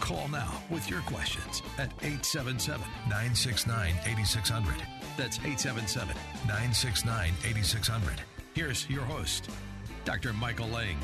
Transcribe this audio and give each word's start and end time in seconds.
Call 0.00 0.28
now 0.28 0.62
with 0.70 0.88
your 0.88 1.00
questions 1.02 1.62
at 1.76 1.90
877 2.02 2.80
969 3.08 3.94
8600. 4.06 4.74
That's 5.16 5.38
877 5.38 6.14
969 6.46 7.32
8600. 7.44 8.20
Here's 8.54 8.88
your 8.88 9.02
host, 9.02 9.50
Dr. 10.04 10.32
Michael 10.32 10.68
Lang. 10.68 10.98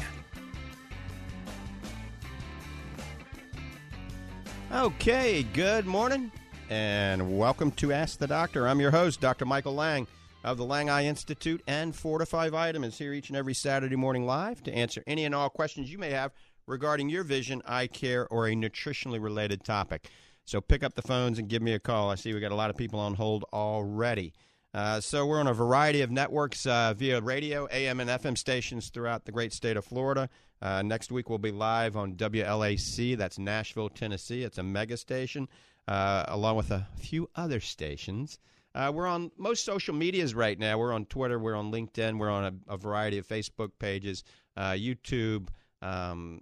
Okay, 4.72 5.42
good 5.42 5.86
morning 5.86 6.32
and 6.70 7.38
welcome 7.38 7.70
to 7.72 7.92
Ask 7.92 8.18
the 8.18 8.26
Doctor. 8.26 8.66
I'm 8.66 8.80
your 8.80 8.90
host, 8.90 9.20
Dr. 9.20 9.44
Michael 9.44 9.74
Lang 9.74 10.06
of 10.42 10.56
the 10.56 10.64
Lang 10.64 10.90
Eye 10.90 11.04
Institute 11.04 11.62
and 11.66 11.94
FortifEYE 11.94 12.50
Vitamins 12.50 12.98
here 12.98 13.12
each 13.12 13.28
and 13.28 13.36
every 13.36 13.54
Saturday 13.54 13.96
morning 13.96 14.26
live 14.26 14.62
to 14.64 14.72
answer 14.74 15.02
any 15.06 15.24
and 15.24 15.34
all 15.34 15.48
questions 15.48 15.90
you 15.90 15.98
may 15.98 16.10
have 16.10 16.32
regarding 16.66 17.08
your 17.08 17.24
vision, 17.24 17.62
eye 17.66 17.86
care, 17.86 18.26
or 18.28 18.46
a 18.46 18.52
nutritionally 18.54 19.22
related 19.22 19.64
topic. 19.64 20.08
So 20.44 20.60
pick 20.60 20.82
up 20.82 20.94
the 20.94 21.02
phones 21.02 21.38
and 21.38 21.48
give 21.48 21.62
me 21.62 21.72
a 21.72 21.78
call. 21.78 22.10
I 22.10 22.16
see 22.16 22.34
we 22.34 22.40
got 22.40 22.52
a 22.52 22.56
lot 22.56 22.70
of 22.70 22.76
people 22.76 23.00
on 23.00 23.14
hold 23.14 23.44
already. 23.52 24.34
Uh, 24.74 25.00
so 25.00 25.24
we're 25.24 25.38
on 25.38 25.46
a 25.46 25.54
variety 25.54 26.00
of 26.00 26.10
networks 26.10 26.66
uh, 26.66 26.92
via 26.96 27.20
radio, 27.20 27.68
AM, 27.70 28.00
and 28.00 28.10
FM 28.10 28.36
stations 28.36 28.88
throughout 28.88 29.24
the 29.24 29.32
great 29.32 29.52
state 29.52 29.76
of 29.76 29.84
Florida. 29.84 30.28
Uh, 30.60 30.82
next 30.82 31.12
week 31.12 31.28
we'll 31.28 31.38
be 31.38 31.52
live 31.52 31.96
on 31.96 32.14
WLAC. 32.14 33.16
That's 33.16 33.38
Nashville, 33.38 33.88
Tennessee. 33.88 34.42
It's 34.42 34.58
a 34.58 34.62
mega 34.62 34.96
station, 34.96 35.48
uh, 35.86 36.24
along 36.26 36.56
with 36.56 36.72
a 36.72 36.88
few 36.98 37.30
other 37.36 37.60
stations. 37.60 38.38
Uh, 38.74 38.90
we're 38.92 39.06
on 39.06 39.30
most 39.38 39.64
social 39.64 39.94
medias 39.94 40.34
right 40.34 40.58
now. 40.58 40.76
We're 40.76 40.92
on 40.92 41.06
Twitter. 41.06 41.38
We're 41.38 41.54
on 41.54 41.70
LinkedIn. 41.70 42.18
We're 42.18 42.30
on 42.30 42.44
a, 42.68 42.74
a 42.74 42.76
variety 42.76 43.18
of 43.18 43.28
Facebook 43.28 43.70
pages, 43.78 44.24
uh, 44.56 44.72
YouTube, 44.72 45.48
um, 45.82 46.40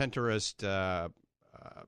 Pinterest, 0.00 1.10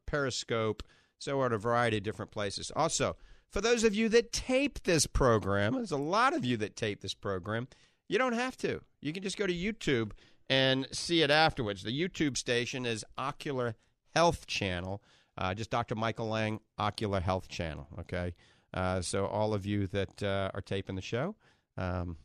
Periscope. 0.07 0.83
So 1.19 1.39
we're 1.39 1.47
at 1.47 1.53
a 1.53 1.59
variety 1.59 1.99
of 1.99 2.03
different 2.03 2.31
places. 2.31 2.73
Also, 2.75 3.17
for 3.49 3.61
those 3.61 3.85
of 3.85 3.95
you 3.95 4.09
that 4.09 4.33
tape 4.33 4.83
this 4.83 5.07
program, 5.07 5.75
there's 5.75 5.93
a 5.93 5.97
lot 5.97 6.35
of 6.35 6.45
you 6.45 6.57
that 6.57 6.75
tape 6.75 7.01
this 7.01 7.15
program. 7.15 7.69
You 8.09 8.19
don't 8.19 8.33
have 8.33 8.57
to. 8.59 8.81
You 9.01 9.13
can 9.13 9.23
just 9.23 9.37
go 9.37 9.47
to 9.47 9.55
YouTube 9.55 10.13
and 10.49 10.87
see 10.93 11.23
it 11.23 11.31
afterwards. 11.31 11.83
The 11.83 11.99
YouTube 11.99 12.37
station 12.37 12.85
is 12.85 13.05
Ocular 13.17 13.75
Health 14.15 14.47
Channel. 14.47 15.03
Uh, 15.39 15.55
just 15.55 15.71
Dr. 15.71 15.95
Michael 15.95 16.29
Lang, 16.29 16.61
Ocular 16.79 17.21
Health 17.21 17.49
Channel. 17.49 17.87
Okay. 18.01 18.35
Uh, 18.75 19.01
so 19.01 19.27
all 19.27 19.55
of 19.55 19.65
you 19.65 19.87
that 19.89 20.23
uh, 20.23 20.51
are 20.55 20.61
taping 20.61 20.97
the 20.97 21.03
show, 21.03 21.37
um, 21.77 22.17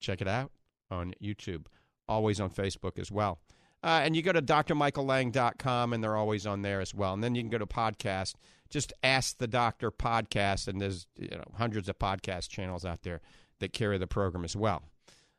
check 0.00 0.20
it 0.20 0.28
out 0.28 0.52
on 0.90 1.12
YouTube. 1.22 1.66
Always 2.08 2.40
on 2.40 2.50
Facebook 2.50 2.98
as 2.98 3.10
well. 3.10 3.38
Uh, 3.82 4.00
and 4.04 4.14
you 4.14 4.22
go 4.22 4.32
to 4.32 4.42
drmichaellang.com, 4.42 5.92
and 5.92 6.04
they're 6.04 6.16
always 6.16 6.46
on 6.46 6.62
there 6.62 6.80
as 6.80 6.94
well. 6.94 7.14
And 7.14 7.22
then 7.22 7.34
you 7.34 7.42
can 7.42 7.50
go 7.50 7.58
to 7.58 7.66
podcast. 7.66 8.34
Just 8.70 8.92
ask 9.02 9.38
the 9.38 9.48
doctor 9.48 9.90
podcast, 9.90 10.68
and 10.68 10.80
there's 10.80 11.06
you 11.16 11.28
know 11.28 11.44
hundreds 11.56 11.88
of 11.88 11.98
podcast 11.98 12.48
channels 12.48 12.84
out 12.84 13.02
there 13.02 13.20
that 13.58 13.72
carry 13.72 13.98
the 13.98 14.06
program 14.06 14.44
as 14.44 14.56
well. 14.56 14.82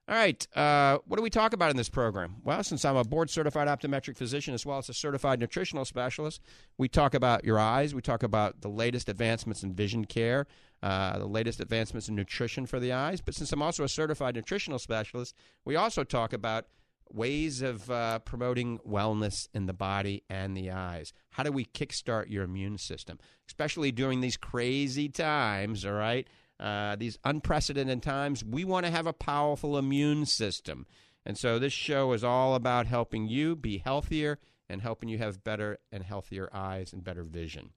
All 0.06 0.16
right, 0.16 0.46
uh, 0.54 0.98
what 1.08 1.16
do 1.16 1.24
we 1.24 1.30
talk 1.30 1.54
about 1.54 1.72
in 1.72 1.78
this 1.78 1.88
program? 1.88 2.36
Well, 2.44 2.62
since 2.62 2.84
I'm 2.84 2.98
a 2.98 3.06
board 3.06 3.30
certified 3.30 3.70
optometric 3.70 4.18
physician 4.18 4.54
as 4.54 4.66
well 4.66 4.78
as 4.78 4.90
a 4.90 4.94
certified 4.94 5.40
nutritional 5.40 5.86
specialist, 5.86 6.42
we 6.78 6.90
talk 6.90 7.14
about 7.14 7.46
your 7.46 7.58
eyes. 7.58 7.96
We 7.96 8.02
talk 8.02 8.22
about 8.22 8.60
the 8.60 8.68
latest 8.68 9.08
advancements 9.08 9.64
in 9.64 9.74
vision 9.74 10.04
care, 10.04 10.46
uh, 10.81 11.20
the 11.20 11.25
latest 11.25 11.62
advancements 11.62 12.10
in 12.10 12.16
nutrition 12.16 12.66
for 12.66 12.81
the 12.81 12.92
eyes. 12.92 13.22
But 13.22 13.34
since 13.34 13.54
I'm 13.54 13.62
also 13.62 13.86
a 13.86 13.90
certified 13.90 14.36
nutritional 14.36 14.78
specialist, 14.78 15.36
we 15.64 15.78
also 15.78 16.04
talk 16.04 16.34
about 16.34 16.66
ways 17.12 17.62
of 17.62 17.90
uh, 17.90 18.19
promoting 18.19 18.80
wellness 18.80 19.47
in 19.53 19.66
the 19.66 19.74
body 19.74 20.24
and 20.30 20.56
the 20.56 20.72
eyes. 20.72 21.14
How 21.31 21.44
do 21.44 21.52
we 21.52 21.66
kickstart 21.66 22.30
your 22.30 22.44
immune 22.44 22.78
system, 22.78 23.19
especially 23.47 23.91
during 23.91 24.22
these 24.22 24.38
crazy 24.38 25.09
times? 25.09 25.86
All 25.86 25.94
right, 25.94 26.28
uh, 26.59 26.96
these 26.96 27.18
unprecedented 27.24 28.02
times. 28.03 28.44
We 28.44 28.63
want 28.66 28.86
to 28.86 28.92
have 28.92 29.08
a 29.08 29.13
powerful 29.13 29.78
immune 29.78 30.25
system, 30.25 30.86
and 31.25 31.38
so 31.38 31.59
this 31.59 31.74
show 31.74 32.13
is 32.13 32.24
all 32.24 32.56
about 32.56 32.88
helping 32.88 33.28
you 33.28 33.56
be 33.56 33.80
healthier 33.80 34.40
and 34.69 34.81
helping 34.81 35.09
you 35.09 35.18
have 35.18 35.44
better 35.44 35.80
and 35.92 36.03
healthier 36.03 36.50
eyes 36.53 36.94
and 36.94 37.03
better 37.03 37.24
vision. 37.24 37.72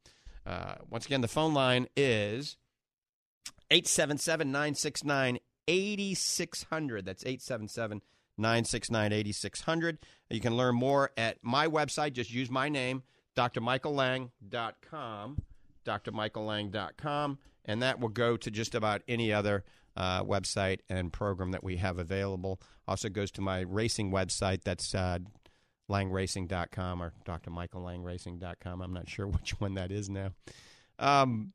Uh, 0.47 0.77
once 0.89 1.07
again, 1.07 1.21
the 1.21 1.29
phone 1.29 1.53
line 1.53 1.89
is 1.97 2.57
877 3.71 4.51
969 4.51 5.39
8600. 5.69 7.05
That's 7.05 7.25
877 7.25 8.03
969 8.39 9.13
8600. 9.13 9.99
You 10.31 10.41
can 10.41 10.57
learn 10.57 10.75
more 10.75 11.11
at 11.17 11.39
my 11.43 11.67
website. 11.67 12.13
Just 12.13 12.33
use 12.33 12.51
my 12.51 12.69
name, 12.69 13.03
drmichaellang.com, 13.37 15.43
drmichaellang.com, 15.85 17.39
and 17.65 17.83
that 17.83 18.01
will 18.01 18.09
go 18.09 18.37
to 18.37 18.51
just 18.51 18.75
about 18.75 19.03
any 19.09 19.33
other 19.33 19.65
uh, 19.97 20.23
website 20.23 20.81
and 20.89 21.13
program 21.13 21.53
that 21.53 21.65
we 21.65 21.77
have 21.77 21.99
available. 21.99 22.61
Also 22.87 23.09
goes 23.09 23.31
to 23.33 23.41
my 23.41 23.61
racing 23.61 24.11
website. 24.11 24.63
That's 24.63 24.95
uh, 24.95 25.19
langracing.com 25.91 27.03
or 27.03 27.13
drmichaellangracing.com. 27.25 28.83
I'm 28.83 28.93
not 28.93 29.09
sure 29.09 29.27
which 29.27 29.61
one 29.61 29.75
that 29.75 29.91
is 29.91 30.11
now. 30.11 30.33
Um, 30.99 31.53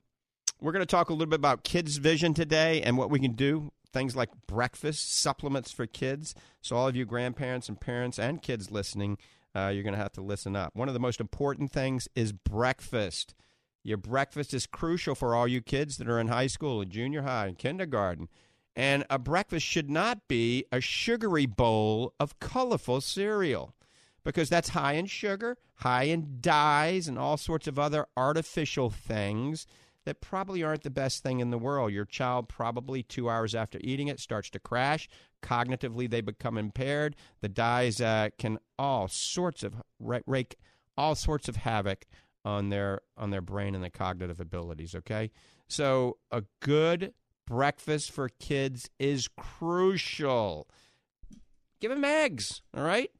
we're 0.60 0.72
going 0.72 0.82
to 0.82 0.86
talk 0.86 1.10
a 1.10 1.14
little 1.14 1.30
bit 1.30 1.40
about 1.40 1.64
kids' 1.64 1.98
vision 1.98 2.34
today 2.34 2.82
and 2.82 2.98
what 2.98 3.10
we 3.10 3.20
can 3.20 3.34
do 3.34 3.72
things 3.92 4.16
like 4.16 4.30
breakfast 4.48 5.20
supplements 5.20 5.72
for 5.72 5.86
kids. 5.86 6.36
So, 6.62 6.76
all 6.76 6.88
of 6.88 6.96
you 6.96 7.06
grandparents 7.06 7.70
and 7.70 7.80
parents 7.80 8.20
and 8.20 8.42
kids 8.42 8.72
listening, 8.72 9.18
uh, 9.56 9.72
you're 9.74 9.84
going 9.84 9.94
to 9.94 10.02
have 10.02 10.14
to 10.14 10.22
listen 10.22 10.56
up. 10.56 10.76
One 10.76 10.88
of 10.88 10.94
the 10.94 11.00
most 11.00 11.20
important 11.20 11.72
things 11.72 12.08
is 12.16 12.32
breakfast. 12.32 13.36
Your 13.84 13.98
breakfast 13.98 14.54
is 14.54 14.68
crucial 14.68 15.16
for 15.16 15.36
all 15.36 15.48
you 15.48 15.62
kids 15.62 15.98
that 15.98 16.10
are 16.10 16.20
in 16.20 16.28
high 16.28 16.48
school, 16.48 16.82
and 16.82 16.92
junior 16.92 17.24
high, 17.24 17.48
and 17.48 17.58
kindergarten. 17.58 18.30
And 18.76 19.06
a 19.10 19.20
breakfast 19.20 19.66
should 19.66 19.90
not 19.90 20.28
be 20.28 20.66
a 20.72 20.80
sugary 20.80 21.46
bowl 21.46 22.14
of 22.20 22.40
colorful 22.40 23.02
cereal 23.02 23.76
because 24.24 24.50
that's 24.50 24.70
high 24.70 24.94
in 24.94 25.08
sugar, 25.08 25.58
high 25.76 26.04
in 26.04 26.38
dyes, 26.40 27.08
and 27.08 27.18
all 27.18 27.38
sorts 27.38 27.68
of 27.68 27.80
other 27.80 28.06
artificial 28.16 28.90
things 28.90 29.66
that 30.06 30.22
probably 30.22 30.64
aren't 30.64 30.84
the 30.84 30.90
best 30.90 31.24
thing 31.24 31.40
in 31.40 31.52
the 31.52 31.58
world. 31.58 31.92
Your 31.92 32.06
child 32.06 32.50
probably 32.50 33.04
two 33.04 33.30
hours 33.30 33.54
after 33.54 33.80
eating 33.82 34.08
it 34.08 34.20
starts 34.20 34.50
to 34.52 34.60
crash. 34.60 35.08
Cognitively, 35.44 36.10
they 36.10 36.22
become 36.22 36.58
impaired. 36.58 37.16
The 37.42 37.50
dyes 37.50 38.02
uh, 38.02 38.30
can 38.38 38.60
all 38.78 39.08
sorts 39.08 39.64
of 39.64 39.76
rake 40.00 40.56
all 40.98 41.16
sorts 41.16 41.48
of 41.48 41.56
havoc 41.58 42.06
on 42.44 42.70
their 42.70 43.02
on 43.18 43.30
their 43.30 43.42
brain 43.42 43.76
and 43.76 43.84
their 43.84 43.92
cognitive 43.92 44.40
abilities. 44.40 44.96
Okay, 44.96 45.32
so 45.68 46.18
a 46.32 46.44
good 46.62 47.14
breakfast 47.48 48.12
for 48.12 48.30
kids 48.30 48.90
is 49.00 49.28
crucial. 49.28 50.68
Give 51.80 51.92
them 51.92 52.06
eggs. 52.06 52.62
All 52.76 52.84
right. 52.84 53.12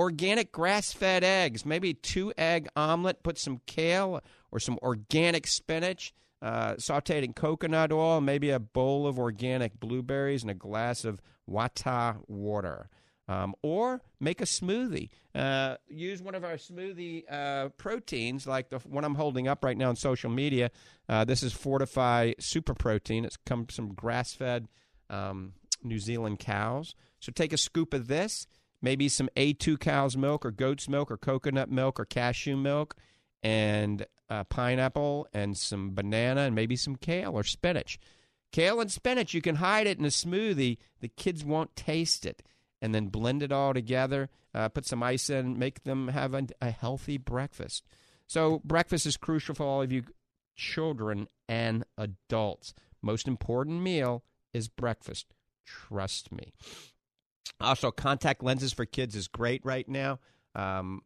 Organic 0.00 0.50
grass 0.50 0.94
fed 0.94 1.22
eggs, 1.22 1.66
maybe 1.66 1.92
two 1.92 2.32
egg 2.38 2.68
omelet, 2.74 3.22
put 3.22 3.36
some 3.36 3.60
kale 3.66 4.22
or 4.50 4.58
some 4.58 4.78
organic 4.80 5.46
spinach, 5.46 6.14
uh, 6.40 6.72
sauteed 6.76 7.22
in 7.22 7.34
coconut 7.34 7.92
oil, 7.92 8.22
maybe 8.22 8.48
a 8.48 8.58
bowl 8.58 9.06
of 9.06 9.18
organic 9.18 9.78
blueberries, 9.78 10.40
and 10.40 10.50
a 10.50 10.54
glass 10.54 11.04
of 11.04 11.20
wata 11.46 12.16
water. 12.28 12.88
Um, 13.28 13.54
or 13.62 14.00
make 14.18 14.40
a 14.40 14.46
smoothie. 14.46 15.10
Uh, 15.34 15.76
use 15.86 16.22
one 16.22 16.34
of 16.34 16.44
our 16.44 16.54
smoothie 16.54 17.30
uh, 17.30 17.68
proteins, 17.76 18.46
like 18.46 18.70
the 18.70 18.78
one 18.78 19.04
I'm 19.04 19.16
holding 19.16 19.48
up 19.48 19.62
right 19.62 19.76
now 19.76 19.90
on 19.90 19.96
social 19.96 20.30
media. 20.30 20.70
Uh, 21.10 21.26
this 21.26 21.42
is 21.42 21.52
FortifEYE 21.52 22.36
Super 22.40 22.72
Protein. 22.72 23.26
It's 23.26 23.36
come 23.36 23.66
from 23.66 23.92
grass 23.92 24.32
fed 24.32 24.66
um, 25.10 25.52
New 25.84 25.98
Zealand 25.98 26.38
cows. 26.38 26.94
So 27.20 27.32
take 27.32 27.52
a 27.52 27.58
scoop 27.58 27.92
of 27.92 28.08
this, 28.08 28.46
maybe 28.82 29.08
some 29.08 29.28
A2 29.36 29.78
cow's 29.78 30.16
milk 30.16 30.44
or 30.44 30.50
goat's 30.50 30.88
milk 30.88 31.10
or 31.10 31.16
coconut 31.16 31.70
milk 31.70 32.00
or 32.00 32.04
cashew 32.04 32.56
milk, 32.56 32.96
and 33.42 34.06
uh, 34.28 34.44
pineapple 34.44 35.26
and 35.32 35.56
some 35.56 35.94
banana 35.94 36.42
and 36.42 36.54
maybe 36.54 36.76
some 36.76 36.96
kale 36.96 37.32
or 37.32 37.42
spinach. 37.42 37.98
Kale 38.52 38.80
and 38.80 38.90
spinach, 38.90 39.34
you 39.34 39.42
can 39.42 39.56
hide 39.56 39.86
it 39.86 39.98
in 39.98 40.04
a 40.04 40.08
smoothie. 40.08 40.78
The 41.00 41.08
kids 41.08 41.44
won't 41.44 41.76
taste 41.76 42.26
it. 42.26 42.42
And 42.82 42.94
then 42.94 43.08
blend 43.08 43.42
it 43.42 43.52
all 43.52 43.74
together, 43.74 44.30
uh, 44.54 44.70
put 44.70 44.86
some 44.86 45.02
ice 45.02 45.28
in, 45.28 45.58
make 45.58 45.82
them 45.82 46.08
have 46.08 46.32
a, 46.32 46.46
a 46.62 46.70
healthy 46.70 47.18
breakfast. 47.18 47.84
So, 48.26 48.62
breakfast 48.64 49.04
is 49.04 49.18
crucial 49.18 49.54
for 49.54 49.66
all 49.66 49.82
of 49.82 49.92
you 49.92 50.04
children 50.56 51.28
and 51.46 51.84
adults. 51.98 52.72
Most 53.02 53.28
important 53.28 53.82
meal 53.82 54.24
is 54.54 54.68
breakfast. 54.68 55.26
Trust 55.66 56.32
me. 56.32 56.52
Also, 57.60 57.90
contact 57.90 58.42
lenses 58.42 58.72
for 58.72 58.84
kids 58.84 59.14
is 59.14 59.28
great 59.28 59.64
right 59.64 59.88
now. 59.88 60.18
Um, 60.54 61.02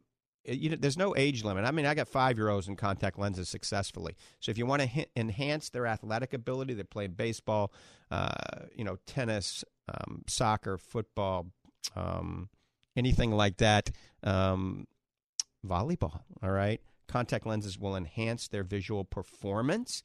you 0.47 0.69
know, 0.69 0.75
there's 0.79 0.97
no 0.97 1.15
age 1.15 1.43
limit. 1.43 1.65
I 1.65 1.71
mean, 1.71 1.85
I 1.85 1.93
got 1.95 2.07
five 2.07 2.37
year 2.37 2.49
olds 2.49 2.67
in 2.67 2.75
contact 2.75 3.17
lenses 3.17 3.49
successfully. 3.49 4.15
So 4.39 4.51
if 4.51 4.57
you 4.57 4.65
want 4.65 4.83
to 4.83 5.05
enhance 5.15 5.69
their 5.69 5.87
athletic 5.87 6.33
ability, 6.33 6.73
they're 6.73 6.85
playing 6.85 7.11
baseball, 7.11 7.73
uh, 8.11 8.33
you 8.75 8.83
know, 8.83 8.97
tennis, 9.07 9.63
um, 9.89 10.23
soccer, 10.27 10.77
football, 10.77 11.47
um, 11.95 12.49
anything 12.95 13.31
like 13.31 13.57
that, 13.57 13.91
um, 14.23 14.87
volleyball. 15.65 16.21
All 16.43 16.51
right, 16.51 16.79
contact 17.07 17.45
lenses 17.45 17.79
will 17.79 17.95
enhance 17.95 18.47
their 18.47 18.63
visual 18.63 19.03
performance. 19.03 20.03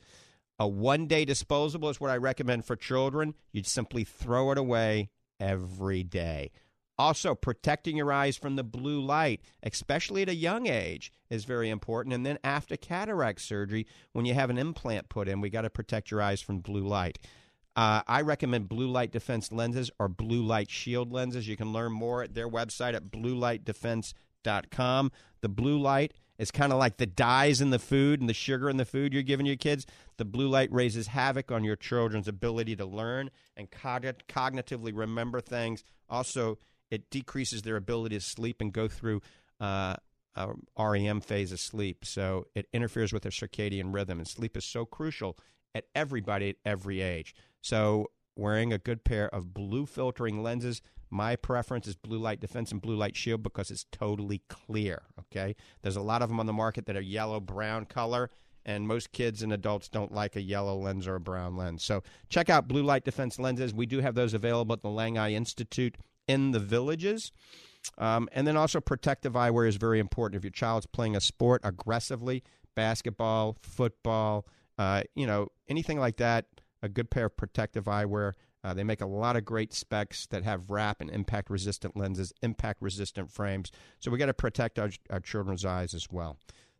A 0.59 0.69
one 0.69 1.07
day 1.07 1.25
disposable 1.25 1.89
is 1.89 2.01
what 2.01 2.11
I 2.11 2.17
recommend 2.17 2.67
for 2.67 2.77
children. 2.77 3.35
You'd 3.53 3.67
simply 3.67 4.05
throw 4.05 4.53
it 4.53 4.59
away 4.59 5.11
every 5.41 6.03
day. 6.03 6.51
Also, 6.99 7.35
protecting 7.35 7.97
your 7.97 8.13
eyes 8.13 8.37
from 8.37 8.57
the 8.57 8.63
blue 8.63 9.01
light, 9.01 9.41
especially 9.63 10.21
at 10.21 10.29
a 10.29 10.35
young 10.35 10.67
age, 10.67 11.11
is 11.31 11.47
very 11.47 11.71
important. 11.71 12.15
And 12.15 12.27
then 12.27 12.39
after 12.45 12.77
cataract 12.77 13.41
surgery, 13.41 13.87
when 14.13 14.27
you 14.27 14.35
have 14.35 14.51
an 14.51 14.59
implant 14.59 15.09
put 15.09 15.27
in, 15.27 15.41
we 15.41 15.49
got 15.49 15.63
to 15.63 15.71
protect 15.71 16.11
your 16.11 16.21
eyes 16.21 16.43
from 16.43 16.61
blue 16.61 16.87
light. 16.87 17.19
Uh, 17.75 18.03
I 18.07 18.21
recommend 18.21 18.69
blue 18.69 18.89
light 18.89 19.13
defense 19.13 19.51
lenses 19.51 19.91
or 19.99 20.09
blue 20.09 20.45
light 20.45 20.71
shield 20.71 21.11
lenses. 21.11 21.49
You 21.49 21.57
can 21.57 21.73
learn 21.73 21.93
more 21.93 22.23
at 22.23 22.35
their 22.35 22.51
website 22.51 22.93
at 22.93 23.11
bluelightdefense.com. 23.11 25.13
The 25.41 25.49
blue 25.49 25.79
light 25.79 26.13
is 26.41 26.51
kind 26.51 26.73
of 26.73 26.79
like 26.79 26.97
the 26.97 27.07
dyes 27.07 27.61
in 27.61 27.69
the 27.69 27.79
food 27.79 28.19
and 28.19 28.29
the 28.29 28.35
sugar 28.35 28.71
in 28.71 28.79
the 28.79 28.87
food 28.87 29.13
you're 29.13 29.23
giving 29.23 29.45
your 29.45 29.57
kids. 29.57 29.85
The 30.17 30.25
blue 30.25 30.49
light 30.49 30.73
raises 30.73 31.09
havoc 31.09 31.53
on 31.53 31.65
your 31.65 31.77
children's 31.77 32.27
ability 32.27 32.77
to 32.77 32.87
learn 32.87 33.31
and 33.59 33.71
cognitively 33.71 34.91
remember 34.95 35.43
things. 35.43 35.85
Also, 36.09 36.59
it 36.91 37.11
decreases 37.11 37.61
their 37.61 37.77
ability 37.77 38.17
to 38.17 38.25
sleep 38.25 38.63
and 38.63 38.73
go 38.73 38.89
through 38.89 39.21
uh, 39.61 39.97
a 40.35 40.49
REM 40.79 41.21
phase 41.21 41.53
of 41.53 41.61
sleep. 41.61 42.07
So 42.07 42.47
it 42.55 42.69
interferes 42.73 43.13
with 43.13 43.23
their 43.23 43.33
circadian 43.33 43.93
rhythm, 43.95 44.19
and 44.19 44.27
sleep 44.27 44.57
is 44.57 44.65
so 44.65 44.87
crucial 44.87 45.37
at 45.75 45.85
everybody 45.95 46.49
at 46.49 46.57
every 46.65 47.03
age. 47.03 47.35
So 47.61 48.07
wearing 48.35 48.73
a 48.73 48.79
good 48.79 49.05
pair 49.05 49.29
of 49.29 49.53
blue 49.53 49.85
filtering 49.85 50.43
lenses. 50.43 50.81
My 51.11 51.37
preference 51.37 51.87
is 51.87 51.97
blue 51.97 52.19
light 52.19 52.41
defense 52.41 52.71
and 52.71 52.81
blue 52.81 52.97
light 52.97 53.17
shield 53.17 53.43
because 53.43 53.71
it's 53.71 53.87
totally 53.91 54.43
clear. 54.49 55.03
Okay, 55.19 55.57
there's 55.83 55.97
a 55.97 56.03
lot 56.03 56.23
of 56.23 56.29
them 56.29 56.41
on 56.41 56.47
the 56.47 56.53
market 56.53 56.87
that 56.87 56.97
are 56.97 57.01
yellow 57.01 57.41
brown 57.41 57.85
color, 57.85 58.31
and 58.65 58.87
most 58.87 59.13
kids 59.13 59.43
and 59.43 59.53
adults 59.53 59.89
don't 59.89 60.13
like 60.13 60.37
a 60.37 60.41
yellow 60.41 60.79
lens 60.79 61.07
or 61.07 61.17
a 61.17 61.21
brown 61.21 61.57
lens. 61.57 61.83
So 61.83 62.03
check 62.29 62.49
out 62.49 62.69
blue 62.69 62.83
light 62.83 63.05
defense 63.05 63.39
lenses. 63.39 63.75
We 63.75 63.87
do 63.87 64.01
have 64.01 64.15
those 64.15 64.35
available 64.35 64.75
at 64.75 64.83
the 64.83 64.89
Lang 64.89 65.19
Eye 65.19 65.33
Institute 65.33 65.97
in 66.29 66.53
the 66.53 66.61
villages. 66.61 67.33
Um, 67.99 68.29
and 68.33 68.47
then 68.47 68.57
also 68.57 68.81
protective 68.81 69.33
eyewear 69.33 69.67
is 69.67 69.77
very 69.77 69.99
important. 69.99 70.37
If 70.39 70.45
your 70.45 70.51
child's 70.51 70.87
playing 70.87 71.17
a 71.17 71.21
sport 71.21 71.63
aggressively, 71.65 72.43
basketball, 72.75 73.57
football, 73.63 74.47
uh, 74.79 75.03
you 75.15 75.27
know, 75.27 75.49
anything 75.69 75.99
like 75.99 76.17
that, 76.19 76.47
a 76.83 76.89
good 76.89 77.11
pair 77.11 77.27
of 77.27 77.37
protective 77.37 77.85
eyewear. 77.85 78.33
Uh, 78.63 78.75
they 78.75 78.85
make 78.85 79.01
a 79.01 79.07
lot 79.07 79.37
of 79.37 79.45
great 79.45 79.73
specs 79.73 80.27
that 80.27 80.45
have 80.45 80.71
wrap 80.71 81.01
and 81.01 81.11
impact 81.11 81.49
resistant 81.51 81.97
lenses, 81.97 82.33
impact 82.43 82.83
resistant 82.83 83.31
frames. 83.31 83.73
So 84.01 84.11
we 84.11 84.19
got 84.19 84.27
to 84.27 84.35
protect 84.35 84.79
our, 84.79 84.91
our 85.09 85.21
children's 85.21 85.65
eyes 85.65 85.95
as 85.95 86.09
well. 86.11 86.37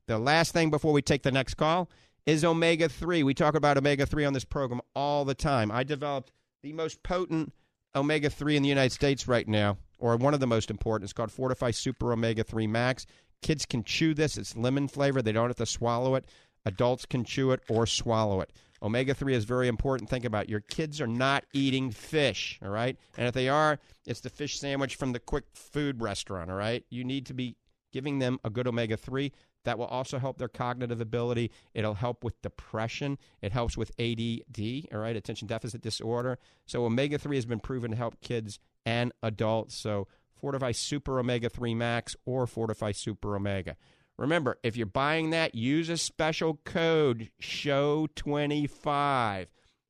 The 0.07 0.19
last 0.19 0.53
thing 0.53 0.71
before 0.71 0.93
we 0.93 1.03
take 1.03 1.23
the 1.23 1.33
next 1.33 1.55
call 1.55 1.89
is 2.27 2.45
omega 2.45 2.89
3. 2.89 3.23
We 3.23 3.35
talk 3.35 3.55
about 3.55 3.79
omega 3.79 4.05
3 4.05 4.25
on 4.25 4.33
this 4.33 4.45
program 4.45 4.81
all 4.95 5.25
the 5.25 5.35
time. 5.35 5.71
I 5.71 5.85
developed 5.85 6.33
the 6.63 6.73
most 6.73 7.03
potent 7.03 7.53
omega 7.95 8.29
3 8.29 8.57
in 8.57 8.63
the 8.63 8.69
United 8.69 8.93
States 8.93 9.27
right 9.27 9.49
now, 9.49 9.79
or 9.99 10.17
one 10.17 10.35
of 10.35 10.41
the 10.41 10.47
most 10.47 10.71
important. 10.71 11.07
It's 11.07 11.13
called 11.13 11.31
FortifEYE 11.31 11.75
Super 11.75 12.13
Omega 12.13 12.45
3 12.45 12.67
Max. 12.67 13.07
Kids 13.43 13.65
can 13.65 13.85
chew 13.85 14.13
this. 14.13 14.37
It's 14.37 14.57
lemon 14.57 14.87
flavor. 14.87 15.23
They 15.23 15.33
don't 15.33 15.49
have 15.49 15.57
to 15.57 15.67
swallow 15.67 16.15
it. 16.15 16.27
Adults 16.67 17.07
can 17.07 17.25
chew 17.25 17.53
it 17.53 17.61
or 17.69 17.87
swallow 17.87 18.41
it. 18.41 18.53
Omega 18.83 19.15
3 19.15 19.35
is 19.35 19.45
very 19.45 19.69
important. 19.69 20.09
Think 20.09 20.25
about 20.25 20.45
it. 20.45 20.51
your 20.51 20.61
kids 20.61 21.01
are 21.01 21.07
not 21.07 21.45
eating 21.53 21.91
fish, 21.91 22.59
all 22.63 22.71
right? 22.71 22.97
And 23.17 23.27
if 23.29 23.35
they 23.35 23.49
are, 23.49 23.79
it's 24.07 24.21
the 24.21 24.31
fish 24.31 24.59
sandwich 24.59 24.97
from 24.97 25.13
the 25.13 25.21
quick 25.21 25.45
food 25.53 26.01
restaurant, 26.01 26.51
all 26.51 26.57
right? 26.57 26.85
You 26.91 27.05
need 27.05 27.27
to 27.27 27.35
be 27.35 27.57
giving 27.93 28.19
them 28.19 28.39
a 28.45 28.51
good 28.51 28.67
omega 28.67 28.97
3. 28.97 29.33
That 29.65 29.79
will 29.79 29.87
also 29.87 30.19
help 30.19 30.39
their 30.39 30.49
cognitive 30.49 31.01
ability. 31.01 31.51
It'll 31.75 31.95
help 31.95 32.25
with 32.25 32.41
depression. 32.41 33.19
It 33.43 33.53
helps 33.53 33.77
with 33.77 33.91
ADD, 33.99 34.89
all 34.93 35.01
right, 35.01 35.17
attention 35.17 35.47
deficit 35.49 35.83
disorder. 35.83 36.39
So 36.67 36.85
omega 36.85 37.19
3 37.19 37.37
has 37.37 37.47
been 37.47 37.61
proven 37.61 37.91
to 37.91 37.97
help 37.97 38.21
kids 38.21 38.59
and 38.87 39.13
adults. 39.23 39.77
So 39.77 40.09
FortifEYE 40.43 40.75
Super 40.75 41.19
Omega 41.19 41.51
3 41.51 41.75
Max 41.75 42.17
or 42.25 42.47
FortifEYE 42.47 42.97
Super 42.97 43.37
Omega. 43.37 43.77
Remember, 44.21 44.59
if 44.63 44.77
you're 44.77 44.85
buying 44.85 45.31
that, 45.31 45.55
use 45.55 45.89
a 45.89 45.97
special 45.97 46.61
code 46.67 47.31
SHOW25. 47.41 49.47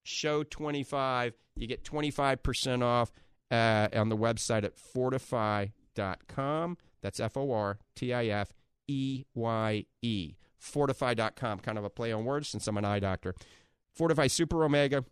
SHOW25. 0.07 1.33
You 1.57 1.67
get 1.67 1.83
25% 1.83 2.85
off 2.85 3.11
uh, 3.51 3.89
on 3.93 4.09
the 4.09 4.17
website 4.17 4.63
at 4.63 4.77
fortifeye.com. 4.77 6.79
That's 7.03 7.19
F 7.19 7.37
O 7.37 7.51
R 7.51 7.81
T 7.97 8.15
I 8.15 8.27
F 8.27 8.53
E 8.87 9.25
Y 9.35 9.87
E. 10.01 10.37
FortifEYE.com. 10.63 11.59
Kind 11.59 11.79
of 11.79 11.85
a 11.85 11.91
play 11.91 12.13
on 12.13 12.25
words 12.25 12.49
since 12.49 12.69
I'm 12.69 12.77
an 12.77 12.85
eye 12.85 13.01
doctor. 13.01 13.35
FortifEYE 13.99 14.31
Super 14.31 14.63
Omega 14.63 15.05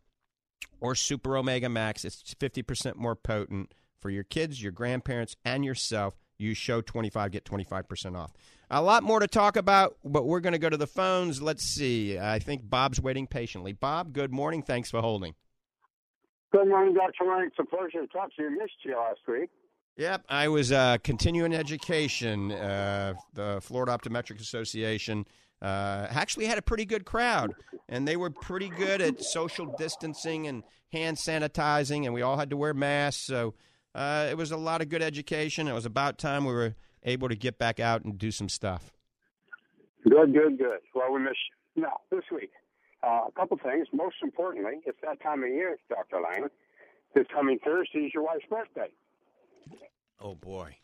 or 0.80 0.94
Super 0.94 1.36
Omega 1.36 1.68
Max. 1.68 2.04
It's 2.04 2.22
50% 2.34 2.94
more 2.94 3.16
potent 3.16 3.74
for 4.00 4.10
your 4.10 4.22
kids, 4.22 4.62
your 4.62 4.70
grandparents, 4.70 5.34
and 5.44 5.64
yourself. 5.64 6.16
Use 6.38 6.56
Show 6.56 6.82
25, 6.82 7.32
get 7.32 7.44
25% 7.44 8.16
off. 8.16 8.32
A 8.70 8.82
lot 8.82 9.02
more 9.02 9.18
to 9.18 9.26
talk 9.26 9.56
about, 9.56 9.96
but 10.04 10.26
we're 10.26 10.40
going 10.40 10.52
to 10.52 10.58
go 10.58 10.68
to 10.68 10.76
the 10.76 10.86
phones. 10.86 11.40
Let's 11.40 11.64
see. 11.64 12.18
I 12.18 12.38
think 12.38 12.68
Bob's 12.68 13.00
waiting 13.00 13.26
patiently. 13.26 13.72
Bob, 13.72 14.12
good 14.12 14.30
morning. 14.30 14.62
Thanks 14.62 14.90
for 14.90 15.00
holding. 15.00 15.34
Good 16.52 16.68
morning, 16.68 16.94
Dr. 16.94 17.24
Lang. 17.24 17.46
It's 17.46 17.56
a 17.58 17.64
pleasure 17.64 18.00
to 18.00 18.06
talk 18.06 18.34
to 18.36 18.42
you. 18.42 18.50
Missed 18.50 18.72
you 18.84 18.96
last 18.96 19.20
week. 19.26 19.48
Yep, 19.96 20.24
I 20.28 20.48
was 20.48 20.70
uh, 20.70 20.98
continuing 21.02 21.54
education. 21.54 22.52
Uh, 22.52 23.14
the 23.32 23.58
Florida 23.62 23.92
Optometric 23.92 24.40
Association 24.40 25.26
uh, 25.60 26.06
actually 26.10 26.46
had 26.46 26.58
a 26.58 26.62
pretty 26.62 26.84
good 26.84 27.04
crowd, 27.04 27.52
and 27.88 28.06
they 28.06 28.16
were 28.16 28.30
pretty 28.30 28.68
good 28.68 29.00
at 29.00 29.22
social 29.22 29.74
distancing 29.78 30.46
and 30.46 30.62
hand 30.92 31.16
sanitizing, 31.16 32.04
and 32.04 32.14
we 32.14 32.22
all 32.22 32.36
had 32.36 32.50
to 32.50 32.56
wear 32.56 32.74
masks. 32.74 33.22
So 33.22 33.54
uh, 33.94 34.28
it 34.30 34.36
was 34.36 34.52
a 34.52 34.56
lot 34.56 34.82
of 34.82 34.88
good 34.88 35.02
education. 35.02 35.68
It 35.68 35.72
was 35.72 35.86
about 35.86 36.18
time 36.18 36.44
we 36.44 36.52
were 36.52 36.76
able 37.04 37.28
to 37.28 37.36
get 37.36 37.58
back 37.58 37.80
out 37.80 38.04
and 38.04 38.18
do 38.18 38.30
some 38.30 38.48
stuff. 38.48 38.92
Good, 40.04 40.32
good, 40.32 40.58
good. 40.58 40.78
Well, 40.94 41.12
we 41.12 41.20
miss 41.20 41.34
you. 41.74 41.82
Now, 41.82 41.98
this 42.10 42.24
week, 42.32 42.50
uh, 43.02 43.24
a 43.28 43.32
couple 43.36 43.58
things. 43.58 43.86
Most 43.92 44.16
importantly, 44.22 44.80
it's 44.86 44.98
that 45.02 45.20
time 45.22 45.42
of 45.42 45.48
year, 45.48 45.76
Dr. 45.88 46.20
Lang. 46.20 46.48
This 47.14 47.26
coming 47.32 47.58
Thursday 47.64 48.00
is 48.00 48.14
your 48.14 48.24
wife's 48.24 48.44
birthday. 48.48 48.90
Oh, 50.20 50.34
boy. 50.34 50.76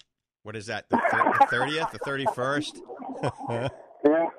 What 0.42 0.56
is 0.56 0.66
that? 0.66 0.88
The, 0.88 0.97
the 0.97 1.47
30th? 1.56 1.90
The 1.92 1.99
31st? 2.00 2.80
yeah. 4.04 4.38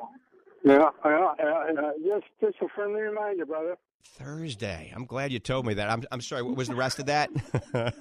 Yeah, 0.66 0.90
yeah, 1.06 1.34
yeah, 1.40 1.92
just, 2.04 2.26
just 2.42 2.56
a 2.62 2.68
friendly 2.74 3.02
reminder, 3.02 3.46
brother. 3.46 3.76
Thursday. 4.04 4.92
I'm 4.96 5.06
glad 5.06 5.32
you 5.32 5.40
told 5.40 5.66
me 5.66 5.76
that. 5.76 5.90
I'm, 5.90 6.04
I'm 6.12 6.22
sorry. 6.22 6.42
What 6.42 6.56
was 6.56 6.68
the 6.68 6.76
rest 6.76 7.00
of 7.00 7.08
that? 7.08 7.30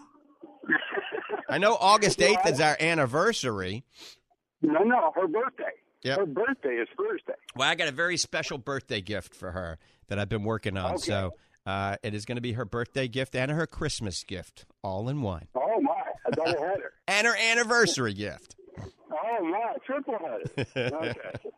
I 1.49 1.59
know 1.59 1.77
August 1.81 2.19
8th 2.19 2.51
is 2.51 2.61
our 2.61 2.77
anniversary. 2.81 3.85
No, 4.63 4.83
no, 4.83 5.13
her 5.15 5.27
birthday. 5.29 5.73
Yep. 6.03 6.19
Her 6.19 6.27
birthday 6.27 6.75
is 6.77 6.89
Thursday. 6.99 7.35
Well, 7.57 7.69
I 7.69 7.75
got 7.75 7.89
a 7.89 7.93
very 7.93 8.17
special 8.17 8.59
birthday 8.59 9.01
gift 9.01 9.35
for 9.35 9.53
her 9.53 9.79
that 10.09 10.19
I've 10.19 10.29
been 10.29 10.45
working 10.45 10.77
on. 10.77 10.95
Okay. 10.95 11.03
So 11.03 11.33
uh, 11.67 11.97
it 12.03 12.15
is 12.15 12.25
going 12.27 12.37
to 12.37 12.43
be 12.43 12.53
her 12.53 12.65
birthday 12.65 13.09
gift 13.09 13.35
and 13.35 13.51
her 13.51 13.67
Christmas 13.67 14.23
gift 14.25 14.67
all 14.83 15.09
in 15.09 15.23
one. 15.23 15.49
Oh, 15.55 15.81
my. 15.81 15.93
A 16.27 16.31
double 16.31 16.63
header. 16.63 16.93
and 17.09 17.27
her 17.27 17.37
anniversary 17.37 18.15
gift. 18.15 18.57
Oh 19.11 19.45
my, 19.45 19.75
triple 19.87 20.19
header. 20.19 20.91
Okay. 20.97 21.51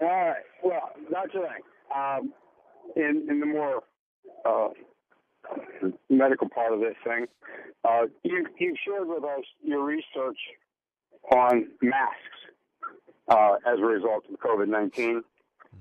All 0.00 0.08
right. 0.08 0.42
Well, 0.64 0.90
Dr. 1.10 1.40
Lang, 1.40 1.60
um, 1.94 2.32
in 2.96 3.26
in 3.30 3.38
the 3.40 3.46
more 3.46 3.82
uh, 4.44 4.68
medical 6.08 6.48
part 6.48 6.72
of 6.72 6.80
this 6.80 6.94
thing, 7.04 7.26
uh, 7.84 8.06
you 8.22 8.46
you 8.58 8.74
shared 8.86 9.08
with 9.08 9.24
us 9.24 9.44
your 9.62 9.84
research 9.84 10.38
on 11.30 11.68
masks 11.80 12.42
uh, 13.28 13.54
as 13.66 13.78
a 13.78 13.84
result 13.84 14.24
of 14.32 14.38
COVID 14.40 14.68
19. 14.68 15.22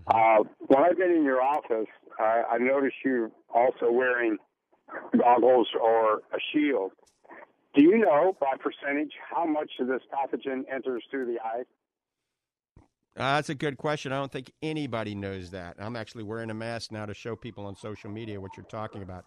Uh, 0.07 0.37
when 0.67 0.83
I've 0.83 0.97
been 0.97 1.11
in 1.11 1.23
your 1.23 1.41
office, 1.41 1.87
I, 2.19 2.43
I 2.51 2.57
noticed 2.57 2.95
you 3.03 3.31
also 3.53 3.91
wearing 3.91 4.37
goggles 5.17 5.67
or 5.79 6.17
a 6.33 6.39
shield. 6.51 6.91
Do 7.75 7.83
you 7.83 7.97
know 7.97 8.35
by 8.39 8.53
percentage 8.57 9.13
how 9.29 9.45
much 9.45 9.71
of 9.79 9.87
this 9.87 10.01
pathogen 10.11 10.63
enters 10.73 11.03
through 11.09 11.27
the 11.27 11.39
eye? 11.39 11.63
Uh, 13.17 13.35
that's 13.35 13.49
a 13.49 13.55
good 13.55 13.77
question. 13.77 14.11
I 14.11 14.17
don't 14.17 14.31
think 14.31 14.51
anybody 14.61 15.15
knows 15.15 15.51
that. 15.51 15.75
I'm 15.79 15.95
actually 15.95 16.23
wearing 16.23 16.49
a 16.49 16.53
mask 16.53 16.91
now 16.91 17.05
to 17.05 17.13
show 17.13 17.35
people 17.35 17.65
on 17.65 17.75
social 17.75 18.09
media 18.09 18.39
what 18.39 18.51
you're 18.55 18.65
talking 18.65 19.03
about. 19.03 19.25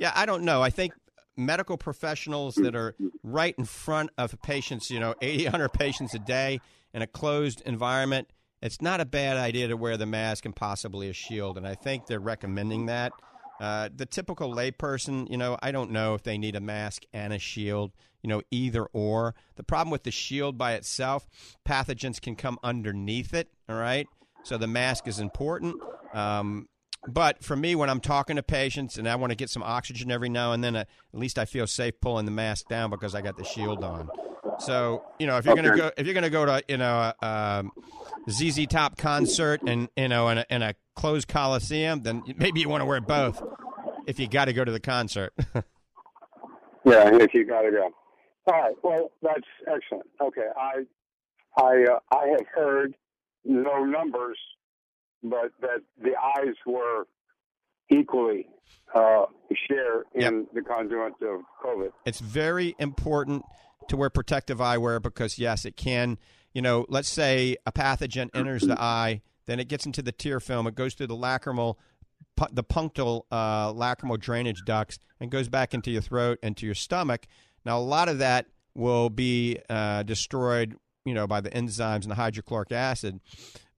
Yeah, 0.00 0.12
I 0.14 0.24
don't 0.24 0.44
know. 0.44 0.62
I 0.62 0.70
think 0.70 0.94
medical 1.36 1.76
professionals 1.76 2.54
that 2.54 2.74
are 2.74 2.94
right 3.22 3.54
in 3.58 3.66
front 3.66 4.08
of 4.16 4.34
patients, 4.40 4.90
you 4.90 4.98
know, 4.98 5.14
80, 5.20 5.44
100 5.44 5.68
patients 5.74 6.14
a 6.14 6.18
day 6.18 6.62
in 6.94 7.02
a 7.02 7.06
closed 7.06 7.60
environment, 7.66 8.28
it's 8.62 8.80
not 8.80 9.02
a 9.02 9.04
bad 9.04 9.36
idea 9.36 9.68
to 9.68 9.76
wear 9.76 9.98
the 9.98 10.06
mask 10.06 10.46
and 10.46 10.56
possibly 10.56 11.10
a 11.10 11.12
shield. 11.12 11.58
And 11.58 11.68
I 11.68 11.74
think 11.74 12.06
they're 12.06 12.18
recommending 12.18 12.86
that. 12.86 13.12
Uh, 13.60 13.90
the 13.94 14.06
typical 14.06 14.50
layperson, 14.54 15.30
you 15.30 15.36
know, 15.36 15.58
I 15.62 15.70
don't 15.70 15.90
know 15.90 16.14
if 16.14 16.22
they 16.22 16.38
need 16.38 16.56
a 16.56 16.60
mask 16.60 17.02
and 17.12 17.34
a 17.34 17.38
shield, 17.38 17.92
you 18.22 18.28
know, 18.28 18.40
either 18.50 18.86
or. 18.94 19.34
The 19.56 19.64
problem 19.64 19.90
with 19.90 20.04
the 20.04 20.10
shield 20.10 20.56
by 20.56 20.72
itself, 20.72 21.28
pathogens 21.68 22.22
can 22.22 22.36
come 22.36 22.58
underneath 22.62 23.34
it, 23.34 23.50
all 23.68 23.76
right? 23.76 24.06
So 24.44 24.56
the 24.56 24.66
mask 24.66 25.06
is 25.06 25.20
important. 25.20 25.76
Um, 26.14 26.70
but 27.08 27.42
for 27.42 27.56
me, 27.56 27.74
when 27.74 27.88
I'm 27.88 28.00
talking 28.00 28.36
to 28.36 28.42
patients 28.42 28.98
and 28.98 29.08
I 29.08 29.16
want 29.16 29.30
to 29.30 29.36
get 29.36 29.50
some 29.50 29.62
oxygen 29.62 30.10
every 30.10 30.28
now 30.28 30.52
and 30.52 30.62
then, 30.62 30.76
uh, 30.76 30.80
at 30.80 31.18
least 31.18 31.38
I 31.38 31.44
feel 31.44 31.66
safe 31.66 32.00
pulling 32.00 32.26
the 32.26 32.30
mask 32.30 32.68
down 32.68 32.90
because 32.90 33.14
I 33.14 33.22
got 33.22 33.36
the 33.36 33.44
shield 33.44 33.82
on. 33.82 34.08
So 34.58 35.02
you 35.18 35.26
know, 35.26 35.38
if 35.38 35.46
you're 35.46 35.56
gonna 35.56 35.76
go, 35.76 35.90
if 35.96 36.06
you're 36.06 36.14
gonna 36.14 36.30
go 36.30 36.44
to 36.44 36.62
you 36.68 36.76
know 36.76 37.12
a 37.20 37.26
um, 37.26 37.72
ZZ 38.28 38.66
Top 38.66 38.98
concert 38.98 39.62
and 39.66 39.88
you 39.96 40.08
know 40.08 40.28
in 40.28 40.38
a, 40.38 40.46
in 40.50 40.62
a 40.62 40.74
closed 40.94 41.28
coliseum, 41.28 42.02
then 42.02 42.22
maybe 42.36 42.60
you 42.60 42.68
want 42.68 42.82
to 42.82 42.86
wear 42.86 43.00
both. 43.00 43.42
If 44.06 44.18
you 44.18 44.28
got 44.28 44.46
to 44.46 44.52
go 44.52 44.64
to 44.64 44.72
the 44.72 44.80
concert. 44.80 45.32
yeah, 45.54 45.62
if 47.14 47.32
you 47.32 47.46
got 47.46 47.62
to 47.62 47.70
go. 47.70 47.90
All 48.46 48.60
right. 48.60 48.74
Well, 48.82 49.12
that's 49.22 49.46
excellent. 49.66 50.08
Okay, 50.20 50.48
I 50.56 50.84
I 51.56 51.84
uh, 51.84 51.98
I 52.12 52.26
have 52.28 52.46
heard 52.54 52.94
no 53.44 53.84
numbers, 53.84 54.38
but 55.22 55.52
that 55.60 55.82
the 56.02 56.12
eyes 56.16 56.54
were 56.66 57.06
equally 57.90 58.46
uh, 58.94 59.26
share 59.68 60.04
in 60.14 60.20
yep. 60.20 60.32
the 60.54 60.62
conduit 60.62 61.12
of 61.22 61.40
COVID. 61.64 61.90
It's 62.04 62.20
very 62.20 62.74
important 62.78 63.44
to 63.88 63.96
wear 63.96 64.10
protective 64.10 64.58
eyewear 64.58 65.02
because 65.02 65.38
yes, 65.38 65.64
it 65.64 65.76
can. 65.76 66.18
You 66.52 66.62
know, 66.62 66.86
let's 66.88 67.08
say 67.08 67.56
a 67.66 67.72
pathogen 67.72 68.30
enters 68.34 68.62
the 68.62 68.80
eye, 68.80 69.22
then 69.46 69.60
it 69.60 69.68
gets 69.68 69.86
into 69.86 70.02
the 70.02 70.12
tear 70.12 70.40
film, 70.40 70.66
it 70.66 70.74
goes 70.74 70.94
through 70.94 71.08
the 71.08 71.16
lacrimal, 71.16 71.76
the 72.52 72.64
punctal 72.64 73.22
uh, 73.30 73.72
lacrimal 73.72 74.18
drainage 74.18 74.64
ducts, 74.64 74.98
and 75.20 75.30
goes 75.30 75.48
back 75.48 75.74
into 75.74 75.90
your 75.90 76.02
throat 76.02 76.38
and 76.42 76.56
to 76.56 76.66
your 76.66 76.74
stomach. 76.74 77.26
Now, 77.64 77.78
a 77.78 77.80
lot 77.80 78.08
of 78.08 78.18
that 78.18 78.46
will 78.74 79.10
be 79.10 79.58
uh, 79.68 80.02
destroyed, 80.04 80.76
you 81.04 81.14
know, 81.14 81.26
by 81.26 81.40
the 81.40 81.50
enzymes 81.50 82.02
and 82.02 82.10
the 82.10 82.14
hydrochloric 82.14 82.72
acid, 82.72 83.20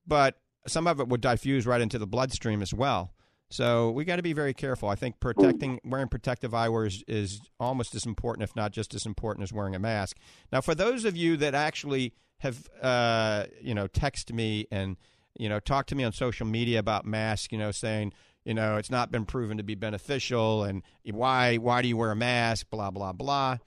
but 0.07 0.39
some 0.67 0.87
of 0.87 1.01
it 1.01 1.09
would 1.09 1.21
diffuse 1.21 1.67
right 1.67 1.81
into 1.81 1.99
the 1.99 2.07
bloodstream 2.07 2.63
as 2.63 2.73
well. 2.73 3.13
So 3.53 3.91
we 3.91 4.07
got 4.07 4.17
to 4.17 4.23
be 4.23 4.33
very 4.33 4.55
careful. 4.55 4.89
I 4.89 4.95
think 4.95 5.21
protecting 5.21 5.79
wearing 5.85 6.09
protective 6.09 6.53
eyewear 6.53 6.87
is, 6.87 7.05
is 7.07 7.41
almost 7.61 7.95
as 7.95 8.07
important, 8.07 8.49
if 8.49 8.57
not 8.57 8.73
just 8.73 8.95
as 8.95 9.05
important, 9.05 9.43
as 9.43 9.53
wearing 9.53 9.75
a 9.75 9.79
mask. 9.79 10.17
Now, 10.51 10.63
for 10.63 10.75
those 10.75 11.05
of 11.05 11.19
you 11.19 11.37
that 11.37 11.55
actually 11.55 12.15
have 12.39 12.67
uh, 12.81 13.45
you 13.61 13.75
know 13.75 13.87
text 13.89 14.33
me 14.33 14.67
and 14.71 14.97
you 15.39 15.51
know 15.51 15.61
talk 15.61 15.87
to 15.87 15.95
me 15.95 16.03
on 16.03 16.13
social 16.13 16.47
media 16.47 16.79
about 16.79 17.05
masks, 17.05 17.53
you 17.53 17.59
know, 17.59 17.73
saying 17.73 18.15
you 18.45 18.55
know 18.55 18.79
it's 18.79 18.91
not 18.91 19.13
been 19.13 19.27
proven 19.27 19.59
to 19.59 19.63
be 19.63 19.75
beneficial 19.75 20.65
and 20.65 20.83
why 21.05 21.57
why 21.57 21.83
do 21.83 21.89
you 21.89 21.97
wear 21.99 22.11
a 22.11 22.17
mask? 22.17 22.71
Blah 22.71 22.91
blah 22.91 23.13
blah. 23.13 23.59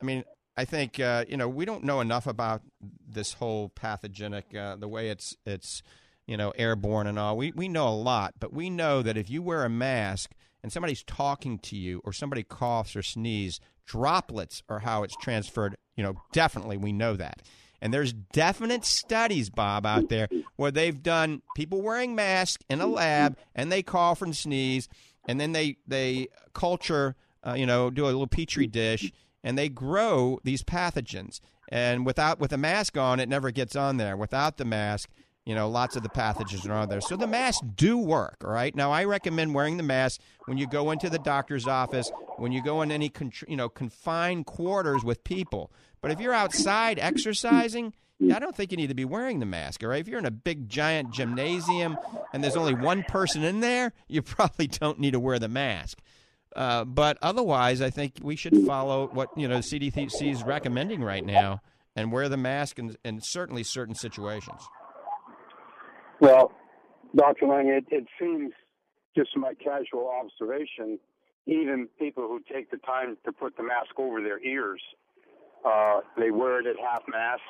I 0.00 0.04
mean, 0.04 0.24
I 0.58 0.66
think 0.66 1.00
uh, 1.00 1.24
you 1.26 1.38
know 1.38 1.48
we 1.48 1.64
don't 1.64 1.84
know 1.84 2.02
enough 2.02 2.26
about 2.26 2.60
this 3.08 3.32
whole 3.32 3.70
pathogenic 3.70 4.54
uh, 4.54 4.76
the 4.76 4.88
way 4.88 5.08
it's 5.08 5.36
it's 5.46 5.82
you 6.26 6.36
know, 6.36 6.52
airborne 6.56 7.06
and 7.06 7.18
all. 7.18 7.36
We 7.36 7.52
we 7.52 7.68
know 7.68 7.88
a 7.88 7.90
lot, 7.90 8.34
but 8.38 8.52
we 8.52 8.70
know 8.70 9.02
that 9.02 9.16
if 9.16 9.28
you 9.30 9.42
wear 9.42 9.64
a 9.64 9.68
mask 9.68 10.30
and 10.62 10.72
somebody's 10.72 11.02
talking 11.02 11.58
to 11.60 11.76
you 11.76 12.00
or 12.04 12.12
somebody 12.12 12.42
coughs 12.42 12.94
or 12.94 13.02
sneezes, 13.02 13.60
droplets 13.86 14.62
are 14.68 14.80
how 14.80 15.02
it's 15.02 15.16
transferred. 15.16 15.76
You 15.96 16.04
know, 16.04 16.14
definitely 16.32 16.76
we 16.76 16.92
know 16.92 17.16
that. 17.16 17.42
And 17.80 17.92
there's 17.92 18.12
definite 18.12 18.84
studies, 18.84 19.50
Bob, 19.50 19.84
out 19.84 20.08
there 20.08 20.28
where 20.54 20.70
they've 20.70 21.02
done 21.02 21.42
people 21.56 21.82
wearing 21.82 22.14
masks 22.14 22.64
in 22.70 22.80
a 22.80 22.86
lab 22.86 23.36
and 23.56 23.72
they 23.72 23.82
cough 23.82 24.22
and 24.22 24.36
sneeze, 24.36 24.88
and 25.26 25.40
then 25.40 25.50
they 25.50 25.78
they 25.86 26.28
culture, 26.54 27.16
uh, 27.44 27.54
you 27.54 27.66
know, 27.66 27.90
do 27.90 28.04
a 28.04 28.06
little 28.06 28.28
petri 28.28 28.68
dish, 28.68 29.12
and 29.42 29.58
they 29.58 29.68
grow 29.68 30.38
these 30.44 30.62
pathogens. 30.62 31.40
And 31.70 32.06
without 32.06 32.38
with 32.38 32.52
a 32.52 32.58
mask 32.58 32.96
on, 32.96 33.18
it 33.18 33.28
never 33.28 33.50
gets 33.50 33.74
on 33.74 33.96
there. 33.96 34.16
Without 34.16 34.58
the 34.58 34.64
mask, 34.64 35.10
you 35.44 35.54
know, 35.54 35.68
lots 35.68 35.96
of 35.96 36.02
the 36.02 36.08
pathogens 36.08 36.68
are 36.68 36.72
on 36.72 36.88
there. 36.88 37.00
So 37.00 37.16
the 37.16 37.26
masks 37.26 37.66
do 37.74 37.98
work, 37.98 38.36
all 38.44 38.50
right? 38.50 38.74
Now, 38.74 38.92
I 38.92 39.04
recommend 39.04 39.54
wearing 39.54 39.76
the 39.76 39.82
mask 39.82 40.20
when 40.46 40.56
you 40.56 40.66
go 40.66 40.90
into 40.90 41.10
the 41.10 41.18
doctor's 41.18 41.66
office, 41.66 42.10
when 42.36 42.52
you 42.52 42.62
go 42.62 42.82
in 42.82 42.92
any, 42.92 43.08
con- 43.08 43.32
you 43.48 43.56
know, 43.56 43.68
confined 43.68 44.46
quarters 44.46 45.02
with 45.02 45.24
people. 45.24 45.72
But 46.00 46.12
if 46.12 46.20
you're 46.20 46.34
outside 46.34 46.98
exercising, 46.98 47.92
I 48.32 48.38
don't 48.38 48.54
think 48.54 48.70
you 48.70 48.76
need 48.76 48.88
to 48.88 48.94
be 48.94 49.04
wearing 49.04 49.40
the 49.40 49.46
mask, 49.46 49.82
all 49.82 49.90
right? 49.90 50.00
If 50.00 50.06
you're 50.06 50.18
in 50.18 50.26
a 50.26 50.30
big, 50.30 50.68
giant 50.68 51.12
gymnasium 51.12 51.98
and 52.32 52.42
there's 52.42 52.56
only 52.56 52.74
one 52.74 53.02
person 53.02 53.42
in 53.42 53.60
there, 53.60 53.92
you 54.06 54.22
probably 54.22 54.68
don't 54.68 55.00
need 55.00 55.12
to 55.12 55.20
wear 55.20 55.40
the 55.40 55.48
mask. 55.48 55.98
Uh, 56.54 56.84
but 56.84 57.18
otherwise, 57.22 57.80
I 57.80 57.90
think 57.90 58.18
we 58.22 58.36
should 58.36 58.66
follow 58.66 59.08
what, 59.08 59.30
you 59.36 59.48
know, 59.48 59.58
CDC 59.58 60.30
is 60.30 60.44
recommending 60.44 61.02
right 61.02 61.24
now 61.24 61.62
and 61.96 62.12
wear 62.12 62.28
the 62.28 62.36
mask 62.36 62.78
in, 62.78 62.94
in 63.04 63.20
certainly 63.22 63.62
certain 63.64 63.94
situations. 63.94 64.60
Well, 66.22 66.52
Dr. 67.16 67.48
Lang, 67.48 67.66
it, 67.66 67.84
it 67.90 68.04
seems 68.18 68.52
just 69.16 69.36
my 69.36 69.54
casual 69.54 70.08
observation, 70.08 71.00
even 71.46 71.88
people 71.98 72.28
who 72.28 72.40
take 72.50 72.70
the 72.70 72.76
time 72.76 73.18
to 73.24 73.32
put 73.32 73.56
the 73.56 73.64
mask 73.64 73.98
over 73.98 74.22
their 74.22 74.40
ears, 74.40 74.80
uh, 75.64 75.98
they 76.16 76.30
wear 76.30 76.60
it 76.60 76.66
at 76.68 76.76
half 76.78 77.02
mast. 77.08 77.42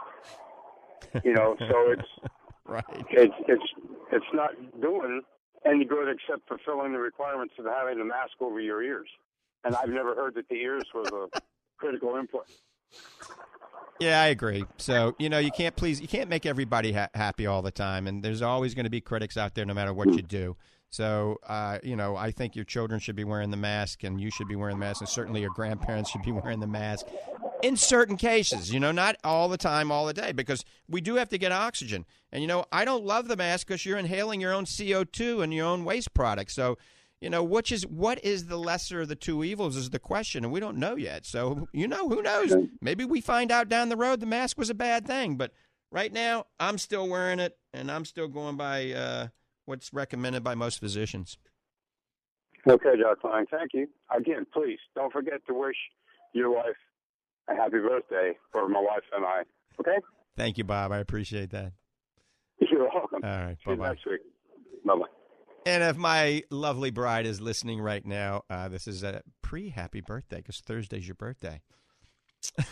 You 1.23 1.35
know, 1.35 1.55
so 1.69 1.91
it's 1.91 2.33
right. 2.64 2.85
It's 3.11 3.35
it's 3.47 3.62
it's 4.11 4.33
not 4.33 4.52
doing 4.81 5.21
any 5.67 5.85
good 5.85 6.09
except 6.09 6.49
fulfilling 6.49 6.93
the 6.93 6.99
requirements 6.99 7.52
of 7.59 7.67
having 7.67 7.99
the 7.99 8.07
mask 8.07 8.41
over 8.41 8.59
your 8.59 8.83
ears. 8.83 9.09
And 9.64 9.76
I've 9.76 9.91
never 9.91 10.14
heard 10.14 10.35
that 10.37 10.49
the 10.49 10.57
ears 10.57 10.85
was 10.95 11.09
a 11.12 11.41
critical 11.76 12.17
input. 12.17 12.47
Yeah, 14.01 14.21
I 14.21 14.27
agree. 14.27 14.65
So 14.79 15.15
you 15.19 15.29
know, 15.29 15.39
you 15.39 15.51
can't 15.51 15.77
please, 15.77 16.01
you 16.01 16.09
can't 16.09 16.29
make 16.29 16.47
everybody 16.47 16.93
ha- 16.93 17.09
happy 17.15 17.47
all 17.47 17.63
the 17.63 17.71
time, 17.71 18.07
and 18.07 18.23
there's 18.23 18.43
always 18.43 18.75
going 18.75 18.85
to 18.85 18.91
be 18.91 19.01
critics 19.01 19.37
out 19.37 19.55
there, 19.55 19.65
no 19.65 19.75
matter 19.75 19.93
what 19.93 20.13
you 20.15 20.23
do. 20.23 20.57
So, 20.93 21.39
uh, 21.49 21.79
you 21.83 21.97
know, 21.97 22.17
I 22.17 22.33
think 22.33 22.55
your 22.55 22.67
children 22.67 23.01
should 23.01 23.17
be 23.17 23.25
wearing 23.25 23.51
the 23.51 23.57
mask, 23.57 24.05
and 24.05 24.21
you 24.21 24.31
should 24.31 24.47
be 24.47 24.57
wearing 24.57 24.77
the 24.77 24.81
mask, 24.85 25.01
and 25.01 25.09
certainly 25.09 25.41
your 25.41 25.51
grandparents 25.51 26.11
should 26.11 26.23
be 26.23 26.33
wearing 26.33 26.61
the 26.61 26.67
mask. 26.67 27.07
In 27.63 27.77
certain 27.79 28.17
cases, 28.17 28.71
you 28.73 28.79
know, 28.79 28.93
not 28.93 29.17
all 29.25 29.49
the 29.49 29.57
time, 29.57 29.91
all 29.91 30.05
the 30.05 30.13
day, 30.13 30.33
because 30.33 30.65
we 30.89 31.01
do 31.01 31.15
have 31.15 31.31
to 31.31 31.39
get 31.39 31.51
oxygen. 31.51 32.05
And 32.31 32.43
you 32.43 32.49
know, 32.49 32.67
I 32.73 32.85
don't 32.85 33.05
love 33.05 33.29
the 33.29 33.37
mask 33.37 33.69
because 33.69 33.87
you're 33.87 33.99
inhaling 33.99 34.41
your 34.41 34.53
own 34.53 34.67
CO 34.67 35.05
two 35.05 35.41
and 35.41 35.55
your 35.55 35.67
own 35.67 35.85
waste 35.85 36.13
products. 36.13 36.55
So 36.55 36.77
you 37.23 37.31
know, 37.31 37.45
which 37.45 37.71
is 37.71 37.87
what 37.87 38.23
is 38.25 38.47
the 38.47 38.57
lesser 38.59 39.02
of 39.02 39.09
the 39.09 39.14
two 39.14 39.45
evils 39.45 39.76
is 39.76 39.91
the 39.91 40.00
question, 40.00 40.43
and 40.43 40.52
we 40.52 40.59
don't 40.59 40.76
know 40.76 40.97
yet. 40.97 41.25
So, 41.25 41.69
you 41.73 41.87
know, 41.87 42.09
who 42.09 42.21
knows? 42.21 42.52
Maybe 42.81 43.05
we 43.05 43.21
find 43.21 43.52
out 43.52 43.69
down 43.69 43.91
the 43.91 43.97
road 43.97 44.19
the 44.19 44.26
mask 44.26 44.59
was 44.59 44.71
a 44.71 44.75
bad 44.75 45.07
thing. 45.07 45.37
But 45.37 45.52
right 45.93 46.12
now, 46.12 46.47
I'm 46.59 46.79
still 46.79 47.09
wearing 47.09 47.38
it, 47.38 47.57
and 47.73 47.93
I'm 47.93 48.05
still 48.05 48.26
going 48.26 48.57
by 48.57 48.91
uh, 48.91 49.29
what's 49.67 49.93
recommended 49.93 50.43
by 50.43 50.57
most 50.57 50.81
physicians. 50.81 51.38
Okay, 52.69 52.97
Dr. 53.00 53.29
Lang, 53.29 53.47
thank 53.49 53.71
you. 53.73 53.87
Again, 54.14 54.45
please 54.52 54.81
don't 54.97 55.12
forget 55.12 55.47
to 55.47 55.55
wish 55.55 55.76
your 56.33 56.50
wife 56.50 56.76
a 57.49 57.55
happy 57.55 57.79
birthday 57.79 58.37
for 58.50 58.69
my 58.69 58.81
wife 58.81 59.05
and 59.14 59.25
I. 59.25 59.43
Okay? 59.79 59.99
Thank 60.37 60.59
you, 60.59 60.64
Bob. 60.64 60.91
I 60.91 60.99
appreciate 60.99 61.50
that. 61.50 61.73
You're 62.59 62.88
welcome. 62.93 63.21
All 63.23 63.31
right. 63.31 63.57
Bye 63.64 63.75
bye. 63.76 63.88
Next 63.91 64.07
week. 64.07 64.21
Bye 64.85 64.95
bye. 64.97 65.22
And 65.64 65.83
if 65.85 65.97
my 65.97 66.42
lovely 66.50 66.90
bride 66.90 67.25
is 67.25 67.40
listening 67.40 67.81
right 67.81 68.04
now, 68.04 68.42
uh, 68.50 68.69
this 68.69 68.88
is 68.88 69.02
a 69.04 69.23
pre 69.42 69.71
happy 69.71 70.00
birthday 70.00 70.38
because 70.38 70.59
Thursday's 70.61 71.07
your 71.07 71.14
birthday. 71.14 71.61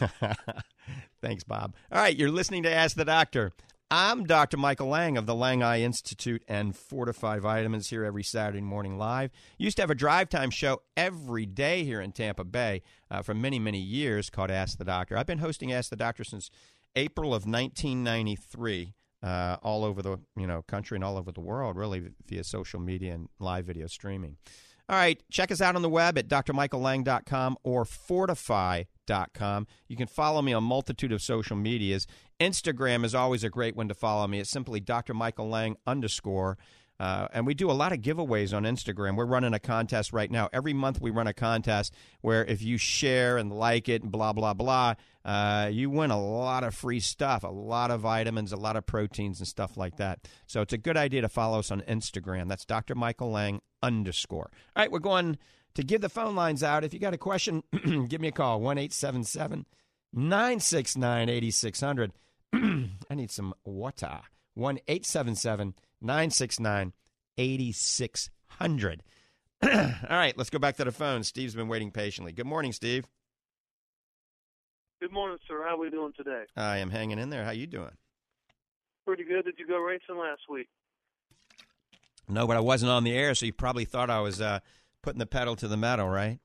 Thanks, 1.23 1.44
Bob. 1.44 1.76
All 1.92 2.00
right, 2.00 2.16
you're 2.16 2.30
listening 2.30 2.64
to 2.64 2.73
Ask 2.75 2.97
the 2.97 3.04
Doctor. 3.04 3.52
I'm 3.92 4.25
Dr. 4.25 4.56
Michael 4.56 4.88
Lang 4.88 5.16
of 5.16 5.26
the 5.26 5.35
Lang 5.35 5.62
Eye 5.64 5.80
Institute 5.80 6.44
and 6.47 6.75
FortifEYE 6.75 7.40
Vitamins 7.40 7.90
here 7.90 8.04
every 8.04 8.23
Saturday 8.23 8.61
morning 8.61 8.99
live. 8.99 9.30
Used 9.59 9.76
to 9.76 9.82
have 9.82 9.90
a 9.90 9.97
drive 9.97 10.28
time 10.28 10.50
show 10.50 10.82
every 10.97 11.44
day 11.44 11.82
here 11.82 12.00
in 12.00 12.12
Tampa 12.12 12.44
Bay 12.44 12.82
uh, 13.11 13.23
for 13.23 13.35
many, 13.35 13.59
many 13.59 13.80
years 13.80 14.30
called 14.30 14.50
Ask 14.50 14.78
the 14.78 14.85
Doctor. 14.85 15.16
I've 15.16 15.26
been 15.26 15.38
hosting 15.38 15.73
Ask 15.73 15.90
the 15.90 15.97
Doctor 15.97 16.23
since 16.23 16.50
April 16.94 17.35
of 17.35 17.47
1993. 17.47 18.94
Uh, 19.23 19.57
all 19.62 19.85
over 19.85 20.00
the 20.00 20.19
you 20.35 20.47
know 20.47 20.62
country 20.62 20.97
and 20.97 21.05
all 21.05 21.19
over 21.19 21.31
the 21.31 21.41
world, 21.41 21.77
really 21.77 22.09
via 22.27 22.43
social 22.43 22.81
media 22.81 23.12
and 23.12 23.29
live 23.39 23.67
video 23.67 23.87
streaming. 23.87 24.37
All 24.91 24.97
right, 24.97 25.23
check 25.31 25.53
us 25.53 25.61
out 25.61 25.77
on 25.77 25.83
the 25.83 25.89
web 25.89 26.19
at 26.19 26.27
drmichaellang.com 26.27 27.59
or 27.62 27.85
fortifeye.com. 27.85 29.67
You 29.87 29.97
can 29.97 30.09
follow 30.09 30.43
me 30.43 30.53
on 30.53 30.65
multitude 30.65 31.12
of 31.12 31.23
social 31.23 31.57
medias. 31.57 32.09
Instagram 32.41 33.05
is 33.05 33.15
always 33.15 33.45
a 33.45 33.50
great 33.50 33.77
one 33.77 33.87
to 33.87 33.95
follow 33.95 34.27
me. 34.27 34.41
It's 34.41 34.50
simply 34.50 34.81
Dr. 34.81 35.15
Michael 35.15 35.49
Lang 35.49 35.77
underscore. 35.87 36.59
Uh, 37.00 37.26
and 37.33 37.47
we 37.47 37.54
do 37.54 37.71
a 37.71 37.73
lot 37.73 37.92
of 37.92 38.00
giveaways 38.00 38.54
on 38.54 38.64
Instagram. 38.64 39.16
We're 39.16 39.25
running 39.25 39.54
a 39.54 39.59
contest 39.59 40.12
right 40.12 40.30
now. 40.30 40.50
Every 40.52 40.75
month 40.75 41.00
we 41.00 41.11
run 41.11 41.26
a 41.26 41.33
contest 41.33 41.95
where 42.21 42.45
if 42.45 42.61
you 42.61 42.76
share 42.76 43.38
and 43.38 43.50
like 43.50 43.88
it 43.88 44.02
and 44.02 44.12
blah, 44.12 44.35
blah, 44.35 44.52
blah, 44.52 44.97
uh, 45.25 45.71
you 45.73 45.88
win 45.88 46.11
a 46.11 46.21
lot 46.21 46.62
of 46.62 46.75
free 46.75 47.00
stuff, 47.00 47.42
a 47.42 47.49
lot 47.49 47.90
of 47.90 48.02
vitamins, 48.02 48.52
a 48.52 48.57
lot 48.57 48.76
of 48.76 48.85
proteins 48.85 49.40
and 49.40 49.49
stuff 49.49 49.78
like 49.78 49.97
that. 49.97 50.28
So 50.47 50.61
it's 50.61 50.75
a 50.75 50.78
good 50.78 50.99
idea 50.99 51.23
to 51.23 51.30
follow 51.30 51.61
us 51.61 51.71
on 51.71 51.80
Instagram. 51.83 52.49
That's 52.49 52.66
Dr. 52.66 52.95
Michael 52.95 53.30
Lang 53.30 53.62
underscore. 53.83 54.50
All 54.76 54.83
right, 54.83 54.92
we're 54.92 54.99
going 54.99 55.38
to 55.76 55.83
give 55.83 56.02
the 56.02 56.11
phone 56.11 56.35
lines 56.35 56.62
out. 56.62 56.85
If 56.85 56.92
you 56.92 57.00
got 57.00 57.14
a 57.14 57.19
question, 57.19 57.62
give 58.09 58.21
me 58.21 58.28
a 58.28 58.33
call 58.33 58.61
1 58.61 58.76
877 58.76 59.64
969 60.12 61.28
8600. 61.30 62.12
I 62.52 63.14
need 63.14 63.30
some 63.30 63.54
water. 63.64 64.21
1 64.54 64.78
877 64.88 65.75
969 66.00 66.92
8600. 67.38 69.02
All 69.62 69.71
right, 70.09 70.37
let's 70.37 70.50
go 70.50 70.59
back 70.59 70.76
to 70.76 70.85
the 70.85 70.92
phone. 70.92 71.23
Steve's 71.23 71.54
been 71.54 71.69
waiting 71.69 71.90
patiently. 71.90 72.33
Good 72.33 72.47
morning, 72.47 72.73
Steve. 72.73 73.07
Good 75.00 75.12
morning, 75.12 75.38
sir. 75.49 75.62
How 75.66 75.76
are 75.76 75.78
we 75.78 75.90
doing 75.90 76.12
today? 76.16 76.45
I 76.57 76.78
am 76.78 76.90
hanging 76.90 77.19
in 77.19 77.30
there. 77.30 77.45
How 77.45 77.52
you 77.52 77.66
doing? 77.66 77.97
Pretty 79.07 79.25
good. 79.25 79.45
Did 79.45 79.54
you 79.59 79.66
go 79.66 79.78
racing 79.78 80.16
last 80.16 80.42
week? 80.49 80.69
No, 82.28 82.47
but 82.47 82.57
I 82.57 82.61
wasn't 82.61 82.92
on 82.92 83.04
the 83.04 83.12
air, 83.12 83.35
so 83.35 83.47
you 83.47 83.52
probably 83.52 83.85
thought 83.85 84.11
I 84.11 84.21
was 84.21 84.40
uh, 84.40 84.61
putting 85.02 85.19
the 85.19 85.26
pedal 85.26 85.57
to 85.57 85.69
the 85.69 85.76
metal, 85.76 86.09
right? 86.09 86.38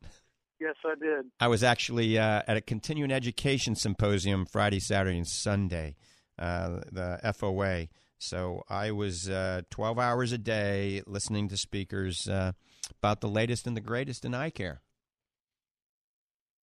Yes, 0.60 0.76
I 0.86 0.96
did. 0.96 1.26
I 1.40 1.48
was 1.48 1.64
actually 1.64 2.18
uh, 2.18 2.42
at 2.48 2.58
a 2.58 2.62
continuing 2.62 3.12
education 3.12 3.76
symposium 3.76 4.46
Friday, 4.46 4.80
Saturday, 4.80 5.18
and 5.18 5.28
Sunday, 5.28 5.96
uh, 6.40 6.80
the 6.92 7.20
FOA. 7.24 7.88
So 8.18 8.64
I 8.70 8.92
was 8.92 9.30
uh, 9.30 9.62
12 9.70 10.00
hours 10.00 10.32
a 10.32 10.38
day 10.38 11.02
listening 11.06 11.48
to 11.50 11.58
speakers 11.58 12.28
uh, 12.28 12.54
about 13.02 13.22
the 13.22 13.28
latest 13.28 13.68
and 13.68 13.76
the 13.76 13.82
greatest 13.82 14.26
in 14.26 14.34
eye 14.34 14.50
care. 14.50 14.82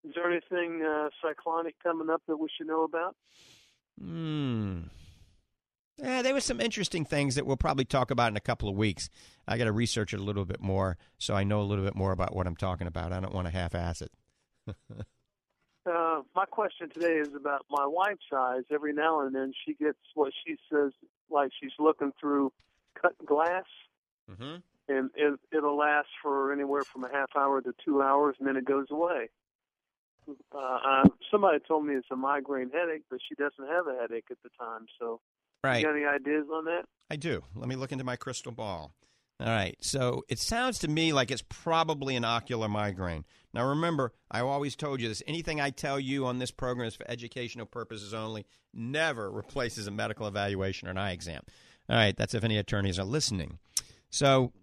Is 0.03 0.11
there 0.15 0.29
anything 0.29 0.83
uh, 0.83 1.09
cyclonic 1.21 1.75
coming 1.81 2.09
up 2.09 2.21
that 2.27 2.37
we 2.37 2.49
should 2.57 2.67
know 2.67 2.83
about? 2.83 3.15
Hmm. 3.97 4.81
Yeah, 5.97 6.21
there 6.21 6.33
were 6.33 6.41
some 6.41 6.59
interesting 6.59 7.05
things 7.05 7.35
that 7.35 7.45
we'll 7.45 7.55
probably 7.55 7.85
talk 7.85 8.11
about 8.11 8.31
in 8.31 8.35
a 8.35 8.41
couple 8.41 8.67
of 8.67 8.75
weeks. 8.75 9.09
I 9.47 9.57
got 9.57 9.65
to 9.65 9.71
research 9.71 10.13
it 10.13 10.19
a 10.19 10.23
little 10.23 10.45
bit 10.45 10.59
more 10.59 10.97
so 11.19 11.35
I 11.35 11.43
know 11.43 11.61
a 11.61 11.63
little 11.63 11.85
bit 11.85 11.95
more 11.95 12.11
about 12.11 12.35
what 12.35 12.47
I'm 12.47 12.55
talking 12.55 12.87
about. 12.87 13.13
I 13.13 13.19
don't 13.19 13.33
want 13.33 13.47
to 13.47 13.53
half-ass 13.53 14.01
it. 14.01 14.11
uh, 15.85 16.21
my 16.35 16.45
question 16.45 16.89
today 16.89 17.15
is 17.15 17.29
about 17.35 17.65
my 17.69 17.85
wife's 17.85 18.31
eyes. 18.35 18.63
Every 18.71 18.93
now 18.93 19.21
and 19.21 19.35
then, 19.35 19.53
she 19.65 19.73
gets 19.73 19.97
what 20.13 20.33
she 20.45 20.55
says 20.71 20.91
like 21.29 21.51
she's 21.59 21.71
looking 21.79 22.11
through 22.19 22.51
cut 22.99 23.13
glass, 23.25 23.65
mm-hmm. 24.31 24.57
and 24.87 25.09
it, 25.15 25.39
it'll 25.55 25.77
last 25.77 26.07
for 26.21 26.53
anywhere 26.53 26.83
from 26.83 27.03
a 27.03 27.11
half 27.11 27.29
hour 27.35 27.61
to 27.61 27.73
two 27.83 28.01
hours, 28.01 28.35
and 28.39 28.47
then 28.47 28.55
it 28.55 28.65
goes 28.65 28.87
away. 28.91 29.29
Uh, 30.55 30.57
uh, 30.57 31.03
somebody 31.29 31.59
told 31.67 31.85
me 31.85 31.95
it's 31.95 32.07
a 32.11 32.15
migraine 32.15 32.69
headache, 32.69 33.03
but 33.09 33.19
she 33.27 33.35
doesn't 33.35 33.67
have 33.69 33.87
a 33.87 33.99
headache 33.99 34.27
at 34.31 34.37
the 34.43 34.49
time. 34.57 34.85
So, 34.99 35.19
right. 35.63 35.79
you 35.79 35.85
got 35.85 35.95
any 35.95 36.05
ideas 36.05 36.45
on 36.53 36.65
that? 36.65 36.83
I 37.09 37.17
do. 37.17 37.43
Let 37.55 37.67
me 37.67 37.75
look 37.75 37.91
into 37.91 38.05
my 38.05 38.15
crystal 38.15 38.53
ball. 38.53 38.93
All 39.43 39.49
right. 39.49 39.75
So 39.81 40.23
it 40.29 40.39
sounds 40.39 40.79
to 40.79 40.87
me 40.87 41.11
like 41.11 41.29
it's 41.29 41.43
probably 41.49 42.15
an 42.15 42.23
ocular 42.23 42.69
migraine. 42.69 43.25
Now, 43.53 43.67
remember, 43.67 44.13
I 44.31 44.39
always 44.39 44.77
told 44.77 45.01
you 45.01 45.09
this 45.09 45.21
anything 45.27 45.59
I 45.59 45.69
tell 45.69 45.99
you 45.99 46.25
on 46.25 46.39
this 46.39 46.49
program 46.49 46.87
is 46.87 46.95
for 46.95 47.05
educational 47.09 47.65
purposes 47.65 48.13
only, 48.13 48.45
never 48.73 49.29
replaces 49.29 49.85
a 49.85 49.91
medical 49.91 50.27
evaluation 50.27 50.87
or 50.87 50.91
an 50.91 50.97
eye 50.97 51.11
exam. 51.11 51.41
All 51.89 51.97
right. 51.97 52.15
That's 52.15 52.33
if 52.33 52.45
any 52.45 52.57
attorneys 52.57 52.97
are 52.97 53.05
listening. 53.05 53.59
So, 54.09 54.53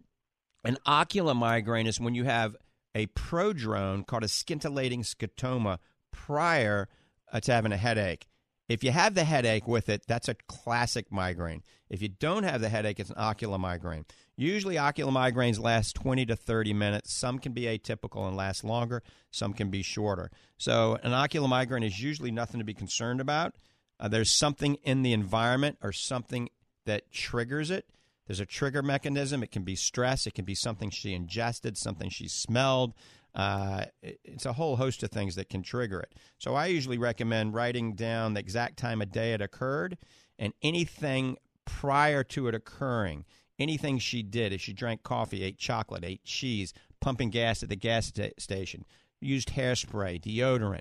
an 0.64 0.78
ocular 0.86 1.34
migraine 1.34 1.86
is 1.86 2.00
when 2.00 2.14
you 2.14 2.24
have 2.24 2.56
a 2.94 3.06
prodrome 3.08 4.06
called 4.06 4.24
a 4.24 4.28
scintillating 4.28 5.02
scotoma 5.02 5.78
prior 6.10 6.88
uh, 7.30 7.40
to 7.40 7.52
having 7.52 7.72
a 7.72 7.76
headache. 7.76 8.28
If 8.70 8.84
you 8.84 8.92
have 8.92 9.14
the 9.14 9.24
headache 9.24 9.66
with 9.66 9.88
it, 9.88 10.04
that's 10.06 10.28
a 10.28 10.34
classic 10.46 11.10
migraine. 11.10 11.64
If 11.88 12.00
you 12.00 12.08
don't 12.08 12.44
have 12.44 12.60
the 12.60 12.68
headache, 12.68 13.00
it's 13.00 13.10
an 13.10 13.16
ocular 13.18 13.58
migraine. 13.58 14.04
Usually, 14.36 14.78
ocular 14.78 15.10
migraines 15.10 15.58
last 15.58 15.96
20 15.96 16.24
to 16.26 16.36
30 16.36 16.72
minutes. 16.72 17.12
Some 17.12 17.40
can 17.40 17.50
be 17.50 17.62
atypical 17.62 18.28
and 18.28 18.36
last 18.36 18.62
longer, 18.62 19.02
some 19.32 19.54
can 19.54 19.70
be 19.70 19.82
shorter. 19.82 20.30
So, 20.56 20.96
an 21.02 21.12
ocular 21.12 21.48
migraine 21.48 21.82
is 21.82 22.00
usually 22.00 22.30
nothing 22.30 22.60
to 22.60 22.64
be 22.64 22.72
concerned 22.72 23.20
about. 23.20 23.56
Uh, 23.98 24.06
there's 24.06 24.30
something 24.30 24.76
in 24.84 25.02
the 25.02 25.14
environment 25.14 25.78
or 25.82 25.90
something 25.90 26.48
that 26.86 27.10
triggers 27.10 27.72
it. 27.72 27.90
There's 28.28 28.38
a 28.38 28.46
trigger 28.46 28.82
mechanism. 28.84 29.42
It 29.42 29.50
can 29.50 29.64
be 29.64 29.74
stress. 29.74 30.28
It 30.28 30.34
can 30.34 30.44
be 30.44 30.54
something 30.54 30.90
she 30.90 31.12
ingested, 31.12 31.76
something 31.76 32.08
she 32.08 32.28
smelled. 32.28 32.94
Uh, 33.34 33.84
it's 34.02 34.46
a 34.46 34.52
whole 34.52 34.76
host 34.76 35.02
of 35.02 35.10
things 35.10 35.36
that 35.36 35.48
can 35.48 35.62
trigger 35.62 36.00
it. 36.00 36.14
So 36.38 36.54
I 36.54 36.66
usually 36.66 36.98
recommend 36.98 37.54
writing 37.54 37.94
down 37.94 38.34
the 38.34 38.40
exact 38.40 38.76
time 38.76 39.00
of 39.00 39.12
day 39.12 39.32
it 39.32 39.40
occurred 39.40 39.96
and 40.38 40.52
anything 40.62 41.36
prior 41.64 42.24
to 42.24 42.48
it 42.48 42.54
occurring. 42.54 43.24
Anything 43.58 43.98
she 43.98 44.22
did, 44.22 44.52
if 44.52 44.60
she 44.60 44.72
drank 44.72 45.02
coffee, 45.02 45.42
ate 45.42 45.58
chocolate, 45.58 46.04
ate 46.04 46.24
cheese, 46.24 46.72
pumping 47.00 47.30
gas 47.30 47.62
at 47.62 47.68
the 47.68 47.76
gas 47.76 48.06
sta- 48.06 48.32
station, 48.38 48.84
used 49.20 49.50
hairspray, 49.50 50.20
deodorant, 50.20 50.80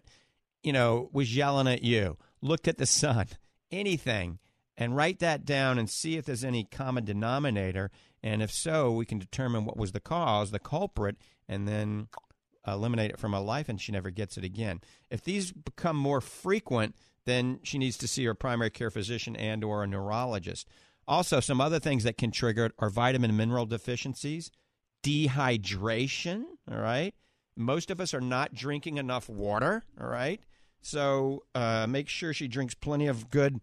you 0.64 0.72
know, 0.72 1.10
was 1.12 1.36
yelling 1.36 1.68
at 1.68 1.84
you, 1.84 2.18
looked 2.42 2.68
at 2.68 2.78
the 2.78 2.86
sun, 2.86 3.28
anything 3.72 4.40
and 4.80 4.96
write 4.96 5.20
that 5.20 5.44
down 5.44 5.78
and 5.78 5.90
see 5.90 6.16
if 6.16 6.26
there's 6.26 6.46
any 6.46 6.64
common 6.64 7.04
denominator. 7.04 7.92
And 8.24 8.42
if 8.42 8.50
so, 8.50 8.92
we 8.92 9.06
can 9.06 9.20
determine 9.20 9.66
what 9.66 9.78
was 9.78 9.92
the 9.92 10.00
cause, 10.00 10.52
the 10.52 10.60
culprit, 10.60 11.18
and 11.50 11.68
then 11.68 12.08
eliminate 12.68 13.12
it 13.12 13.20
from 13.20 13.34
her 13.34 13.40
life 13.40 13.70
and 13.70 13.80
she 13.80 13.92
never 13.92 14.10
gets 14.10 14.38
it 14.38 14.44
again. 14.44 14.82
If 15.10 15.24
these 15.24 15.52
become 15.52 15.98
more 15.98 16.22
frequent, 16.22 16.96
then 17.26 17.60
she 17.64 17.78
needs 17.78 17.98
to 17.98 18.08
see 18.08 18.26
her 18.26 18.34
primary 18.34 18.70
care 18.70 18.92
physician 18.92 19.36
and 19.36 19.64
or 19.64 19.84
a 19.84 19.88
neurologist. 19.88 20.68
Also, 21.08 21.40
some 21.40 21.60
other 21.60 21.80
things 21.80 22.04
that 22.04 22.18
can 22.18 22.32
trigger 22.32 22.66
it 22.66 22.72
are 22.78 22.90
vitamin 22.90 23.32
and 23.32 23.38
mineral 23.38 23.66
deficiencies, 23.66 24.52
dehydration, 25.04 26.44
all 26.72 26.78
right? 26.78 27.16
Most 27.56 27.92
of 27.92 28.00
us 28.00 28.14
are 28.14 28.22
not 28.22 28.54
drinking 28.54 28.98
enough 28.98 29.28
water, 29.28 29.84
all 30.00 30.08
right? 30.08 30.40
So 30.82 31.44
uh, 31.56 31.88
make 31.90 32.08
sure 32.08 32.34
she 32.34 32.48
drinks 32.48 32.74
plenty 32.74 33.08
of 33.08 33.30
good 33.30 33.60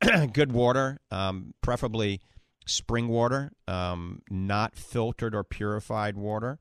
good 0.32 0.52
water, 0.52 0.98
um, 1.10 1.54
preferably 1.60 2.20
spring 2.66 3.08
water, 3.08 3.52
um, 3.68 4.22
not 4.30 4.76
filtered 4.76 5.34
or 5.34 5.44
purified 5.44 6.16
water. 6.16 6.58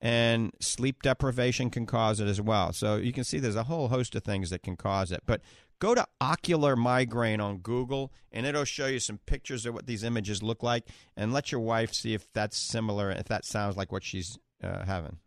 And 0.00 0.52
sleep 0.60 1.02
deprivation 1.02 1.70
can 1.70 1.84
cause 1.84 2.20
it 2.20 2.28
as 2.28 2.40
well. 2.40 2.72
So 2.72 2.96
you 2.96 3.12
can 3.12 3.24
see 3.24 3.38
there's 3.38 3.56
a 3.56 3.64
whole 3.64 3.88
host 3.88 4.14
of 4.14 4.22
things 4.22 4.50
that 4.50 4.62
can 4.62 4.76
cause 4.76 5.10
it. 5.10 5.22
But 5.26 5.40
go 5.80 5.94
to 5.94 6.06
ocular 6.20 6.76
migraine 6.76 7.40
on 7.40 7.58
Google 7.58 8.12
and 8.30 8.46
it'll 8.46 8.64
show 8.64 8.86
you 8.86 9.00
some 9.00 9.18
pictures 9.26 9.66
of 9.66 9.74
what 9.74 9.86
these 9.86 10.04
images 10.04 10.42
look 10.42 10.62
like 10.62 10.84
and 11.16 11.32
let 11.32 11.50
your 11.50 11.60
wife 11.60 11.92
see 11.92 12.14
if 12.14 12.32
that's 12.32 12.56
similar, 12.56 13.10
if 13.10 13.26
that 13.26 13.44
sounds 13.44 13.76
like 13.76 13.90
what 13.90 14.04
she's 14.04 14.38
uh, 14.62 14.84
having 14.84 15.18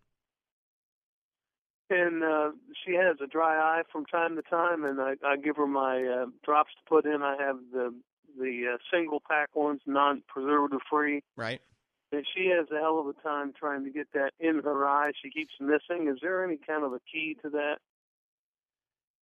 and 1.92 2.24
uh, 2.24 2.52
she 2.86 2.94
has 2.94 3.18
a 3.24 3.28
dry 3.28 3.56
eye 3.56 3.84
from 3.92 4.06
time 4.06 4.36
to 4.38 4.42
time, 4.44 4.86
and 4.86 5.00
I, 5.00 5.14
I 5.26 5.36
give 5.38 5.58
her 5.58 5.68
my 5.68 6.02
uh, 6.04 6.26
drops 6.44 6.72
to 6.72 6.90
put 6.90 7.06
in. 7.06 7.22
I 7.22 7.36
have 7.40 7.58
the 7.72 7.94
the 8.40 8.74
uh, 8.74 8.78
single 8.92 9.22
pack 9.30 9.56
ones, 9.56 9.82
non 9.86 10.24
preservative 10.28 10.80
free. 10.90 11.22
Right. 11.36 11.62
And 12.12 12.26
she 12.36 12.48
has 12.48 12.68
a 12.72 12.80
hell 12.80 13.00
of 13.00 13.08
a 13.08 13.14
time 13.22 13.54
trying 13.58 13.86
to 13.86 13.90
get 13.90 14.08
that 14.14 14.32
in 14.40 14.62
her 14.64 14.86
eye. 14.86 15.12
She 15.22 15.30
keeps 15.30 15.54
missing. 15.60 16.10
Is 16.10 16.18
there 16.22 16.44
any 16.44 16.58
kind 16.58 16.84
of 16.84 16.94
a 16.94 17.00
key 17.12 17.38
to 17.42 17.50
that? 17.52 17.78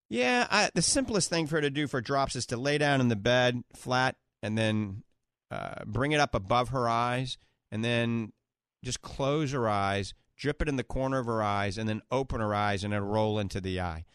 Yeah, 0.09 0.47
I, 0.49 0.71
the 0.73 0.81
simplest 0.81 1.29
thing 1.29 1.45
for 1.45 1.57
her 1.57 1.61
to 1.61 1.69
do 1.69 1.87
for 1.87 2.01
drops 2.01 2.35
is 2.35 2.47
to 2.47 2.57
lay 2.57 2.79
down 2.79 2.99
in 2.99 3.09
the 3.09 3.15
bed 3.15 3.63
flat 3.75 4.15
and 4.41 4.57
then 4.57 5.03
uh, 5.51 5.83
bring 5.85 6.13
it 6.13 6.19
up 6.19 6.33
above 6.33 6.69
her 6.69 6.89
eyes 6.89 7.37
and 7.71 7.85
then 7.85 8.33
just 8.83 9.01
close 9.01 9.51
her 9.51 9.69
eyes, 9.69 10.13
drip 10.35 10.61
it 10.61 10.69
in 10.69 10.77
the 10.77 10.83
corner 10.83 11.19
of 11.19 11.25
her 11.27 11.43
eyes, 11.43 11.77
and 11.77 11.87
then 11.87 12.01
open 12.11 12.39
her 12.39 12.55
eyes, 12.55 12.83
and 12.83 12.93
it'll 12.93 13.07
roll 13.07 13.39
into 13.39 13.61
the 13.61 13.79
eye. 13.79 14.05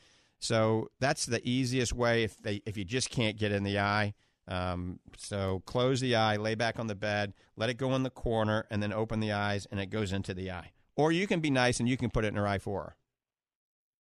So 0.41 0.89
that's 1.01 1.27
the 1.27 1.47
easiest 1.49 1.93
way 1.93 2.25
if 2.25 2.37
they 2.39 2.61
if 2.67 2.77
you 2.77 2.85
just 2.85 3.11
can't 3.11 3.39
get 3.39 3.53
in 3.53 3.63
the 3.63 3.79
eye. 3.79 4.15
Um, 4.47 5.01
so 5.17 5.63
close 5.67 6.01
the 6.01 6.17
eye, 6.17 6.37
lay 6.37 6.55
back 6.55 6.79
on 6.79 6.87
the 6.87 6.95
bed, 6.95 7.33
let 7.57 7.71
it 7.71 7.75
go 7.75 7.95
in 7.95 8.03
the 8.03 8.11
corner, 8.11 8.67
and 8.71 8.83
then 8.83 8.93
open 8.93 9.21
the 9.21 9.33
eyes, 9.33 9.67
and 9.71 9.81
it 9.81 9.87
goes 9.87 10.13
into 10.13 10.35
the 10.35 10.51
eye. 10.51 10.73
Or 10.97 11.13
you 11.13 11.27
can 11.27 11.41
be 11.41 11.51
nice 11.51 11.81
and 11.81 11.89
you 11.89 11.97
can 11.97 12.11
put 12.11 12.25
it 12.25 12.29
in 12.29 12.37
her 12.37 12.47
eye 12.47 12.59
for 12.59 12.95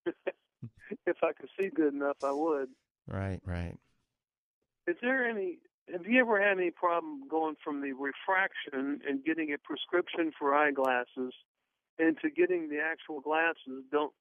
her. 0.05 0.13
if 1.07 1.17
I 1.23 1.33
could 1.33 1.49
see 1.59 1.71
good 1.75 1.93
enough, 1.93 2.19
I 2.23 2.33
would. 2.33 2.69
Right, 3.07 3.41
right. 3.45 3.77
Is 4.87 4.97
there 5.03 5.29
any? 5.29 5.59
Have 5.93 6.07
you 6.07 6.21
ever 6.21 6.41
had 6.41 6.59
any 6.59 6.71
problem 6.71 7.29
going 7.29 7.57
from 7.63 7.83
the 7.83 7.93
refraction 7.93 9.01
and 9.07 9.25
getting 9.25 9.53
a 9.53 9.59
prescription 9.59 10.33
for 10.39 10.55
eyeglasses 10.55 11.35
into 11.99 12.31
getting 12.35 12.69
the 12.69 12.79
actual 12.81 13.21
glasses? 13.21 13.85
Don't 13.91 14.13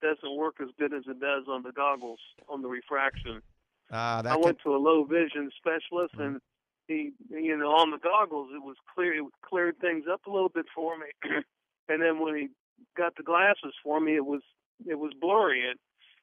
doesn't 0.00 0.36
work 0.36 0.56
as 0.60 0.68
good 0.78 0.94
as 0.94 1.02
it 1.08 1.18
does 1.18 1.44
on 1.48 1.62
the 1.62 1.72
goggles 1.72 2.20
on 2.48 2.62
the 2.62 2.68
refraction. 2.68 3.42
Uh, 3.90 4.22
I 4.24 4.36
went 4.36 4.58
to 4.64 4.74
a 4.74 4.78
low 4.78 5.04
vision 5.04 5.50
specialist, 5.56 6.14
mm-hmm. 6.14 6.22
and 6.22 6.40
he, 6.86 7.12
you 7.30 7.56
know, 7.56 7.70
on 7.70 7.90
the 7.90 7.98
goggles, 7.98 8.50
it 8.54 8.62
was 8.62 8.76
clear, 8.94 9.14
it 9.14 9.24
cleared 9.42 9.78
things 9.78 10.04
up 10.10 10.26
a 10.26 10.30
little 10.30 10.48
bit 10.48 10.66
for 10.74 10.96
me. 10.98 11.06
and 11.88 12.02
then 12.02 12.20
when 12.20 12.34
he 12.34 12.48
got 12.96 13.16
the 13.16 13.22
glasses 13.22 13.74
for 13.82 14.00
me, 14.00 14.16
it 14.16 14.24
was 14.24 14.42
it 14.86 14.98
was 14.98 15.12
blurry. 15.20 15.68
And 15.68 15.78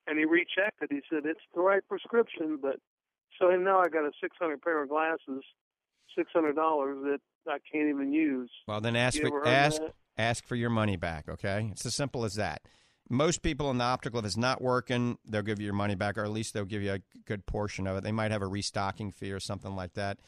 and 0.08 0.20
he 0.20 0.26
rechecked 0.26 0.82
it. 0.82 0.92
He 0.92 1.02
said 1.10 1.26
it's 1.26 1.40
the 1.54 1.62
right 1.62 1.82
prescription, 1.88 2.60
but 2.62 2.78
so 3.40 3.50
now 3.50 3.80
I 3.80 3.90
got 3.90 4.06
a 4.06 4.12
600 4.22 4.62
pair 4.62 4.84
of 4.84 4.90
glasses, 4.90 5.44
six 6.16 6.32
hundred 6.34 6.56
dollars 6.56 6.98
that 7.04 7.20
I 7.48 7.58
can't 7.72 7.90
even 7.90 8.14
use. 8.14 8.50
Well, 8.68 8.82
then 8.82 8.96
ask 8.96 9.20
for 9.20 9.48
ask 9.48 9.82
ask 10.18 10.46
for 10.46 10.56
your 10.56 10.70
money 10.70 10.98
back. 10.98 11.28
Okay, 11.30 11.70
it's 11.72 11.86
as 11.86 11.96
simple 11.96 12.26
as 12.26 12.36
that 12.36 12.62
most 13.10 13.42
people 13.42 13.70
in 13.72 13.78
the 13.78 13.84
optical, 13.84 14.20
if 14.20 14.26
it's 14.26 14.38
not 14.38 14.62
working, 14.62 15.18
they'll 15.28 15.42
give 15.42 15.60
you 15.60 15.66
your 15.66 15.74
money 15.74 15.96
back, 15.96 16.18
or 16.18 16.24
at 16.24 16.32
least 16.32 16.54
they'll 16.54 16.66
give 16.66 16.82
you 16.82 16.94
a 16.94 17.02
good 17.26 17.46
portion 17.46 17.88
of 17.88 17.98
it. 17.98 18.04
They 18.04 18.12
might 18.12 18.32
have 18.32 18.42
a 18.42 18.48
restocking 18.48 19.12
fee 19.12 19.32
or 19.32 19.40
something 19.40 19.76
like 19.76 19.94
that. 19.94 20.20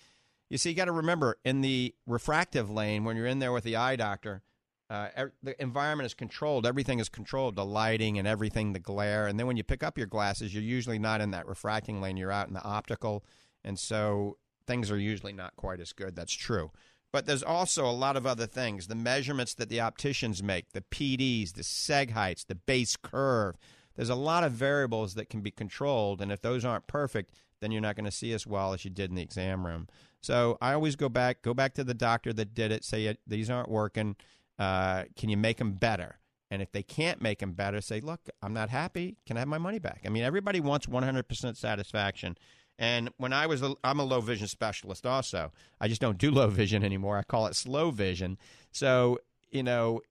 You 0.49 0.57
see, 0.57 0.69
you 0.69 0.75
got 0.75 0.85
to 0.85 0.91
remember 0.91 1.37
in 1.43 1.61
the 1.61 1.93
refractive 2.05 2.69
lane, 2.69 3.03
when 3.03 3.17
you're 3.17 3.25
in 3.25 3.39
there 3.39 3.51
with 3.51 3.63
the 3.63 3.75
eye 3.75 3.95
doctor, 3.95 4.43
uh, 4.89 5.09
er, 5.17 5.33
the 5.43 5.61
environment 5.61 6.05
is 6.05 6.13
controlled. 6.13 6.65
Everything 6.65 6.99
is 6.99 7.09
controlled, 7.09 7.55
the 7.55 7.65
lighting 7.65 8.17
and 8.17 8.27
everything, 8.27 8.71
the 8.71 8.79
glare. 8.79 9.27
And 9.27 9.37
then 9.37 9.47
when 9.47 9.57
you 9.57 9.63
pick 9.63 9.83
up 9.83 9.97
your 9.97 10.07
glasses, 10.07 10.53
you're 10.53 10.63
usually 10.63 10.99
not 10.99 11.19
in 11.19 11.31
that 11.31 11.47
refracting 11.47 11.99
lane. 11.99 12.15
You're 12.15 12.31
out 12.31 12.47
in 12.47 12.53
the 12.53 12.63
optical. 12.63 13.25
And 13.65 13.77
so 13.77 14.37
things 14.65 14.89
are 14.89 14.97
usually 14.97 15.33
not 15.33 15.55
quite 15.57 15.81
as 15.81 15.91
good. 15.91 16.15
That's 16.15 16.33
true. 16.33 16.71
But 17.11 17.25
there's 17.25 17.43
also 17.43 17.85
a 17.85 17.91
lot 17.91 18.17
of 18.17 18.25
other 18.25 18.47
things 18.47 18.87
the 18.87 18.95
measurements 18.95 19.53
that 19.55 19.69
the 19.69 19.81
opticians 19.81 20.43
make, 20.43 20.71
the 20.73 20.81
PDs, 20.81 21.53
the 21.53 21.63
seg 21.63 22.11
heights, 22.11 22.43
the 22.43 22.55
base 22.55 22.95
curve. 22.95 23.55
There's 23.95 24.09
a 24.09 24.15
lot 24.15 24.43
of 24.43 24.51
variables 24.51 25.15
that 25.15 25.29
can 25.29 25.41
be 25.41 25.51
controlled. 25.51 26.21
And 26.21 26.31
if 26.31 26.41
those 26.41 26.63
aren't 26.63 26.85
perfect, 26.87 27.33
then 27.61 27.71
you're 27.71 27.81
not 27.81 27.95
going 27.95 28.05
to 28.05 28.11
see 28.11 28.31
as 28.33 28.45
well 28.45 28.73
as 28.73 28.85
you 28.85 28.91
did 28.91 29.09
in 29.09 29.15
the 29.15 29.23
exam 29.23 29.65
room. 29.65 29.87
So 30.21 30.57
I 30.61 30.73
always 30.73 30.95
go 30.95 31.09
back, 31.09 31.41
go 31.41 31.53
back 31.53 31.73
to 31.75 31.83
the 31.83 31.93
doctor 31.93 32.33
that 32.33 32.53
did 32.53 32.71
it, 32.71 32.83
say 32.83 33.17
these 33.25 33.49
aren't 33.49 33.69
working. 33.69 34.15
Uh, 34.59 35.03
can 35.15 35.29
you 35.29 35.37
make 35.37 35.57
them 35.57 35.73
better? 35.73 36.19
And 36.49 36.61
if 36.61 36.71
they 36.71 36.83
can't 36.83 37.21
make 37.21 37.39
them 37.39 37.53
better, 37.53 37.81
say, 37.81 37.99
look, 37.99 38.21
I'm 38.41 38.53
not 38.53 38.69
happy. 38.69 39.17
Can 39.25 39.37
I 39.37 39.41
have 39.41 39.49
my 39.49 39.57
money 39.57 39.79
back? 39.79 40.03
I 40.05 40.09
mean, 40.09 40.23
everybody 40.23 40.59
wants 40.59 40.85
100% 40.85 41.57
satisfaction. 41.57 42.37
And 42.79 43.09
when 43.17 43.33
I 43.33 43.47
was, 43.47 43.61
a, 43.61 43.75
I'm 43.83 43.99
a 43.99 44.03
low 44.03 44.21
vision 44.21 44.47
specialist 44.47 45.05
also. 45.05 45.51
I 45.81 45.87
just 45.87 46.01
don't 46.01 46.17
do 46.17 46.31
low 46.31 46.47
vision 46.47 46.83
anymore. 46.83 47.17
I 47.17 47.23
call 47.23 47.47
it 47.47 47.55
slow 47.55 47.91
vision. 47.91 48.37
So, 48.71 49.19
you 49.49 49.63
know, 49.63 50.01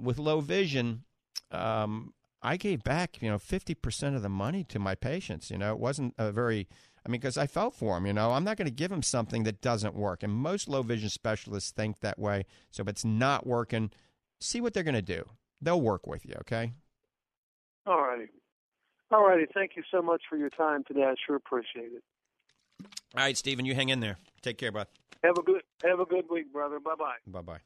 with 0.00 0.18
low 0.18 0.40
vision, 0.40 1.04
um, 1.50 2.12
I 2.42 2.56
gave 2.58 2.84
back, 2.84 3.22
you 3.22 3.30
know, 3.30 3.38
50% 3.38 4.14
of 4.14 4.22
the 4.22 4.28
money 4.28 4.64
to 4.64 4.78
my 4.78 4.94
patients. 4.94 5.50
You 5.50 5.58
know, 5.58 5.72
it 5.72 5.78
wasn't 5.78 6.14
a 6.18 6.30
very, 6.30 6.68
I 7.04 7.08
mean, 7.08 7.20
because 7.20 7.38
I 7.38 7.46
felt 7.46 7.74
for 7.74 7.94
them, 7.94 8.06
you 8.06 8.12
know, 8.12 8.32
I'm 8.32 8.44
not 8.44 8.58
going 8.58 8.68
to 8.68 8.74
give 8.74 8.90
them 8.90 9.02
something 9.02 9.44
that 9.44 9.62
doesn't 9.62 9.94
work. 9.94 10.22
And 10.22 10.32
most 10.32 10.68
low 10.68 10.82
vision 10.82 11.08
specialists 11.08 11.70
think 11.70 12.00
that 12.00 12.18
way. 12.18 12.44
So 12.70 12.82
if 12.82 12.88
it's 12.88 13.04
not 13.04 13.46
working, 13.46 13.90
see 14.40 14.60
what 14.60 14.74
they're 14.74 14.82
going 14.82 14.94
to 14.94 15.02
do. 15.02 15.24
They'll 15.62 15.80
work 15.80 16.06
with 16.06 16.26
you, 16.26 16.34
okay? 16.40 16.72
All 17.86 18.02
righty. 18.02 18.28
All 19.10 19.26
righty. 19.26 19.46
Thank 19.52 19.72
you 19.76 19.82
so 19.90 20.02
much 20.02 20.22
for 20.28 20.36
your 20.36 20.50
time 20.50 20.84
today. 20.84 21.04
I 21.04 21.14
sure 21.26 21.36
appreciate 21.36 21.92
it. 21.92 22.02
All 23.16 23.22
right, 23.22 23.36
Stephen, 23.36 23.64
you 23.64 23.74
hang 23.74 23.90
in 23.90 24.00
there. 24.00 24.18
Take 24.42 24.58
care, 24.58 24.72
bud. 24.72 24.88
Have 25.22 25.38
a 25.38 25.42
good 25.42 25.62
have 25.84 26.00
a 26.00 26.04
good 26.04 26.24
week, 26.30 26.52
brother. 26.52 26.80
Bye 26.80 26.94
bye. 26.98 27.16
Bye 27.26 27.40
bye. 27.40 27.60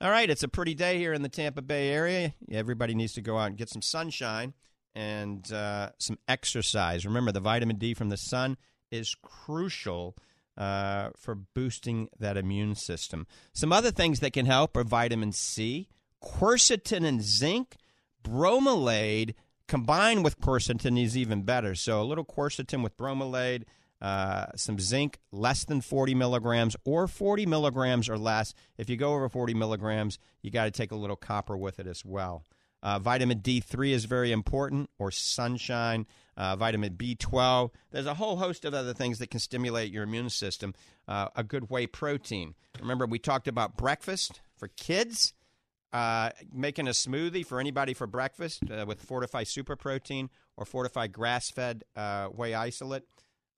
All 0.00 0.10
right, 0.10 0.28
it's 0.28 0.42
a 0.42 0.48
pretty 0.48 0.74
day 0.74 0.98
here 0.98 1.12
in 1.12 1.22
the 1.22 1.28
Tampa 1.28 1.62
Bay 1.62 1.88
area. 1.90 2.34
Everybody 2.50 2.94
needs 2.94 3.14
to 3.14 3.20
go 3.20 3.38
out 3.38 3.46
and 3.46 3.56
get 3.56 3.68
some 3.68 3.82
sunshine 3.82 4.54
and 4.94 5.50
uh, 5.52 5.90
some 5.98 6.18
exercise. 6.28 7.06
Remember, 7.06 7.32
the 7.32 7.40
vitamin 7.40 7.76
D 7.76 7.94
from 7.94 8.10
the 8.10 8.16
sun 8.16 8.56
is 8.90 9.14
crucial 9.22 10.16
uh, 10.56 11.10
for 11.16 11.34
boosting 11.34 12.08
that 12.18 12.36
immune 12.36 12.74
system. 12.74 13.26
Some 13.52 13.72
other 13.72 13.90
things 13.90 14.20
that 14.20 14.32
can 14.32 14.46
help 14.46 14.76
are 14.76 14.84
vitamin 14.84 15.32
C, 15.32 15.88
quercetin, 16.22 17.04
and 17.04 17.22
zinc, 17.22 17.76
bromelain, 18.22 19.34
Combined 19.66 20.24
with 20.24 20.40
quercetin 20.40 21.02
is 21.02 21.16
even 21.16 21.42
better. 21.42 21.74
So 21.74 22.00
a 22.00 22.04
little 22.04 22.24
quercetin 22.24 22.82
with 22.82 22.96
bromelain, 22.96 23.64
uh, 24.00 24.46
some 24.56 24.78
zinc, 24.78 25.18
less 25.32 25.64
than 25.64 25.80
40 25.80 26.14
milligrams, 26.14 26.76
or 26.84 27.06
40 27.08 27.46
milligrams 27.46 28.08
or 28.08 28.18
less. 28.18 28.52
If 28.76 28.90
you 28.90 28.96
go 28.96 29.14
over 29.14 29.28
40 29.28 29.54
milligrams, 29.54 30.18
you 30.42 30.50
got 30.50 30.64
to 30.64 30.70
take 30.70 30.92
a 30.92 30.96
little 30.96 31.16
copper 31.16 31.56
with 31.56 31.80
it 31.80 31.86
as 31.86 32.04
well. 32.04 32.44
Uh, 32.82 32.98
vitamin 32.98 33.40
D3 33.40 33.92
is 33.92 34.04
very 34.04 34.30
important, 34.30 34.90
or 34.98 35.10
sunshine. 35.10 36.06
Uh, 36.36 36.54
vitamin 36.56 36.94
B12. 36.94 37.70
There's 37.92 38.06
a 38.06 38.14
whole 38.14 38.36
host 38.36 38.64
of 38.64 38.74
other 38.74 38.92
things 38.92 39.20
that 39.20 39.30
can 39.30 39.40
stimulate 39.40 39.90
your 39.90 40.02
immune 40.02 40.28
system. 40.28 40.74
Uh, 41.08 41.28
a 41.34 41.42
good 41.44 41.70
whey 41.70 41.86
protein. 41.86 42.54
Remember, 42.80 43.06
we 43.06 43.18
talked 43.18 43.48
about 43.48 43.76
breakfast 43.76 44.40
for 44.56 44.68
kids. 44.68 45.32
Uh, 45.94 46.30
making 46.52 46.88
a 46.88 46.90
smoothie 46.90 47.46
for 47.46 47.60
anybody 47.60 47.94
for 47.94 48.08
breakfast 48.08 48.64
uh, 48.68 48.84
with 48.84 49.06
FortifEYE 49.06 49.46
Super 49.46 49.76
Protein 49.76 50.28
or 50.56 50.64
FortifEYE 50.64 51.12
Grass 51.12 51.50
Fed 51.50 51.84
uh, 51.94 52.26
Whey 52.26 52.52
Isolate. 52.52 53.04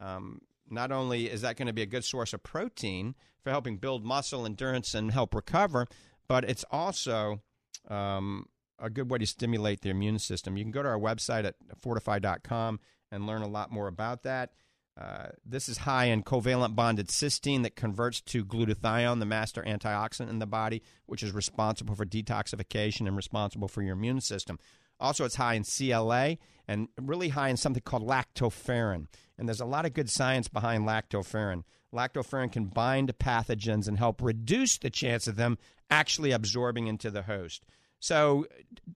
Um, 0.01 0.43
not 0.69 0.93
only 0.93 1.31
is 1.31 1.41
that 1.41 1.57
going 1.57 1.67
to 1.67 1.73
be 1.73 1.81
a 1.81 1.87
good 1.87 2.05
source 2.05 2.35
of 2.35 2.43
protein 2.43 3.15
for 3.43 3.49
helping 3.49 3.79
build 3.79 4.05
muscle 4.05 4.45
endurance 4.45 4.95
and 4.95 5.13
help 5.13 5.35
recover, 5.35 5.87
but 6.29 6.45
it's 6.45 6.63
also 6.71 7.41
um, 7.89 8.45
a 8.79 8.91
good 8.91 9.11
way 9.11 9.17
to 9.17 9.27
stimulate 9.27 9.81
the 9.81 9.89
immune 9.89 10.19
system. 10.19 10.59
You 10.59 10.65
can 10.65 10.73
go 10.73 10.83
to 10.83 10.91
our 10.91 10.99
website 10.99 11.47
at 11.47 11.55
fortifeye.com 11.81 12.81
and 13.11 13.27
learn 13.27 13.41
a 13.41 13.49
lot 13.49 13.73
more 13.73 13.89
about 13.89 14.25
that. 14.25 14.51
Uh, 14.99 15.27
this 15.45 15.69
is 15.69 15.79
high 15.79 16.07
in 16.07 16.23
covalent 16.23 16.75
bonded 16.75 17.09
cysteine 17.09 17.63
that 17.63 17.77
converts 17.77 18.21
to 18.23 18.45
glutathione, 18.45 19.19
the 19.19 19.27
master 19.27 19.63
antioxidant 19.63 20.31
in 20.31 20.39
the 20.39 20.47
body, 20.47 20.83
which 21.05 21.23
is 21.23 21.33
responsible 21.33 21.95
for 21.95 22.07
detoxification 22.07 23.07
and 23.07 23.17
responsible 23.17 23.69
for 23.69 23.83
your 23.83 23.93
immune 23.93 24.21
system. 24.21 24.59
Also, 24.99 25.27
it's 25.27 25.35
high 25.35 25.55
in 25.55 25.65
CLA 25.65 26.39
and 26.67 26.89
really 26.99 27.29
high 27.29 27.51
in 27.51 27.59
something 27.59 27.83
called 27.83 28.07
lactoferrin. 28.07 29.07
And 29.39 29.47
there's 29.47 29.61
a 29.61 29.67
lot 29.67 29.85
of 29.85 29.93
good 29.93 30.09
science 30.09 30.49
behind 30.49 30.87
lactoferrin. 30.87 31.65
Lactoferrin 31.95 32.51
can 32.51 32.67
bind 32.67 33.09
to 33.09 33.15
pathogens 33.15 33.87
and 33.87 33.99
help 33.99 34.23
reduce 34.23 34.79
the 34.79 34.91
chance 34.91 35.27
of 35.27 35.37
them 35.37 35.59
actually 35.91 36.33
absorbing 36.33 36.87
into 36.87 37.11
the 37.11 37.23
host. 37.23 37.65
So, 37.99 38.47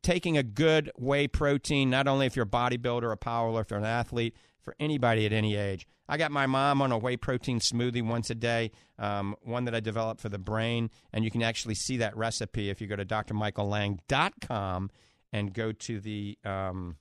taking 0.02 0.36
a 0.36 0.42
good 0.42 0.90
whey 0.96 1.26
protein, 1.26 1.90
not 1.90 2.06
only 2.06 2.26
if 2.26 2.36
you're 2.36 2.44
a 2.44 2.48
bodybuilder, 2.48 3.10
a 3.10 3.16
power 3.16 3.50
lifter, 3.50 3.76
an 3.76 3.84
athlete, 3.84 4.36
for 4.62 4.74
anybody 4.78 5.26
at 5.26 5.32
any 5.32 5.56
age. 5.56 5.86
I 6.08 6.16
got 6.16 6.32
my 6.32 6.46
mom 6.46 6.82
on 6.82 6.92
a 6.92 6.98
whey 6.98 7.16
protein 7.16 7.60
smoothie 7.60 8.02
once 8.02 8.30
a 8.30 8.34
day, 8.34 8.72
um, 8.98 9.36
one 9.42 9.64
that 9.66 9.74
I 9.74 9.80
developed 9.80 10.20
for 10.20 10.28
the 10.28 10.38
brain. 10.38 10.90
And 11.12 11.24
you 11.24 11.30
can 11.30 11.42
actually 11.42 11.76
see 11.76 11.98
that 11.98 12.16
recipe 12.16 12.68
if 12.68 12.80
you 12.80 12.86
go 12.86 12.96
to 12.96 13.04
drmichaellang.com 13.04 14.90
and 15.32 15.54
go 15.54 15.72
to 15.72 16.00
the 16.00 16.36
um, 16.44 16.96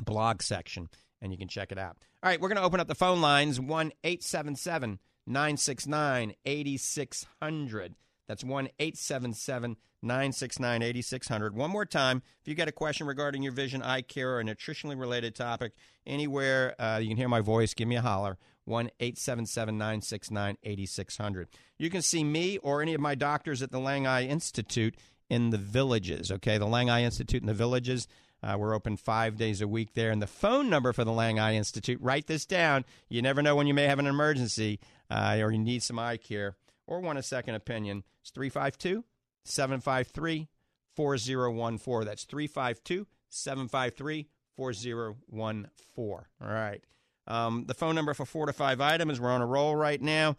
blog 0.00 0.42
section 0.42 0.88
and 1.22 1.32
you 1.32 1.38
can 1.38 1.48
check 1.48 1.72
it 1.72 1.78
out. 1.78 1.96
All 2.22 2.30
right, 2.30 2.40
we're 2.40 2.48
going 2.48 2.56
to 2.56 2.64
open 2.64 2.80
up 2.80 2.88
the 2.88 2.94
phone 2.94 3.20
lines 3.20 3.60
1 3.60 3.92
877 4.02 4.98
969 5.26 6.34
8600. 6.44 7.94
That's 8.26 8.44
1 8.44 8.68
877 8.78 9.76
969 10.02 10.82
8600. 10.82 11.56
One 11.56 11.70
more 11.70 11.84
time, 11.86 12.22
if 12.42 12.48
you 12.48 12.54
got 12.54 12.68
a 12.68 12.72
question 12.72 13.06
regarding 13.06 13.42
your 13.42 13.52
vision, 13.52 13.82
eye 13.82 14.02
care, 14.02 14.34
or 14.34 14.40
a 14.40 14.44
nutritionally 14.44 14.98
related 14.98 15.34
topic, 15.34 15.72
anywhere 16.06 16.74
uh, 16.80 16.98
you 17.00 17.08
can 17.08 17.16
hear 17.16 17.28
my 17.28 17.40
voice, 17.40 17.74
give 17.74 17.88
me 17.88 17.96
a 17.96 18.02
holler. 18.02 18.38
1 18.64 18.90
877 18.98 19.78
969 19.78 20.58
8600. 20.62 21.48
You 21.78 21.90
can 21.90 22.02
see 22.02 22.24
me 22.24 22.58
or 22.58 22.82
any 22.82 22.94
of 22.94 23.00
my 23.00 23.14
doctors 23.14 23.62
at 23.62 23.70
the 23.70 23.78
Lang 23.78 24.06
Eye 24.06 24.26
Institute 24.26 24.96
in 25.30 25.50
the 25.50 25.58
villages. 25.58 26.30
Okay, 26.32 26.58
the 26.58 26.66
Lang 26.66 26.90
Eye 26.90 27.04
Institute 27.04 27.42
in 27.42 27.46
the 27.46 27.54
villages. 27.54 28.08
Uh, 28.42 28.56
we're 28.58 28.74
open 28.74 28.96
five 28.96 29.36
days 29.36 29.60
a 29.60 29.68
week 29.68 29.94
there. 29.94 30.10
And 30.10 30.20
the 30.20 30.26
phone 30.26 30.68
number 30.68 30.92
for 30.92 31.04
the 31.04 31.12
Lang 31.12 31.38
Eye 31.38 31.54
Institute, 31.54 31.98
write 32.00 32.26
this 32.26 32.44
down. 32.44 32.84
You 33.08 33.22
never 33.22 33.40
know 33.40 33.56
when 33.56 33.66
you 33.66 33.74
may 33.74 33.84
have 33.84 33.98
an 33.98 34.06
emergency 34.06 34.78
uh, 35.10 35.38
or 35.40 35.52
you 35.52 35.58
need 35.58 35.82
some 35.82 35.98
eye 35.98 36.16
care 36.16 36.56
or 36.86 37.00
want 37.00 37.18
a 37.18 37.22
second 37.22 37.54
opinion. 37.54 38.04
It's 38.20 38.30
352 38.30 39.04
753 39.44 40.48
4014. 40.94 42.06
That's 42.06 42.24
352 42.24 43.06
753 43.28 44.28
4014. 44.56 45.16
All 45.98 46.24
right. 46.40 46.82
Um, 47.26 47.64
the 47.66 47.74
phone 47.74 47.94
number 47.94 48.14
for 48.14 48.24
FortifEYE 48.24 48.76
Vitamins, 48.76 49.20
we're 49.20 49.30
on 49.30 49.42
a 49.42 49.46
roll 49.46 49.76
right 49.76 50.00
now. 50.00 50.36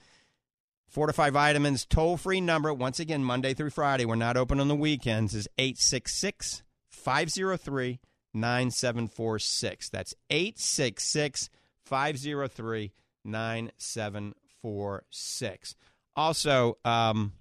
FortifEYE 0.93 1.31
Vitamins 1.31 1.85
toll 1.85 2.15
free 2.15 2.39
number, 2.39 2.73
once 2.73 2.97
again, 2.99 3.21
Monday 3.23 3.53
through 3.53 3.71
Friday, 3.71 4.05
we're 4.05 4.15
not 4.15 4.37
open 4.37 4.61
on 4.61 4.69
the 4.69 4.75
weekends, 4.75 5.35
is 5.35 5.47
866 5.57 6.63
503 6.89 7.99
9746. 8.33 9.89
That's 9.89 10.15
866 10.29 11.49
503 11.83 12.93
9746. 13.25 15.75
Also, 16.17 16.77
um, 16.83 17.33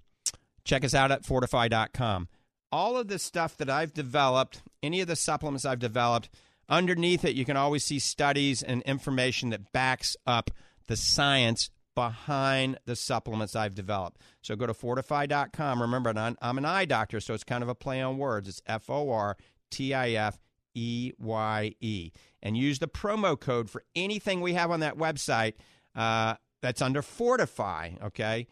check 0.63 0.85
us 0.85 0.93
out 0.93 1.11
at 1.11 1.23
fortifeye.com. 1.23 2.29
All 2.71 2.97
of 2.97 3.07
the 3.07 3.17
stuff 3.17 3.57
that 3.57 3.69
I've 3.69 3.93
developed, 3.93 4.61
any 4.83 5.01
of 5.01 5.07
the 5.07 5.15
supplements 5.15 5.65
I've 5.65 5.79
developed, 5.79 6.29
underneath 6.69 7.25
it, 7.25 7.35
you 7.35 7.43
can 7.43 7.57
always 7.57 7.83
see 7.83 7.97
studies 7.97 8.61
and 8.61 8.81
information 8.83 9.49
that 9.49 9.71
backs 9.71 10.15
up 10.25 10.51
the 10.87 10.95
science 10.95 11.71
behind 11.95 12.77
the 12.85 12.95
supplements 12.95 13.55
I've 13.55 13.73
developed. 13.73 14.21
So 14.43 14.55
go 14.55 14.67
to 14.67 14.73
fortifeye.com. 14.73 15.81
Remember, 15.81 16.13
I'm 16.15 16.57
an 16.59 16.65
eye 16.65 16.85
doctor, 16.85 17.19
so 17.19 17.33
it's 17.33 17.43
kind 17.43 17.63
of 17.63 17.69
a 17.69 17.75
play 17.75 18.01
on 18.01 18.19
words. 18.19 18.47
It's 18.47 18.61
F 18.67 18.89
O 18.89 19.09
R 19.09 19.35
T 19.71 19.95
I 19.95 20.11
F 20.11 20.37
E 20.75 21.13
Y 21.17 21.73
E. 21.79 22.11
And 22.43 22.55
use 22.55 22.77
the 22.77 22.87
promo 22.87 23.39
code 23.39 23.69
for 23.69 23.83
anything 23.95 24.41
we 24.41 24.53
have 24.53 24.69
on 24.69 24.81
that 24.81 24.97
website 24.97 25.53
uh, 25.95 26.35
that's 26.61 26.83
under 26.83 27.01
FortifEYE, 27.01 28.03
okay? 28.03 28.47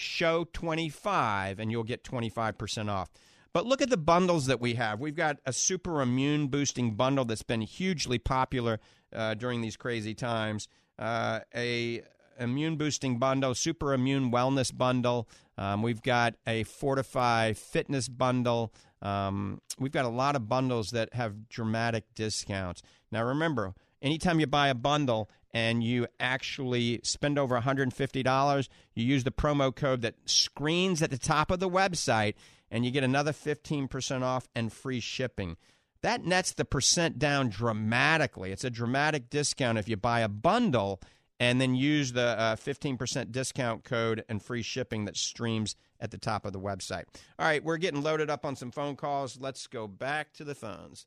Show 0.00 0.46
25, 0.52 1.58
and 1.58 1.70
you'll 1.70 1.84
get 1.84 2.02
25% 2.02 2.90
off. 2.90 3.10
But 3.52 3.66
look 3.66 3.82
at 3.82 3.90
the 3.90 3.96
bundles 3.96 4.46
that 4.46 4.60
we 4.60 4.74
have. 4.74 5.00
We've 5.00 5.14
got 5.14 5.38
a 5.44 5.52
super 5.52 6.00
immune 6.00 6.48
boosting 6.48 6.94
bundle 6.94 7.24
that's 7.24 7.42
been 7.42 7.62
hugely 7.62 8.18
popular 8.18 8.78
uh, 9.12 9.34
during 9.34 9.60
these 9.60 9.76
crazy 9.76 10.14
times. 10.14 10.68
Uh, 10.98 11.40
a 11.54 12.02
immune 12.38 12.76
boosting 12.76 13.18
bundle, 13.18 13.54
super 13.54 13.92
immune 13.92 14.30
wellness 14.30 14.76
bundle. 14.76 15.28
Um, 15.58 15.82
we've 15.82 16.02
got 16.02 16.34
a 16.46 16.64
FortifEYE 16.64 17.56
fitness 17.56 18.08
bundle. 18.08 18.72
Um, 19.02 19.60
we've 19.78 19.92
got 19.92 20.04
a 20.04 20.10
lot 20.10 20.36
of 20.36 20.48
bundles 20.48 20.90
that 20.90 21.12
have 21.14 21.48
dramatic 21.48 22.04
discounts. 22.14 22.82
Now, 23.10 23.24
remember, 23.24 23.74
anytime 24.00 24.40
you 24.40 24.46
buy 24.46 24.68
a 24.68 24.74
bundle 24.74 25.28
and 25.52 25.82
you 25.82 26.06
actually 26.18 27.00
spend 27.02 27.38
over 27.38 27.58
$150, 27.60 28.68
you 28.94 29.04
use 29.04 29.24
the 29.24 29.30
promo 29.30 29.74
code 29.74 30.02
that 30.02 30.14
screens 30.26 31.02
at 31.02 31.10
the 31.10 31.18
top 31.18 31.50
of 31.50 31.60
the 31.60 31.68
website, 31.68 32.34
and 32.70 32.84
you 32.84 32.90
get 32.90 33.04
another 33.04 33.32
15% 33.32 34.22
off 34.22 34.48
and 34.54 34.72
free 34.72 35.00
shipping. 35.00 35.56
That 36.02 36.24
nets 36.24 36.52
the 36.52 36.64
percent 36.64 37.18
down 37.18 37.48
dramatically. 37.50 38.52
It's 38.52 38.64
a 38.64 38.70
dramatic 38.70 39.28
discount 39.28 39.78
if 39.78 39.88
you 39.88 39.96
buy 39.96 40.20
a 40.20 40.28
bundle 40.28 41.00
and 41.38 41.60
then 41.60 41.74
use 41.74 42.12
the 42.12 42.38
uh, 42.38 42.56
15% 42.56 43.32
discount 43.32 43.82
code 43.82 44.24
and 44.28 44.42
free 44.42 44.62
shipping 44.62 45.06
that 45.06 45.16
streams 45.16 45.74
at 45.98 46.10
the 46.10 46.18
top 46.18 46.44
of 46.44 46.52
the 46.52 46.60
website. 46.60 47.04
All 47.38 47.46
right, 47.46 47.64
we're 47.64 47.78
getting 47.78 48.02
loaded 48.02 48.30
up 48.30 48.44
on 48.44 48.56
some 48.56 48.70
phone 48.70 48.94
calls. 48.94 49.38
Let's 49.40 49.66
go 49.66 49.86
back 49.88 50.32
to 50.34 50.44
the 50.44 50.54
phones. 50.54 51.06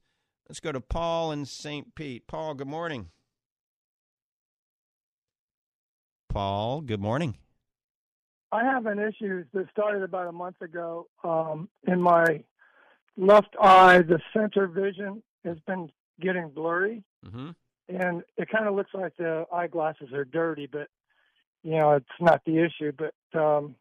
Let's 0.49 0.60
go 0.60 0.71
to 0.71 0.82
Paul 0.82 1.32
in 1.32 1.45
St. 1.45 1.95
Pete. 1.95 2.27
Paul, 2.27 2.56
good 2.56 2.67
morning. 2.67 3.10
Paul, 6.34 6.82
good 6.82 7.00
morning. 7.00 7.36
I 8.52 8.63
have 8.63 8.86
an 8.86 9.00
issue 9.00 9.46
that 9.54 9.69
started 9.72 10.04
about 10.04 10.28
a 10.28 10.32
month 10.32 10.62
ago. 10.62 11.08
Um, 11.24 11.69
in 11.88 12.02
my 12.02 12.43
left 13.17 13.56
eye, 13.62 14.00
the 14.00 14.19
center 14.36 14.67
vision 14.67 15.24
has 15.46 15.58
been 15.65 15.89
getting 16.19 16.50
blurry. 16.50 17.04
Mm-hmm 17.26 17.52
and 17.89 18.24
it 18.38 18.50
kind 18.50 18.67
of 18.67 18.76
looks 18.76 18.93
like 18.93 19.15
the 19.17 19.46
eyeglasses 19.54 20.13
are 20.13 20.26
dirty, 20.26 20.67
but 20.72 20.88
you 21.63 21.72
know 21.72 21.93
it's 21.93 22.06
not 22.19 22.41
the 22.46 22.60
issue. 22.60 22.91
But 22.91 23.39
um, 23.39 23.76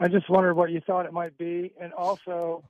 I 0.00 0.08
just 0.08 0.28
wondered 0.28 0.54
what 0.54 0.70
you 0.70 0.80
thought 0.80 1.06
it 1.06 1.12
might 1.12 1.36
be, 1.38 1.72
and 1.80 1.92
also 1.92 2.64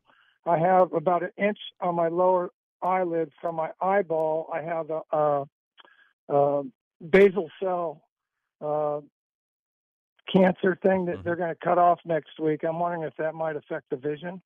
I 0.47 0.59
have 0.59 0.93
about 0.93 1.23
an 1.23 1.31
inch 1.37 1.59
on 1.81 1.95
my 1.95 2.09
lower 2.09 2.51
eyelid 2.83 3.31
from 3.41 3.57
my 3.57 3.71
eyeball. 3.81 4.51
I 4.53 4.63
have 4.63 4.91
a, 4.91 5.01
a, 5.17 5.45
a 6.29 6.63
basal 7.11 7.49
cell 7.61 8.03
uh, 8.63 9.01
cancer 10.33 10.79
thing 10.83 11.07
that 11.07 11.17
mm-hmm. 11.17 11.23
they're 11.25 11.37
going 11.37 11.51
to 11.51 11.59
cut 11.63 11.79
off 11.79 12.01
next 12.05 12.39
week. 12.41 12.63
I'm 12.65 12.79
wondering 12.79 13.03
if 13.03 13.15
that 13.17 13.35
might 13.35 13.57
affect 13.57 13.91
the 13.91 13.97
vision. 13.97 14.41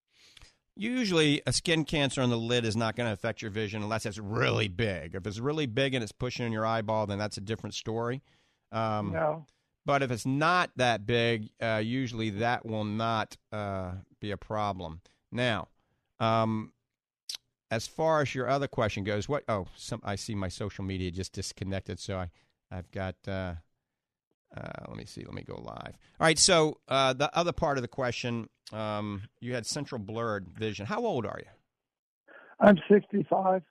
Usually, 0.79 1.41
a 1.47 1.53
skin 1.53 1.85
cancer 1.85 2.21
on 2.21 2.29
the 2.29 2.37
lid 2.37 2.67
is 2.67 2.77
not 2.77 2.97
going 2.97 3.07
to 3.07 3.13
affect 3.13 3.41
your 3.41 3.51
vision 3.51 3.83
unless 3.83 4.05
it's 4.05 4.19
really 4.19 4.69
big. 4.69 5.15
If 5.15 5.27
it's 5.27 5.39
really 5.39 5.67
big 5.67 5.95
and 5.95 6.03
it's 6.03 6.13
pushing 6.13 6.45
in 6.45 6.53
your 6.53 6.67
eyeball, 6.67 7.07
then 7.07 7.19
that's 7.19 7.39
a 7.39 7.41
different 7.41 7.75
story. 7.75 8.23
Um, 8.73 9.13
no. 9.13 9.47
But 9.87 10.03
if 10.03 10.11
it's 10.11 10.27
not 10.27 10.71
that 10.77 11.07
big, 11.07 11.49
uh, 11.63 11.81
usually 11.83 12.31
that 12.31 12.67
will 12.67 12.85
not 12.85 13.37
uh, 13.53 13.93
be 14.21 14.33
a 14.33 14.37
problem. 14.37 15.01
Now, 15.33 15.69
um, 16.21 16.73
as 17.71 17.87
far 17.87 18.21
as 18.21 18.35
your 18.35 18.49
other 18.49 18.69
question 18.69 19.05
goes, 19.05 19.29
what? 19.29 19.45
Oh, 19.49 19.69
some, 19.77 20.01
I 20.05 20.17
see 20.17 20.35
my 20.35 20.49
social 20.49 20.85
media 20.85 21.11
just 21.11 21.33
disconnected, 21.33 21.99
so 22.01 22.19
I, 22.19 22.31
I've 22.71 22.91
got. 22.91 23.15
Uh, 23.27 23.55
uh, 24.57 24.85
let 24.89 24.97
me 24.97 25.05
see. 25.05 25.25
Let 25.25 25.35
me 25.35 25.43
go 25.43 25.57
live. 25.57 25.97
All 26.21 26.27
right. 26.27 26.39
So 26.39 26.79
uh, 26.89 27.13
the 27.13 27.35
other 27.37 27.53
part 27.53 27.79
of 27.79 27.83
the 27.83 27.89
question, 27.89 28.49
um, 28.73 29.23
you 29.41 29.55
had 29.55 29.67
central 29.67 29.99
blurred 29.99 30.49
vision. 30.49 30.87
How 30.87 31.05
old 31.05 31.27
are 31.27 31.39
you? 31.39 31.51
I'm 32.61 32.77
65. 32.91 33.63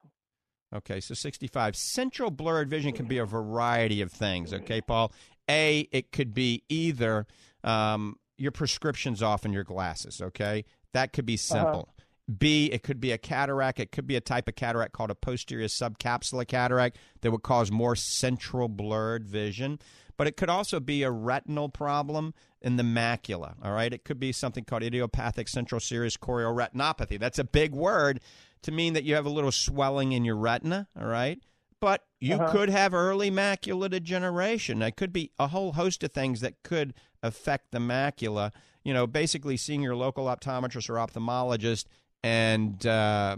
Okay, 0.74 1.00
so 1.00 1.14
65. 1.14 1.76
Central 1.76 2.32
blurred 2.32 2.70
vision 2.70 2.92
can 2.92 3.06
be 3.06 3.18
a 3.18 3.26
variety 3.26 4.02
of 4.02 4.12
things. 4.12 4.54
Okay, 4.54 4.82
Paul. 4.82 5.12
A, 5.50 5.88
it 5.92 6.12
could 6.12 6.34
be 6.34 6.64
either 6.70 7.28
um, 7.64 8.18
your 8.38 8.52
prescription's 8.52 9.24
off 9.24 9.46
in 9.46 9.54
your 9.54 9.64
glasses. 9.64 10.22
Okay, 10.22 10.66
that 10.94 11.14
could 11.14 11.26
be 11.26 11.36
uh-huh. 11.36 11.56
simple. 11.56 11.90
Uh-huh. 11.90 11.95
B, 12.38 12.72
it 12.72 12.82
could 12.82 13.00
be 13.00 13.12
a 13.12 13.18
cataract. 13.18 13.80
It 13.80 13.92
could 13.92 14.08
be 14.08 14.16
a 14.16 14.22
type 14.22 14.48
of 14.48 14.56
cataract 14.56 14.94
called 14.94 15.12
a 15.12 15.16
posterior 15.16 15.68
subcapsular 15.68 16.48
cataract 16.48 16.98
that 17.22 17.32
would 17.32 17.44
cause 17.44 17.72
more 17.72 17.96
central 17.96 18.68
blurred 18.68 19.28
vision 19.28 19.80
but 20.18 20.28
it 20.28 20.38
could 20.38 20.50
also 20.50 20.80
be 20.80 21.04
a 21.04 21.12
retinal 21.12 21.70
problem 21.70 22.34
in 22.62 22.78
the 22.78 22.84
macula. 22.84 23.56
All 23.64 23.72
right, 23.72 23.94
it 23.94 24.04
could 24.04 24.20
be 24.20 24.32
something 24.32 24.64
called 24.64 24.84
idiopathic 24.84 25.48
central 25.48 25.80
serous 25.80 26.18
chorioretinopathy. 26.18 27.20
That's 27.20 27.40
a 27.40 27.44
big 27.44 27.74
word 27.74 28.22
to 28.64 28.72
mean 28.72 28.94
that 28.94 29.04
you 29.04 29.16
have 29.16 29.26
a 29.26 29.30
little 29.30 29.52
swelling 29.52 30.12
in 30.12 30.26
your 30.26 30.38
retina. 30.38 30.88
All 31.00 31.08
right, 31.08 31.40
but 31.80 32.06
you 32.20 32.36
uh-huh. 32.36 32.52
could 32.52 32.70
have 32.70 32.94
early 32.94 33.30
macular 33.30 33.90
degeneration. 33.90 34.82
It 34.82 34.96
could 34.96 35.14
be 35.14 35.32
a 35.38 35.48
whole 35.48 35.74
host 35.74 36.04
of 36.04 36.12
things 36.12 36.42
that 36.42 36.64
could 36.64 36.94
affect 37.22 37.72
the 37.72 37.80
macula. 37.80 38.52
You 38.84 38.94
know, 38.94 39.08
basically 39.08 39.58
seeing 39.58 39.82
your 39.82 39.96
local 39.96 40.26
optometrist 40.26 40.90
or 40.90 40.94
ophthalmologist 40.94 41.86
and 42.24 42.86
uh, 42.86 43.38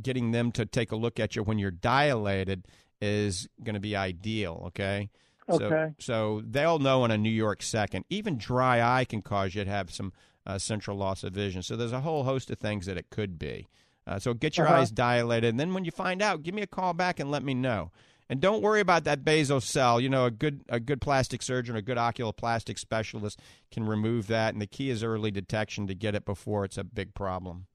getting 0.00 0.30
them 0.30 0.52
to 0.52 0.66
take 0.66 0.92
a 0.92 0.96
look 0.96 1.20
at 1.20 1.36
you 1.36 1.42
when 1.42 1.58
you're 1.58 1.70
dilated 1.70 2.66
is 3.00 3.48
going 3.62 3.74
to 3.74 3.80
be 3.80 3.96
ideal. 3.96 4.64
Okay. 4.68 5.10
Okay. 5.48 5.92
So, 5.98 6.40
so 6.40 6.42
they'll 6.46 6.78
know 6.78 7.04
in 7.04 7.10
a 7.10 7.18
New 7.18 7.30
York 7.30 7.62
second. 7.62 8.04
Even 8.08 8.38
dry 8.38 8.80
eye 8.80 9.04
can 9.04 9.20
cause 9.20 9.54
you 9.54 9.64
to 9.64 9.70
have 9.70 9.90
some 9.90 10.12
uh, 10.46 10.58
central 10.58 10.96
loss 10.96 11.22
of 11.22 11.32
vision. 11.32 11.62
So 11.62 11.76
there's 11.76 11.92
a 11.92 12.00
whole 12.00 12.24
host 12.24 12.50
of 12.50 12.58
things 12.58 12.86
that 12.86 12.96
it 12.96 13.10
could 13.10 13.38
be. 13.38 13.68
Uh, 14.06 14.18
so 14.18 14.34
get 14.34 14.56
your 14.56 14.66
uh-huh. 14.66 14.80
eyes 14.80 14.90
dilated, 14.90 15.50
and 15.50 15.60
then 15.60 15.72
when 15.72 15.84
you 15.84 15.90
find 15.90 16.20
out, 16.20 16.42
give 16.42 16.54
me 16.54 16.60
a 16.62 16.66
call 16.66 16.92
back 16.92 17.18
and 17.18 17.30
let 17.30 17.42
me 17.42 17.54
know. 17.54 17.90
And 18.28 18.40
don't 18.40 18.62
worry 18.62 18.80
about 18.80 19.04
that 19.04 19.24
basal 19.24 19.60
cell. 19.60 20.00
You 20.00 20.08
know, 20.08 20.26
a 20.26 20.30
good 20.30 20.62
a 20.68 20.80
good 20.80 21.00
plastic 21.00 21.42
surgeon, 21.42 21.76
a 21.76 21.82
good 21.82 21.98
oculoplastic 21.98 22.78
specialist 22.78 23.40
can 23.70 23.86
remove 23.86 24.26
that. 24.28 24.54
And 24.54 24.62
the 24.62 24.66
key 24.66 24.90
is 24.90 25.02
early 25.02 25.30
detection 25.30 25.86
to 25.86 25.94
get 25.94 26.14
it 26.14 26.24
before 26.24 26.64
it's 26.64 26.78
a 26.78 26.84
big 26.84 27.14
problem. 27.14 27.66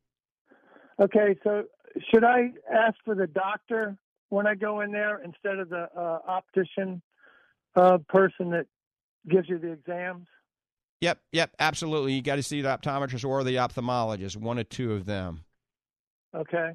Okay, 0.99 1.37
so 1.43 1.63
should 2.11 2.23
I 2.23 2.51
ask 2.71 2.95
for 3.05 3.15
the 3.15 3.27
doctor 3.27 3.97
when 4.29 4.45
I 4.45 4.55
go 4.55 4.81
in 4.81 4.91
there 4.91 5.21
instead 5.23 5.59
of 5.59 5.69
the 5.69 5.87
uh, 5.95 6.19
optician? 6.27 7.01
uh, 7.75 7.97
person 8.07 8.51
that 8.51 8.65
gives 9.27 9.49
you 9.49 9.57
the 9.57 9.71
exams? 9.71 10.27
Yep, 11.01 11.19
yep, 11.31 11.51
absolutely. 11.59 12.13
You 12.13 12.21
got 12.21 12.35
to 12.35 12.43
see 12.43 12.61
the 12.61 12.69
optometrist 12.69 13.27
or 13.27 13.43
the 13.43 13.55
ophthalmologist, 13.55 14.35
one 14.35 14.59
or 14.59 14.63
two 14.63 14.93
of 14.93 15.05
them. 15.05 15.41
Okay. 16.35 16.71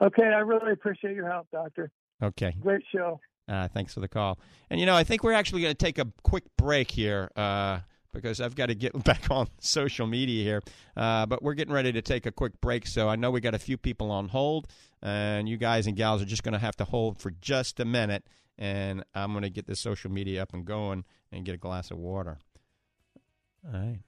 Okay, 0.00 0.24
I 0.24 0.40
really 0.40 0.72
appreciate 0.72 1.14
your 1.14 1.28
help, 1.28 1.48
doctor. 1.50 1.90
Okay. 2.22 2.54
Great 2.60 2.82
show. 2.94 3.20
Uh, 3.48 3.66
thanks 3.68 3.94
for 3.94 4.00
the 4.00 4.08
call. 4.08 4.38
And 4.70 4.78
you 4.78 4.86
know, 4.86 4.94
I 4.94 5.02
think 5.02 5.24
we're 5.24 5.32
actually 5.32 5.62
going 5.62 5.74
to 5.74 5.84
take 5.84 5.98
a 5.98 6.06
quick 6.22 6.44
break 6.58 6.90
here 6.90 7.30
uh, 7.34 7.80
because 8.12 8.40
I've 8.40 8.54
got 8.54 8.66
to 8.66 8.74
get 8.74 9.04
back 9.04 9.30
on 9.30 9.48
social 9.60 10.06
media 10.06 10.42
here. 10.42 10.62
Uh, 10.96 11.26
but 11.26 11.42
we're 11.42 11.54
getting 11.54 11.74
ready 11.74 11.92
to 11.92 12.02
take 12.02 12.26
a 12.26 12.32
quick 12.32 12.60
break, 12.60 12.86
so 12.86 13.08
I 13.08 13.16
know 13.16 13.30
we 13.30 13.40
got 13.40 13.54
a 13.54 13.58
few 13.58 13.76
people 13.76 14.10
on 14.10 14.28
hold, 14.28 14.66
and 15.02 15.48
you 15.48 15.56
guys 15.56 15.86
and 15.86 15.96
gals 15.96 16.22
are 16.22 16.26
just 16.26 16.42
going 16.42 16.54
to 16.54 16.58
have 16.58 16.76
to 16.76 16.84
hold 16.84 17.18
for 17.18 17.30
just 17.40 17.80
a 17.80 17.84
minute 17.84 18.24
and 18.58 19.04
I'm 19.14 19.32
going 19.32 19.42
to 19.42 19.50
get 19.50 19.66
this 19.66 19.80
social 19.80 20.10
media 20.10 20.42
up 20.42 20.52
and 20.52 20.64
going 20.64 21.04
and 21.30 21.44
get 21.44 21.54
a 21.54 21.58
glass 21.58 21.90
of 21.90 21.98
water. 21.98 22.38
All 23.64 23.72
right. 23.72 23.98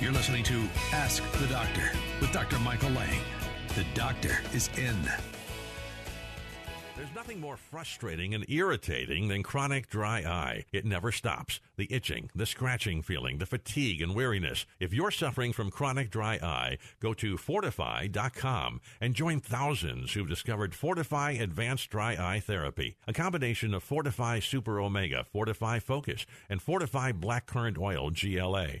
You're 0.00 0.12
listening 0.12 0.44
to 0.44 0.66
Ask 0.92 1.22
the 1.32 1.46
Doctor 1.48 1.90
with 2.22 2.32
Dr. 2.32 2.58
Michael 2.60 2.88
Lang. 2.90 3.20
The 3.76 3.86
doctor 3.94 4.36
is 4.52 4.68
in. 4.76 4.98
There's 6.96 7.14
nothing 7.14 7.40
more 7.40 7.56
frustrating 7.56 8.34
and 8.34 8.44
irritating 8.50 9.28
than 9.28 9.44
chronic 9.44 9.88
dry 9.88 10.18
eye. 10.20 10.64
It 10.72 10.84
never 10.84 11.12
stops. 11.12 11.60
The 11.76 11.86
itching, 11.88 12.30
the 12.34 12.46
scratching 12.46 13.00
feeling, 13.00 13.38
the 13.38 13.46
fatigue 13.46 14.02
and 14.02 14.14
weariness. 14.14 14.66
If 14.80 14.92
you're 14.92 15.12
suffering 15.12 15.52
from 15.52 15.70
chronic 15.70 16.10
dry 16.10 16.34
eye, 16.42 16.78
go 17.00 17.14
to 17.14 17.36
fortifeye.com 17.36 18.80
and 19.00 19.14
join 19.14 19.40
thousands 19.40 20.12
who've 20.12 20.28
discovered 20.28 20.72
FortifEYE 20.72 21.40
Advanced 21.40 21.88
Dry 21.90 22.16
Eye 22.18 22.40
Therapy, 22.40 22.96
a 23.06 23.12
combination 23.12 23.72
of 23.72 23.88
FortifEYE 23.88 24.42
Super 24.42 24.80
Omega, 24.80 25.24
FortifEYE 25.32 25.80
Focus, 25.80 26.26
and 26.50 26.60
FortifEYE 26.60 27.18
Blackcurrant 27.18 27.78
Oil 27.78 28.10
GLA. 28.10 28.80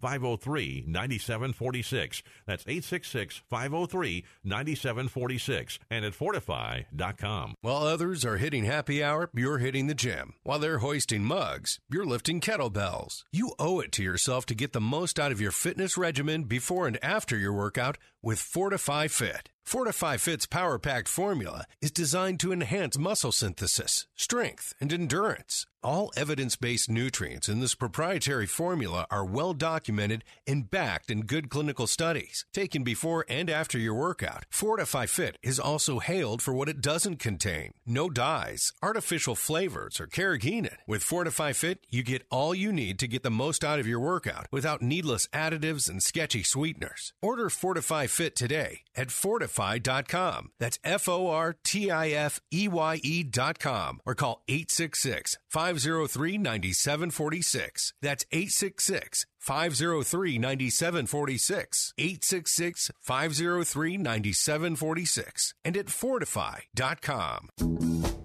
503 0.00 0.84
9746. 0.86 2.22
That's 2.46 2.64
866 2.66 3.42
503 3.48 4.24
9746 4.44 5.78
and 5.90 6.04
at 6.04 6.12
fortifeye.com. 6.12 7.54
While 7.60 7.82
others 7.82 8.24
are 8.24 8.36
hitting 8.36 8.64
happy 8.64 9.02
hour, 9.02 9.30
you're 9.34 9.58
hitting 9.58 9.86
the 9.86 9.94
gym. 9.94 10.34
While 10.42 10.58
they're 10.58 10.78
hoisting 10.78 11.24
mugs, 11.24 11.80
you're 11.90 12.06
lifting 12.06 12.40
kettlebells. 12.40 13.24
You 13.32 13.52
owe 13.58 13.80
it 13.80 13.92
to 13.92 14.02
yourself 14.02 14.46
to 14.46 14.54
get 14.54 14.72
the 14.72 14.80
most 14.80 15.18
out 15.20 15.32
of 15.32 15.40
your 15.40 15.52
fitness 15.52 15.96
regimen 15.96 16.44
before 16.44 16.86
and 16.86 17.02
after 17.04 17.36
your 17.36 17.52
workout 17.52 17.98
with 18.22 18.38
FortifEYE 18.38 19.10
Fit. 19.10 19.50
FortifEYE 19.70 20.18
Fit's 20.18 20.46
power 20.46 20.80
packed 20.80 21.06
formula 21.06 21.64
is 21.80 21.92
designed 21.92 22.40
to 22.40 22.52
enhance 22.52 22.98
muscle 22.98 23.30
synthesis, 23.30 24.06
strength, 24.16 24.74
and 24.80 24.92
endurance. 24.92 25.66
All 25.82 26.12
evidence 26.14 26.56
based 26.56 26.90
nutrients 26.90 27.48
in 27.48 27.60
this 27.60 27.74
proprietary 27.74 28.46
formula 28.46 29.06
are 29.10 29.24
well 29.24 29.54
documented 29.54 30.24
and 30.46 30.70
backed 30.70 31.10
in 31.10 31.22
good 31.22 31.48
clinical 31.48 31.86
studies, 31.86 32.44
taken 32.52 32.82
before 32.82 33.24
and 33.28 33.48
after 33.48 33.78
your 33.78 33.94
workout. 33.94 34.44
FortifEYE 34.52 35.08
Fit 35.08 35.38
is 35.42 35.58
also 35.60 36.00
hailed 36.00 36.42
for 36.42 36.52
what 36.52 36.68
it 36.68 36.82
doesn't 36.82 37.16
contain 37.16 37.72
no 37.86 38.10
dyes, 38.10 38.72
artificial 38.82 39.34
flavors, 39.34 40.00
or 40.00 40.06
carrageenan. 40.06 40.76
With 40.86 41.02
FortifEYE 41.02 41.54
Fit, 41.54 41.86
you 41.88 42.02
get 42.02 42.26
all 42.30 42.54
you 42.54 42.72
need 42.72 42.98
to 42.98 43.08
get 43.08 43.22
the 43.22 43.30
most 43.30 43.64
out 43.64 43.78
of 43.78 43.86
your 43.86 44.00
workout 44.00 44.48
without 44.50 44.82
needless 44.82 45.28
additives 45.28 45.88
and 45.88 46.02
sketchy 46.02 46.42
sweeteners. 46.42 47.14
Order 47.22 47.48
FortifEYE 47.48 48.09
Fit 48.10 48.36
today 48.36 48.80
at 48.94 49.08
fortifeye.com. 49.08 50.50
That's 50.58 50.78
F 50.84 51.08
O 51.08 51.28
R 51.28 51.56
T 51.64 51.90
I 51.90 52.10
F 52.10 52.40
E 52.52 52.68
Y 52.68 53.00
E.com 53.02 54.00
or 54.04 54.14
call 54.14 54.42
866 54.48 55.38
503 55.48 56.38
9746. 56.38 57.94
That's 58.02 58.26
866 58.30 59.26
503 59.38 60.38
9746. 60.38 61.94
866 61.98 62.90
503 63.00 63.96
9746. 63.96 65.54
And 65.64 65.76
at 65.76 65.86
fortifeye.com. 65.86 68.19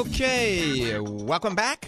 Okay, 0.00 0.98
welcome 0.98 1.54
back 1.54 1.86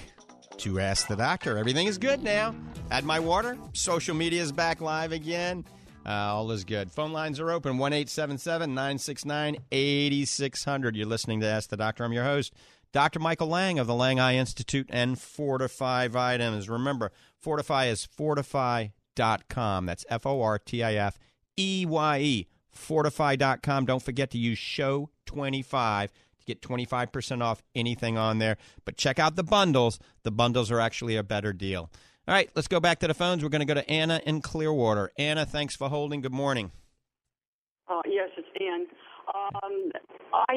to 0.59 0.79
Ask 0.79 1.09
the 1.09 1.16
Doctor. 1.16 1.57
Everything 1.57 1.87
is 1.87 1.96
good 1.96 2.22
now. 2.22 2.55
Add 2.90 3.07
my 3.07 3.18
water. 3.18 3.57
Social 3.72 4.14
media 4.14 4.42
is 4.42 4.53
back 4.53 4.83
live 4.83 5.12
again. 5.12 5.64
Uh, 6.05 6.11
all 6.11 6.51
is 6.51 6.62
good. 6.62 6.92
Phone 6.92 7.14
lines 7.14 7.40
are 7.40 7.51
open 7.51 7.79
1 7.79 7.90
969 7.90 9.57
8600. 9.72 10.94
You're 10.94 11.07
listening 11.07 11.40
to 11.40 11.46
Ask 11.46 11.70
the 11.70 11.79
Doctor. 11.79 12.05
I'm 12.05 12.12
your 12.12 12.25
host, 12.25 12.53
Dr. 12.92 13.18
Michael 13.18 13.48
Lang 13.48 13.79
of 13.79 13.87
the 13.87 13.94
Lang 13.94 14.20
Eye 14.20 14.37
Institute 14.37 14.90
and 14.90 15.16
FortifEYE 15.16 16.11
Vitamins. 16.11 16.68
Remember, 16.68 17.12
FortifEYE 17.42 17.88
is 17.88 18.07
fortifeye.com. 18.07 19.87
That's 19.87 20.05
F 20.11 20.27
O 20.27 20.42
R 20.42 20.59
T 20.59 20.83
I 20.83 20.96
F 20.96 21.18
E 21.57 21.87
Y 21.88 22.18
E. 22.20 22.48
FortifEYE.com. 22.77 23.87
Don't 23.87 24.03
forget 24.03 24.31
to 24.33 24.38
use 24.38 24.59
show 24.59 25.09
25 25.25 26.12
to 26.42 26.46
get 26.46 26.61
25% 26.61 27.42
off 27.42 27.62
anything 27.74 28.18
on 28.18 28.38
there. 28.38 28.57
But 28.85 28.96
check 28.96 29.18
out 29.18 29.37
the 29.37 29.42
bundles. 29.42 29.98
The 30.22 30.31
bundles 30.31 30.70
are 30.70 30.81
actually 30.81 31.16
a 31.16 31.22
better 31.22 31.52
deal. 31.52 31.90
All 32.28 32.35
right, 32.35 32.50
let's 32.55 32.68
go 32.68 32.78
back 32.78 33.00
to 33.00 33.09
the 33.09 33.14
phones. 33.14 33.42
We're 33.42 33.48
going 33.48 33.66
to 33.66 33.66
go 33.66 33.74
to 33.74 33.88
Anna 33.90 34.20
in 34.24 34.42
Clearwater. 34.42 35.12
Anna, 35.18 35.44
thanks 35.44 35.74
for 35.74 35.88
holding. 35.88 36.20
Good 36.20 36.33
morning. 36.33 36.70
Uh, 37.88 38.00
yes, 38.07 38.28
it's 38.37 38.48
Ann. 38.61 38.87
Um, 39.35 39.90
I 40.33 40.55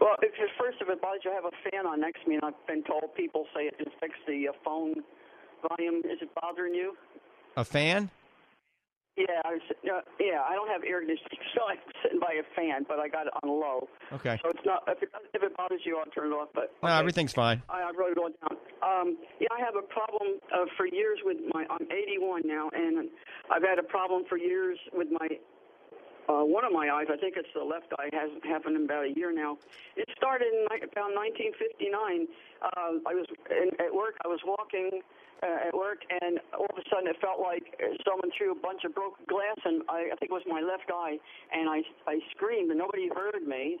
well, 0.00 0.16
first 0.58 0.80
of 0.80 0.88
you, 0.88 1.30
I 1.30 1.34
have 1.34 1.44
a 1.44 1.70
fan 1.70 1.86
on 1.86 2.00
next 2.00 2.22
to 2.22 2.28
me, 2.28 2.36
and 2.36 2.44
I've 2.44 2.66
been 2.66 2.82
told 2.84 3.14
people 3.16 3.46
say 3.54 3.62
it 3.62 3.74
just 3.78 3.96
affects 3.96 4.18
the 4.26 4.48
uh, 4.48 4.52
phone 4.64 4.94
volume. 5.68 5.98
Is 5.98 6.18
it 6.20 6.28
bothering 6.40 6.74
you? 6.74 6.96
A 7.56 7.64
fan? 7.64 8.10
Yeah, 9.16 9.46
I 9.46 9.54
was, 9.54 9.62
uh, 9.70 10.02
yeah. 10.18 10.42
I 10.42 10.54
don't 10.58 10.68
have 10.68 10.82
air 10.82 10.98
conditioning, 10.98 11.38
so 11.54 11.62
I'm 11.70 11.78
sitting 12.02 12.18
by 12.18 12.34
a 12.34 12.46
fan, 12.56 12.84
but 12.88 12.98
I 12.98 13.08
got 13.08 13.26
it 13.26 13.32
on 13.42 13.48
low. 13.48 13.88
Okay. 14.12 14.38
So 14.42 14.50
it's 14.50 14.66
not. 14.66 14.82
If 14.88 15.02
it, 15.02 15.10
if 15.32 15.42
it 15.42 15.56
bothers 15.56 15.82
you, 15.84 15.98
I'll 15.98 16.10
turn 16.10 16.32
it 16.32 16.34
off. 16.34 16.48
But 16.54 16.74
No, 16.82 16.90
everything's 16.90 17.32
fine. 17.32 17.62
I, 17.70 17.82
I 17.82 17.92
wrote 17.96 18.12
it 18.12 18.18
all 18.18 18.30
down. 18.34 18.58
Um, 18.82 19.16
yeah, 19.38 19.48
I 19.54 19.60
have 19.62 19.76
a 19.78 19.86
problem 19.86 20.42
uh, 20.52 20.66
for 20.76 20.86
years 20.86 21.20
with 21.22 21.38
my. 21.54 21.64
I'm 21.70 21.86
81 21.86 22.42
now, 22.44 22.70
and 22.74 23.08
I've 23.54 23.62
had 23.62 23.78
a 23.78 23.86
problem 23.86 24.24
for 24.28 24.36
years 24.36 24.78
with 24.92 25.08
my. 25.10 25.28
Uh, 26.26 26.40
one 26.40 26.64
of 26.64 26.72
my 26.72 26.88
eyes, 26.88 27.04
I 27.12 27.18
think 27.20 27.36
it's 27.36 27.52
the 27.54 27.62
left 27.62 27.92
eye, 27.98 28.08
hasn't 28.10 28.46
happened 28.46 28.76
in 28.76 28.84
about 28.88 29.04
a 29.04 29.12
year 29.14 29.30
now. 29.30 29.58
It 29.94 30.08
started 30.16 30.48
in 30.48 30.64
about 30.64 31.12
1959. 31.12 31.84
Uh, 32.64 33.04
I 33.04 33.12
was 33.12 33.28
in, 33.52 33.68
at 33.76 33.92
work. 33.92 34.16
I 34.24 34.28
was 34.28 34.40
walking 34.42 35.04
uh, 35.42 35.68
at 35.68 35.74
work, 35.74 36.04
and 36.08 36.38
all 36.54 36.68
of 36.70 36.78
a 36.78 36.84
sudden 36.90 37.08
it 37.08 37.16
felt 37.20 37.40
like 37.40 37.64
someone 38.06 38.30
threw 38.36 38.52
a 38.52 38.60
bunch 38.60 38.84
of 38.84 38.94
broken 38.94 39.24
glass, 39.28 39.58
and 39.64 39.82
I, 39.88 40.12
I 40.12 40.16
think 40.16 40.30
it 40.30 40.36
was 40.36 40.46
my 40.46 40.60
left 40.60 40.90
eye, 40.92 41.18
and 41.52 41.68
I 41.68 41.82
I 42.06 42.20
screamed, 42.36 42.70
and 42.70 42.78
nobody 42.78 43.08
heard 43.08 43.42
me, 43.46 43.78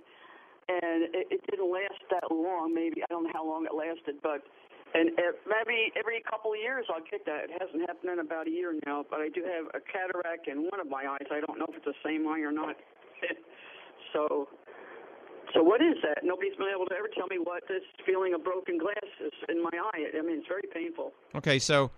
and 0.68 1.14
it, 1.14 1.26
it 1.30 1.40
didn't 1.50 1.70
last 1.70 2.00
that 2.10 2.28
long. 2.30 2.74
Maybe 2.74 3.02
I 3.02 3.06
don't 3.08 3.24
know 3.24 3.34
how 3.34 3.46
long 3.46 3.66
it 3.66 3.74
lasted, 3.74 4.20
but 4.22 4.42
and 4.94 5.10
uh, 5.18 5.34
maybe 5.46 5.90
every 5.98 6.22
couple 6.22 6.54
of 6.54 6.58
years 6.58 6.86
I'll 6.86 7.04
get 7.04 7.26
that. 7.26 7.50
It 7.50 7.58
hasn't 7.58 7.82
happened 7.86 8.14
in 8.14 8.18
about 8.20 8.46
a 8.46 8.50
year 8.50 8.72
now, 8.86 9.04
but 9.08 9.20
I 9.20 9.28
do 9.28 9.42
have 9.42 9.66
a 9.74 9.82
cataract 9.82 10.46
in 10.46 10.70
one 10.70 10.78
of 10.78 10.88
my 10.88 11.04
eyes. 11.04 11.26
I 11.30 11.42
don't 11.42 11.58
know 11.58 11.66
if 11.68 11.76
it's 11.76 11.84
the 11.84 11.98
same 12.04 12.26
eye 12.28 12.40
or 12.40 12.52
not. 12.52 12.76
so 14.12 14.48
so 15.54 15.62
what 15.62 15.80
is 15.80 15.94
that? 16.02 16.18
Nobody's 16.24 16.56
been 16.56 16.68
able 16.74 16.86
to 16.86 16.94
ever 16.94 17.08
tell 17.16 17.26
me 17.28 17.36
what 17.38 17.62
this 17.68 17.82
feeling 18.04 18.34
of 18.34 18.42
broken 18.44 18.78
glass 18.78 18.96
is 19.24 19.32
in 19.48 19.62
my 19.62 19.70
eye. 19.72 20.04
I 20.18 20.22
mean, 20.22 20.38
it's 20.38 20.48
very 20.48 20.62
painful. 20.72 21.12
Okay, 21.34 21.58
so 21.58 21.90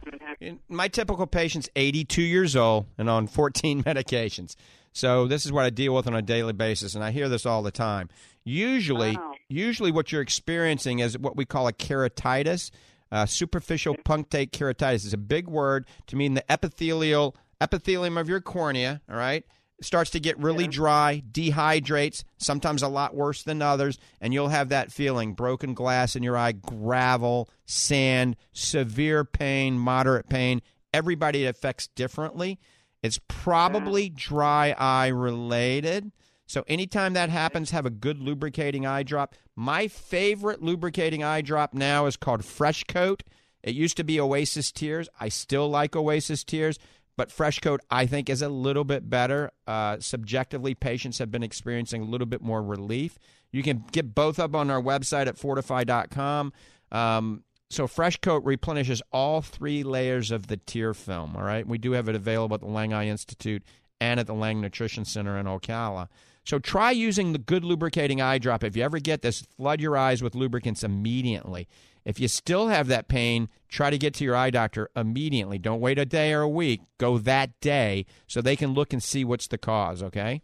my 0.68 0.88
typical 0.88 1.26
patient's 1.26 1.68
82 1.74 2.22
years 2.22 2.54
old 2.56 2.86
and 2.98 3.08
on 3.10 3.26
14 3.26 3.82
medications. 3.84 4.54
So 4.92 5.26
this 5.26 5.44
is 5.44 5.52
what 5.52 5.64
I 5.64 5.70
deal 5.70 5.94
with 5.94 6.06
on 6.06 6.14
a 6.14 6.22
daily 6.22 6.52
basis, 6.54 6.94
and 6.94 7.02
I 7.04 7.10
hear 7.10 7.28
this 7.28 7.44
all 7.44 7.62
the 7.62 7.70
time. 7.70 8.08
Usually, 8.44 9.16
Wow. 9.16 9.34
usually 9.48 9.90
what 9.92 10.10
you're 10.12 10.22
experiencing 10.22 11.00
is 11.00 11.18
what 11.18 11.36
we 11.36 11.44
call 11.44 11.66
a 11.68 11.72
keratitis. 11.72 12.70
Uh, 13.12 13.24
superficial 13.26 13.94
punctate 13.94 14.50
keratitis 14.50 15.04
is 15.06 15.12
a 15.12 15.18
big 15.18 15.48
word 15.48 15.86
to 16.06 16.16
mean 16.16 16.34
the 16.34 16.44
epithelial 16.50 17.36
epithelium 17.60 18.16
of 18.18 18.28
your 18.28 18.40
cornea. 18.40 19.00
All 19.10 19.16
right, 19.16 19.44
starts 19.80 20.10
to 20.10 20.20
get 20.20 20.38
really 20.38 20.66
dry, 20.66 21.22
dehydrates, 21.30 22.24
sometimes 22.38 22.82
a 22.82 22.88
lot 22.88 23.14
worse 23.14 23.42
than 23.42 23.60
others, 23.60 23.98
and 24.20 24.32
you'll 24.32 24.48
have 24.48 24.70
that 24.70 24.92
feeling 24.92 25.34
broken 25.34 25.74
glass 25.74 26.16
in 26.16 26.22
your 26.22 26.36
eye, 26.36 26.52
gravel, 26.52 27.48
sand, 27.66 28.36
severe 28.52 29.24
pain, 29.24 29.78
moderate 29.78 30.28
pain. 30.28 30.62
Everybody 30.94 31.44
it 31.44 31.48
affects 31.48 31.88
differently. 31.88 32.58
It's 33.02 33.20
probably 33.28 34.08
dry 34.08 34.74
eye 34.78 35.08
related. 35.08 36.10
So 36.46 36.64
anytime 36.68 37.12
that 37.12 37.28
happens, 37.28 37.70
have 37.70 37.86
a 37.86 37.90
good 37.90 38.20
lubricating 38.20 38.86
eye 38.86 39.02
drop. 39.02 39.34
My 39.54 39.88
favorite 39.88 40.62
lubricating 40.62 41.22
eye 41.22 41.42
drop 41.42 41.74
now 41.74 42.06
is 42.06 42.16
called 42.16 42.42
FreshKote. 42.42 43.20
It 43.62 43.74
used 43.74 43.96
to 43.96 44.04
be 44.04 44.20
Oasis 44.20 44.70
Tears. 44.70 45.08
I 45.18 45.28
still 45.28 45.68
like 45.68 45.96
Oasis 45.96 46.44
Tears, 46.44 46.78
but 47.16 47.30
FreshKote 47.30 47.78
I 47.90 48.06
think 48.06 48.28
is 48.28 48.42
a 48.42 48.48
little 48.48 48.84
bit 48.84 49.08
better. 49.08 49.50
Uh, 49.66 49.98
subjectively, 50.00 50.74
patients 50.74 51.18
have 51.18 51.30
been 51.30 51.42
experiencing 51.42 52.02
a 52.02 52.04
little 52.04 52.26
bit 52.26 52.42
more 52.42 52.62
relief. 52.62 53.18
You 53.50 53.62
can 53.62 53.84
get 53.92 54.14
both 54.14 54.38
up 54.38 54.54
on 54.54 54.70
our 54.70 54.80
website 54.80 55.26
at 55.26 55.36
fortifeye.com. 55.36 56.52
Um, 56.92 57.44
so 57.68 57.86
FreshKote 57.86 58.42
replenishes 58.44 59.02
all 59.12 59.42
three 59.42 59.82
layers 59.82 60.30
of 60.30 60.46
the 60.46 60.56
tear 60.56 60.94
film. 60.94 61.36
All 61.36 61.42
right, 61.42 61.66
we 61.66 61.78
do 61.78 61.92
have 61.92 62.08
it 62.08 62.14
available 62.14 62.54
at 62.54 62.60
the 62.60 62.68
Lang 62.68 62.92
Eye 62.92 63.08
Institute 63.08 63.62
and 64.00 64.20
at 64.20 64.26
the 64.26 64.34
Lang 64.34 64.60
Nutrition 64.60 65.04
Center 65.04 65.38
in 65.38 65.46
Ocala. 65.46 66.08
So 66.44 66.60
try 66.60 66.92
using 66.92 67.32
the 67.32 67.38
good 67.38 67.64
lubricating 67.64 68.20
eye 68.20 68.38
drop. 68.38 68.62
If 68.62 68.76
you 68.76 68.84
ever 68.84 69.00
get 69.00 69.22
this, 69.22 69.40
flood 69.56 69.80
your 69.80 69.96
eyes 69.96 70.22
with 70.22 70.36
lubricants 70.36 70.84
immediately. 70.84 71.66
If 72.06 72.20
you 72.20 72.28
still 72.28 72.68
have 72.68 72.86
that 72.86 73.08
pain, 73.08 73.48
try 73.68 73.90
to 73.90 73.98
get 73.98 74.14
to 74.14 74.24
your 74.24 74.36
eye 74.36 74.50
doctor 74.50 74.88
immediately. 74.94 75.58
Don't 75.58 75.80
wait 75.80 75.98
a 75.98 76.06
day 76.06 76.32
or 76.32 76.42
a 76.42 76.48
week. 76.48 76.82
Go 76.98 77.18
that 77.18 77.58
day 77.60 78.06
so 78.28 78.40
they 78.40 78.54
can 78.54 78.74
look 78.74 78.92
and 78.92 79.02
see 79.02 79.24
what's 79.24 79.48
the 79.48 79.58
cause, 79.58 80.04
okay? 80.04 80.40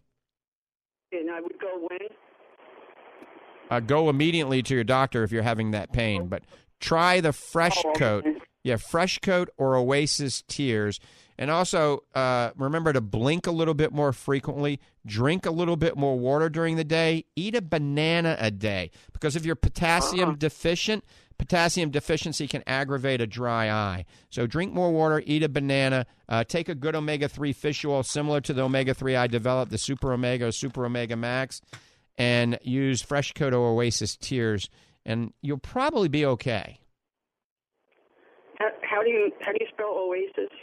And 1.12 1.30
I 1.30 1.40
would 1.40 1.58
go 1.60 1.86
when? 1.88 2.08
Uh, 3.70 3.78
go 3.78 4.10
immediately 4.10 4.60
to 4.64 4.74
your 4.74 4.82
doctor 4.82 5.22
if 5.22 5.30
you're 5.30 5.44
having 5.44 5.70
that 5.70 5.92
pain. 5.92 6.26
But 6.26 6.42
try 6.80 7.20
the 7.20 7.32
Fresh 7.32 7.78
Oh, 7.84 7.90
okay. 7.90 7.98
Coat. 7.98 8.24
Yeah, 8.64 8.76
FreshKote 8.76 9.48
or 9.56 9.76
Oasis 9.76 10.42
Tears. 10.46 11.00
And 11.38 11.50
also 11.50 12.04
uh, 12.14 12.50
remember 12.56 12.92
to 12.92 13.00
blink 13.00 13.46
a 13.46 13.50
little 13.50 13.74
bit 13.74 13.92
more 13.92 14.12
frequently, 14.12 14.78
drink 15.04 15.46
a 15.46 15.50
little 15.50 15.76
bit 15.76 15.96
more 15.96 16.16
water 16.16 16.48
during 16.48 16.76
the 16.76 16.84
day, 16.84 17.24
eat 17.34 17.56
a 17.56 17.62
banana 17.62 18.36
a 18.38 18.50
day. 18.50 18.90
Because 19.12 19.34
if 19.34 19.44
you're 19.44 19.56
potassium 19.56 20.36
deficient, 20.36 21.04
potassium 21.43 21.90
deficiency 21.90 22.47
can 22.47 22.62
aggravate 22.68 23.20
a 23.20 23.26
dry 23.26 23.68
eye. 23.68 24.05
So 24.30 24.47
drink 24.47 24.72
more 24.72 24.93
water, 24.93 25.20
eat 25.26 25.43
a 25.43 25.49
banana, 25.49 26.07
uh, 26.28 26.45
take 26.45 26.68
a 26.68 26.74
good 26.74 26.95
omega 26.95 27.28
3 27.28 27.53
fish 27.53 27.84
oil 27.84 28.05
similar 28.05 28.40
to 28.43 28.53
the 28.53 28.62
omega 28.62 28.95
3 28.95 29.16
I 29.16 29.26
developed, 29.26 29.72
the 29.72 29.78
Super 29.78 30.12
Omega 30.12 30.53
Super 30.53 30.86
Omega 30.86 31.16
Max, 31.16 31.61
and 32.16 32.61
use 32.62 33.03
FreshKote 33.03 33.53
Oasis 33.55 34.16
Tears, 34.16 34.70
and 35.05 35.32
you'll 35.43 35.59
probably 35.59 36.07
be 36.07 36.24
okay. 36.24 36.78
How, 38.61 38.68
how 38.82 39.03
do 39.03 39.11
you 39.11 39.32
how 39.40 39.51
do 39.51 39.59
you 39.61 39.66
spell 39.72 39.97
Oasis? 39.99 40.57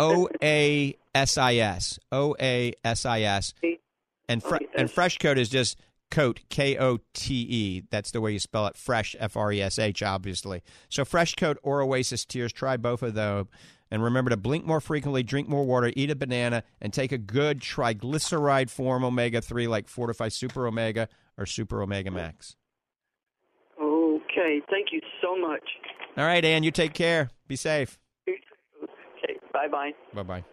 O 0.00 0.28
A 0.42 0.96
S 1.14 1.38
I 1.38 1.54
S. 1.56 2.00
O 2.10 2.34
A 2.40 2.72
S 2.84 3.06
I 3.06 3.20
S. 3.20 3.54
And 4.30 4.42
fre- 4.42 4.58
and 4.76 4.90
fresh 4.90 5.16
coat 5.16 5.38
is 5.38 5.48
just 5.48 5.78
coat 6.10 6.40
K 6.48 6.76
O 6.78 6.98
T 7.14 7.34
E. 7.34 7.82
That's 7.90 8.10
the 8.10 8.20
way 8.20 8.32
you 8.32 8.38
spell 8.38 8.66
it. 8.66 8.76
Fresh 8.76 9.16
F 9.18 9.36
R 9.36 9.52
E 9.52 9.60
S 9.62 9.78
H 9.78 10.02
obviously. 10.02 10.62
So 10.88 11.04
fresh 11.04 11.34
coat 11.34 11.58
or 11.62 11.82
Oasis 11.82 12.24
Tears. 12.24 12.52
Try 12.52 12.76
both 12.76 13.02
of 13.02 13.14
those. 13.14 13.46
And 13.90 14.02
remember 14.02 14.28
to 14.30 14.36
blink 14.36 14.66
more 14.66 14.80
frequently, 14.80 15.22
drink 15.22 15.48
more 15.48 15.64
water, 15.64 15.90
eat 15.96 16.10
a 16.10 16.16
banana, 16.16 16.62
and 16.80 16.92
take 16.92 17.10
a 17.10 17.16
good 17.18 17.60
triglyceride 17.60 18.68
form 18.68 19.02
omega 19.02 19.40
three 19.40 19.66
like 19.66 19.86
FortifEYE 19.86 20.30
Super 20.30 20.66
Omega 20.66 21.08
or 21.38 21.46
Super 21.46 21.80
Omega 21.82 22.10
Max. 22.10 22.56
Okay, 23.80 24.60
thank 24.70 24.88
you 24.92 25.00
so 25.22 25.36
much. 25.36 25.62
All 26.16 26.24
right, 26.24 26.44
Ann, 26.44 26.62
you 26.62 26.70
take 26.70 26.92
care. 26.92 27.30
Be 27.46 27.56
safe. 27.56 27.98
Okay, 28.28 29.38
bye 29.52 29.68
bye. 29.68 29.92
Bye 30.12 30.22
bye. 30.22 30.44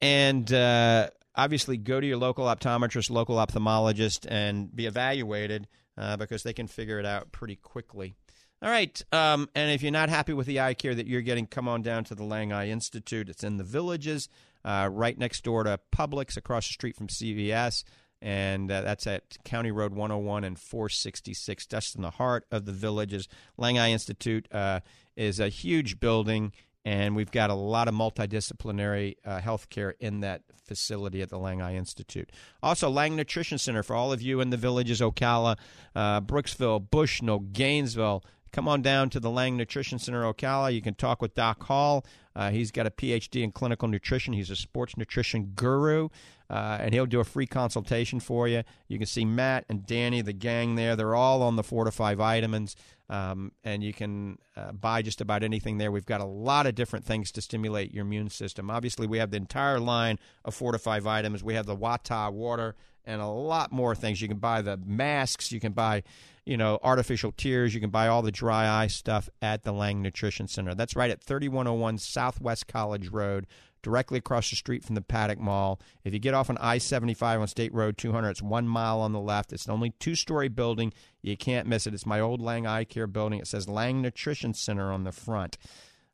And 0.00 0.52
uh, 0.52 1.10
obviously, 1.36 1.76
go 1.76 2.00
to 2.00 2.06
your 2.06 2.16
local 2.16 2.46
optometrist, 2.46 3.10
local 3.10 3.36
ophthalmologist, 3.36 4.26
and 4.28 4.74
be 4.74 4.86
evaluated 4.86 5.68
uh, 5.96 6.16
because 6.16 6.42
they 6.42 6.52
can 6.52 6.66
figure 6.66 6.98
it 6.98 7.06
out 7.06 7.32
pretty 7.32 7.56
quickly. 7.56 8.14
All 8.62 8.70
right. 8.70 9.02
Um, 9.12 9.48
and 9.54 9.70
if 9.72 9.82
you're 9.82 9.92
not 9.92 10.08
happy 10.08 10.32
with 10.32 10.46
the 10.46 10.60
eye 10.60 10.74
care 10.74 10.94
that 10.94 11.06
you're 11.06 11.20
getting, 11.20 11.46
come 11.46 11.68
on 11.68 11.82
down 11.82 12.04
to 12.04 12.14
the 12.14 12.24
Lang 12.24 12.52
Eye 12.52 12.68
Institute. 12.68 13.28
It's 13.28 13.44
in 13.44 13.58
the 13.58 13.64
villages, 13.64 14.28
uh, 14.64 14.88
right 14.90 15.18
next 15.18 15.44
door 15.44 15.64
to 15.64 15.78
Publix, 15.94 16.36
across 16.38 16.66
the 16.66 16.72
street 16.72 16.96
from 16.96 17.08
CVS. 17.08 17.84
And 18.22 18.72
uh, 18.72 18.80
that's 18.80 19.06
at 19.06 19.36
County 19.44 19.70
Road 19.70 19.92
101 19.92 20.44
and 20.44 20.58
466, 20.58 21.66
just 21.66 21.94
in 21.94 22.00
the 22.00 22.12
heart 22.12 22.46
of 22.50 22.64
the 22.64 22.72
villages. 22.72 23.28
Lang 23.58 23.78
Eye 23.78 23.90
Institute 23.90 24.48
uh, 24.50 24.80
is 25.14 25.40
a 25.40 25.50
huge 25.50 26.00
building, 26.00 26.52
and 26.84 27.16
we've 27.16 27.30
got 27.30 27.50
a 27.50 27.54
lot 27.54 27.88
of 27.88 27.94
multidisciplinary 27.94 29.16
uh, 29.24 29.40
health 29.40 29.70
care 29.70 29.94
in 30.00 30.20
that 30.20 30.42
facility 30.64 31.22
at 31.22 31.30
the 31.30 31.38
Lang 31.38 31.62
Eye 31.62 31.76
Institute. 31.76 32.30
Also, 32.62 32.90
Lang 32.90 33.16
Nutrition 33.16 33.58
Center 33.58 33.82
for 33.82 33.96
all 33.96 34.12
of 34.12 34.20
you 34.20 34.40
in 34.40 34.50
the 34.50 34.56
villages 34.56 35.00
Ocala, 35.00 35.56
uh, 35.94 36.20
Brooksville, 36.20 36.90
Bushnell, 36.90 37.40
Gainesville. 37.40 38.24
Come 38.52 38.68
on 38.68 38.82
down 38.82 39.10
to 39.10 39.20
the 39.20 39.30
Lang 39.30 39.56
Nutrition 39.56 39.98
Center 39.98 40.22
Ocala. 40.22 40.72
You 40.72 40.80
can 40.80 40.94
talk 40.94 41.20
with 41.20 41.34
Doc 41.34 41.64
Hall. 41.64 42.04
Uh, 42.36 42.50
he's 42.50 42.70
got 42.70 42.86
a 42.86 42.90
PhD 42.90 43.42
in 43.42 43.50
clinical 43.50 43.88
nutrition. 43.88 44.32
He's 44.32 44.50
a 44.50 44.56
sports 44.56 44.96
nutrition 44.96 45.52
guru, 45.54 46.08
uh, 46.50 46.78
and 46.80 46.92
he'll 46.92 47.06
do 47.06 47.20
a 47.20 47.24
free 47.24 47.46
consultation 47.46 48.20
for 48.20 48.46
you. 48.46 48.62
You 48.88 48.98
can 48.98 49.06
see 49.06 49.24
Matt 49.24 49.64
and 49.68 49.86
Danny, 49.86 50.20
the 50.20 50.32
gang 50.32 50.74
there. 50.74 50.96
They're 50.96 51.14
all 51.14 51.42
on 51.42 51.56
the 51.56 51.62
FortifEYE 51.62 52.16
vitamins, 52.16 52.76
um, 53.08 53.52
and 53.64 53.82
you 53.82 53.92
can 53.92 54.38
uh, 54.56 54.72
buy 54.72 55.02
just 55.02 55.20
about 55.20 55.42
anything 55.42 55.78
there. 55.78 55.90
We've 55.90 56.06
got 56.06 56.20
a 56.20 56.26
lot 56.26 56.66
of 56.66 56.74
different 56.74 57.04
things 57.04 57.30
to 57.32 57.42
stimulate 57.42 57.92
your 57.92 58.04
immune 58.04 58.30
system. 58.30 58.70
Obviously, 58.70 59.06
we 59.06 59.18
have 59.18 59.30
the 59.30 59.36
entire 59.36 59.80
line 59.80 60.18
of 60.44 60.56
FortifEYE 60.56 61.00
vitamins. 61.00 61.42
We 61.42 61.54
have 61.54 61.66
the 61.66 61.76
Wata 61.76 62.32
water 62.32 62.74
and 63.06 63.20
a 63.20 63.26
lot 63.26 63.72
more 63.72 63.94
things. 63.94 64.20
You 64.20 64.28
can 64.28 64.38
buy 64.38 64.62
the 64.62 64.76
masks. 64.76 65.52
You 65.52 65.60
can 65.60 65.72
buy, 65.72 66.02
you 66.44 66.56
know, 66.56 66.78
artificial 66.82 67.32
tears. 67.32 67.74
You 67.74 67.80
can 67.80 67.90
buy 67.90 68.08
all 68.08 68.22
the 68.22 68.32
dry 68.32 68.82
eye 68.82 68.86
stuff 68.86 69.28
at 69.42 69.62
the 69.62 69.72
Lang 69.72 70.02
Nutrition 70.02 70.48
Center. 70.48 70.74
That's 70.74 70.96
right 70.96 71.10
at 71.10 71.22
3101 71.22 71.98
Southwest 71.98 72.66
College 72.66 73.08
Road, 73.08 73.46
directly 73.84 74.18
across 74.18 74.50
the 74.50 74.56
street 74.56 74.82
from 74.82 74.96
the 74.96 75.00
Paddock 75.00 75.38
Mall. 75.38 75.80
If 76.02 76.12
you 76.12 76.18
get 76.18 76.34
off 76.34 76.50
on 76.50 76.58
I 76.58 76.78
75 76.78 77.40
on 77.40 77.46
State 77.46 77.72
Road 77.72 77.96
200, 77.96 78.30
it's 78.30 78.42
one 78.42 78.66
mile 78.66 79.00
on 79.00 79.12
the 79.12 79.20
left. 79.20 79.52
It's 79.52 79.66
an 79.66 79.72
only 79.72 79.90
two 80.00 80.16
story 80.16 80.48
building. 80.48 80.92
You 81.22 81.36
can't 81.36 81.68
miss 81.68 81.86
it. 81.86 81.94
It's 81.94 82.06
my 82.06 82.18
old 82.18 82.40
Lang 82.40 82.66
Eye 82.66 82.82
Care 82.82 83.06
building. 83.06 83.38
It 83.38 83.46
says 83.46 83.68
Lang 83.68 84.02
Nutrition 84.02 84.54
Center 84.54 84.90
on 84.90 85.04
the 85.04 85.12
front. 85.12 85.56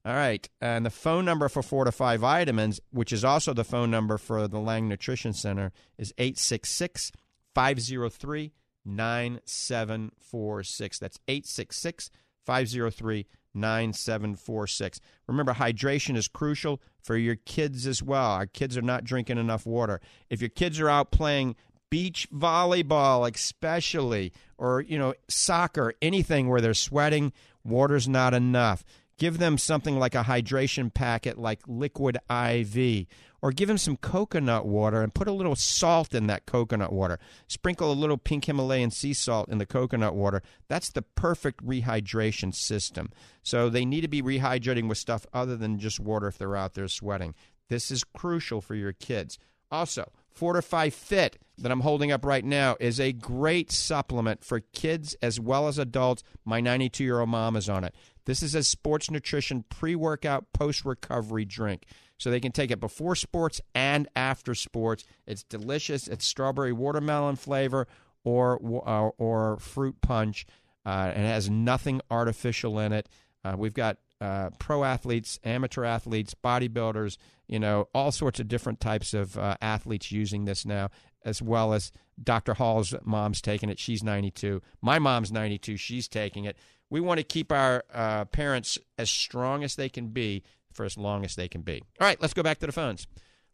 All 0.04 0.14
right. 0.14 0.46
And 0.60 0.84
the 0.84 0.90
phone 0.90 1.24
number 1.24 1.48
for 1.48 1.62
FortifEYE 1.62 2.18
Vitamins, 2.18 2.80
which 2.90 3.12
is 3.12 3.24
also 3.24 3.54
the 3.54 3.64
phone 3.64 3.90
number 3.90 4.18
for 4.18 4.46
the 4.48 4.58
Lang 4.58 4.88
Nutrition 4.88 5.32
Center, 5.32 5.72
is 5.96 6.12
866 6.18 7.12
503 7.54 8.52
9746. 8.84 10.98
That's 10.98 11.18
866 11.28 12.10
503 12.44 13.26
9746. 13.54 15.00
Remember, 15.26 15.54
hydration 15.54 16.16
is 16.16 16.28
crucial 16.28 16.80
for 17.02 17.16
your 17.16 17.36
kids 17.36 17.86
as 17.86 18.02
well. 18.02 18.32
Our 18.32 18.46
kids 18.46 18.76
are 18.76 18.82
not 18.82 19.04
drinking 19.04 19.38
enough 19.38 19.66
water. 19.66 20.00
If 20.28 20.40
your 20.40 20.50
kids 20.50 20.80
are 20.80 20.88
out 20.88 21.10
playing 21.10 21.56
beach 21.90 22.28
volleyball, 22.32 23.28
especially, 23.32 24.32
or, 24.58 24.80
you 24.80 24.98
know, 24.98 25.14
soccer, 25.28 25.94
anything 26.00 26.48
where 26.48 26.60
they're 26.60 26.74
sweating, 26.74 27.32
water's 27.64 28.08
not 28.08 28.32
enough. 28.34 28.84
Give 29.20 29.36
them 29.36 29.58
something 29.58 29.98
like 29.98 30.14
a 30.14 30.24
hydration 30.24 30.92
packet 30.92 31.36
like 31.36 31.60
Liquid 31.66 32.16
IV, 32.30 33.06
or 33.42 33.52
give 33.52 33.68
them 33.68 33.76
some 33.76 33.98
coconut 33.98 34.64
water 34.64 35.02
and 35.02 35.12
put 35.12 35.28
a 35.28 35.32
little 35.32 35.54
salt 35.54 36.14
in 36.14 36.26
that 36.28 36.46
coconut 36.46 36.90
water. 36.90 37.18
Sprinkle 37.46 37.92
a 37.92 37.94
little 37.94 38.16
pink 38.16 38.46
Himalayan 38.46 38.90
sea 38.90 39.12
salt 39.12 39.50
in 39.50 39.58
the 39.58 39.66
coconut 39.66 40.14
water. 40.14 40.42
That's 40.68 40.90
the 40.90 41.02
perfect 41.02 41.62
rehydration 41.62 42.54
system. 42.54 43.10
So 43.42 43.68
they 43.68 43.84
need 43.84 44.00
to 44.00 44.08
be 44.08 44.22
rehydrating 44.22 44.88
with 44.88 44.96
stuff 44.96 45.26
other 45.34 45.54
than 45.54 45.78
just 45.78 46.00
water 46.00 46.26
if 46.26 46.38
they're 46.38 46.56
out 46.56 46.72
there 46.72 46.88
sweating. 46.88 47.34
This 47.68 47.90
is 47.90 48.04
crucial 48.04 48.62
for 48.62 48.74
your 48.74 48.94
kids. 48.94 49.38
Also, 49.70 50.10
FortifEYE 50.34 50.94
Fit 50.94 51.36
that 51.60 51.70
I'm 51.70 51.80
holding 51.80 52.10
up 52.12 52.24
right 52.24 52.44
now 52.44 52.76
is 52.80 52.98
a 52.98 53.12
great 53.12 53.70
supplement 53.70 54.44
for 54.44 54.60
kids 54.60 55.14
as 55.22 55.38
well 55.38 55.68
as 55.68 55.78
adults. 55.78 56.22
My 56.44 56.60
92 56.60 57.04
year 57.04 57.20
old 57.20 57.28
mom 57.28 57.56
is 57.56 57.68
on 57.68 57.84
it. 57.84 57.94
This 58.24 58.42
is 58.42 58.54
a 58.54 58.62
sports 58.62 59.10
nutrition 59.10 59.64
pre 59.68 59.94
workout, 59.94 60.52
post 60.52 60.84
recovery 60.84 61.44
drink. 61.44 61.84
So 62.18 62.30
they 62.30 62.40
can 62.40 62.52
take 62.52 62.70
it 62.70 62.80
before 62.80 63.14
sports 63.14 63.60
and 63.74 64.06
after 64.14 64.54
sports. 64.54 65.04
It's 65.26 65.42
delicious. 65.42 66.06
It's 66.06 66.26
strawberry 66.26 66.72
watermelon 66.72 67.36
flavor 67.36 67.86
or 68.24 68.58
or, 68.58 69.14
or 69.16 69.56
fruit 69.58 70.00
punch. 70.00 70.46
Uh, 70.84 71.12
and 71.14 71.24
it 71.24 71.28
has 71.28 71.50
nothing 71.50 72.00
artificial 72.10 72.78
in 72.78 72.92
it. 72.92 73.08
Uh, 73.44 73.54
we've 73.56 73.74
got 73.74 73.98
uh, 74.20 74.50
pro 74.58 74.84
athletes, 74.84 75.38
amateur 75.44 75.84
athletes, 75.84 76.34
bodybuilders, 76.34 77.16
you 77.48 77.58
know, 77.58 77.88
all 77.94 78.12
sorts 78.12 78.38
of 78.38 78.48
different 78.48 78.80
types 78.80 79.14
of 79.14 79.36
uh, 79.38 79.56
athletes 79.60 80.12
using 80.12 80.44
this 80.44 80.66
now, 80.66 80.88
as 81.24 81.42
well 81.42 81.72
as 81.72 81.92
Dr. 82.22 82.54
Hall's 82.54 82.94
mom's 83.04 83.40
taking 83.40 83.68
it. 83.68 83.78
She's 83.78 84.02
92. 84.02 84.62
My 84.80 84.98
mom's 84.98 85.32
92. 85.32 85.76
She's 85.76 86.08
taking 86.08 86.44
it. 86.44 86.56
We 86.88 87.00
want 87.00 87.18
to 87.18 87.24
keep 87.24 87.52
our 87.52 87.84
uh, 87.92 88.24
parents 88.26 88.78
as 88.98 89.10
strong 89.10 89.62
as 89.62 89.76
they 89.76 89.88
can 89.88 90.08
be 90.08 90.42
for 90.72 90.84
as 90.84 90.96
long 90.96 91.24
as 91.24 91.36
they 91.36 91.48
can 91.48 91.62
be. 91.62 91.82
All 92.00 92.06
right, 92.06 92.20
let's 92.20 92.34
go 92.34 92.42
back 92.42 92.58
to 92.58 92.66
the 92.66 92.72
phones. 92.72 93.06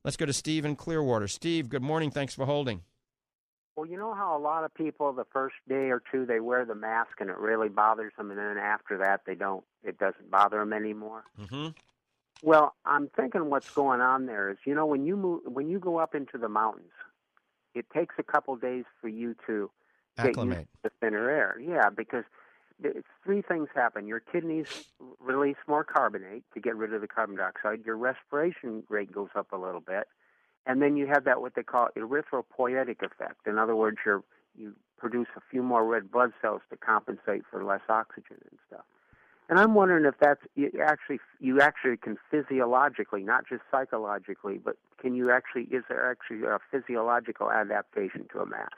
Let's 0.04 0.16
go 0.16 0.26
to 0.26 0.32
Steve 0.32 0.64
in 0.64 0.76
Clearwater. 0.76 1.28
Steve, 1.28 1.68
good 1.68 1.82
morning. 1.82 2.10
Thanks 2.10 2.34
for 2.34 2.46
holding. 2.46 2.82
Well, 3.76 3.86
you 3.86 3.98
know 3.98 4.14
how 4.14 4.36
a 4.36 4.40
lot 4.40 4.64
of 4.64 4.72
people 4.72 5.12
the 5.12 5.26
first 5.32 5.56
day 5.68 5.90
or 5.90 6.02
two 6.10 6.24
they 6.24 6.40
wear 6.40 6.64
the 6.64 6.74
mask 6.74 7.20
and 7.20 7.28
it 7.28 7.36
really 7.36 7.68
bothers 7.68 8.12
them, 8.16 8.30
and 8.30 8.38
then 8.38 8.56
after 8.56 8.98
that 8.98 9.22
they 9.26 9.34
don't. 9.34 9.64
It 9.84 9.98
doesn't 9.98 10.30
bother 10.30 10.58
them 10.58 10.72
anymore. 10.72 11.24
Mm-hmm. 11.38 11.68
Well, 12.42 12.74
I'm 12.84 13.08
thinking 13.08 13.50
what's 13.50 13.70
going 13.70 14.00
on 14.00 14.26
there 14.26 14.50
is, 14.50 14.58
you 14.64 14.74
know, 14.74 14.86
when 14.86 15.04
you 15.04 15.16
move, 15.16 15.42
when 15.44 15.68
you 15.68 15.78
go 15.78 15.98
up 15.98 16.14
into 16.14 16.38
the 16.38 16.48
mountains, 16.48 16.92
it 17.76 17.86
takes 17.94 18.14
a 18.18 18.22
couple 18.22 18.56
days 18.56 18.84
for 19.00 19.08
you 19.08 19.36
to 19.46 19.70
acclimate. 20.16 20.58
used 20.58 20.68
to 20.82 20.90
thinner 21.00 21.30
air. 21.30 21.56
Yeah, 21.60 21.90
because 21.94 22.24
three 23.22 23.42
things 23.42 23.68
happen. 23.74 24.06
Your 24.06 24.20
kidneys 24.20 24.66
release 25.20 25.56
more 25.68 25.84
carbonate 25.84 26.44
to 26.54 26.60
get 26.60 26.74
rid 26.74 26.94
of 26.94 27.02
the 27.02 27.06
carbon 27.06 27.36
dioxide. 27.36 27.84
Your 27.84 27.96
respiration 27.96 28.82
rate 28.88 29.12
goes 29.12 29.28
up 29.36 29.52
a 29.52 29.56
little 29.56 29.80
bit, 29.80 30.08
and 30.64 30.80
then 30.80 30.96
you 30.96 31.06
have 31.06 31.24
that 31.24 31.42
what 31.42 31.54
they 31.54 31.62
call 31.62 31.88
erythropoietic 31.96 33.02
effect. 33.02 33.46
In 33.46 33.58
other 33.58 33.76
words, 33.76 33.98
you're, 34.06 34.24
you 34.56 34.74
produce 34.96 35.28
a 35.36 35.40
few 35.50 35.62
more 35.62 35.84
red 35.84 36.10
blood 36.10 36.32
cells 36.40 36.62
to 36.70 36.76
compensate 36.78 37.42
for 37.50 37.62
less 37.62 37.82
oxygen 37.90 38.38
and 39.48 39.58
I'm 39.58 39.74
wondering 39.74 40.04
if 40.04 40.14
that's 40.20 40.40
you 40.54 40.70
actually 40.84 41.20
you 41.38 41.60
actually 41.60 41.96
can 41.96 42.16
physiologically, 42.30 43.22
not 43.22 43.48
just 43.48 43.62
psychologically, 43.70 44.58
but 44.62 44.76
can 45.00 45.14
you 45.14 45.30
actually 45.30 45.64
is 45.64 45.84
there 45.88 46.10
actually 46.10 46.42
a 46.46 46.58
physiological 46.70 47.50
adaptation 47.50 48.26
to 48.32 48.40
a 48.40 48.46
mask? 48.46 48.72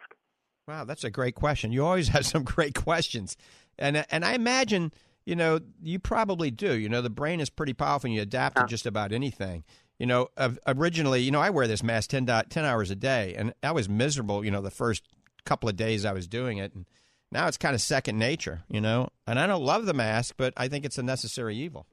Wow, 0.66 0.84
that's 0.84 1.04
a 1.04 1.10
great 1.10 1.34
question. 1.34 1.72
You 1.72 1.84
always 1.84 2.08
have 2.14 2.26
some 2.26 2.44
great 2.44 2.74
questions, 2.74 3.36
and 3.78 4.04
and 4.10 4.24
I 4.24 4.34
imagine 4.34 4.92
you 5.24 5.36
know 5.36 5.60
you 5.82 5.98
probably 5.98 6.50
do. 6.50 6.74
You 6.74 6.88
know, 6.88 7.00
the 7.00 7.10
brain 7.10 7.40
is 7.40 7.48
pretty 7.48 7.72
powerful, 7.72 8.08
and 8.08 8.14
you 8.14 8.22
adapt 8.22 8.56
to 8.58 8.66
just 8.66 8.86
about 8.86 9.12
anything. 9.12 9.64
You 9.98 10.06
know, 10.06 10.28
originally, 10.66 11.22
you 11.22 11.32
know, 11.32 11.40
I 11.40 11.50
wear 11.50 11.66
this 11.66 11.82
mask 11.82 12.10
10, 12.10 12.26
10 12.26 12.64
hours 12.64 12.92
a 12.92 12.94
day, 12.94 13.34
and 13.36 13.52
I 13.64 13.72
was 13.72 13.88
miserable. 13.88 14.44
You 14.44 14.52
know, 14.52 14.60
the 14.60 14.70
first 14.70 15.02
couple 15.44 15.68
of 15.68 15.74
days 15.74 16.04
I 16.04 16.12
was 16.12 16.28
doing 16.28 16.58
it, 16.58 16.72
and 16.72 16.86
now 17.30 17.46
it's 17.46 17.56
kind 17.56 17.74
of 17.74 17.80
second 17.80 18.18
nature, 18.18 18.62
you 18.68 18.80
know. 18.80 19.08
And 19.26 19.38
I 19.38 19.46
don't 19.46 19.62
love 19.62 19.86
the 19.86 19.94
mask, 19.94 20.34
but 20.36 20.52
I 20.56 20.68
think 20.68 20.84
it's 20.84 20.98
a 20.98 21.02
necessary 21.02 21.56
evil. 21.56 21.86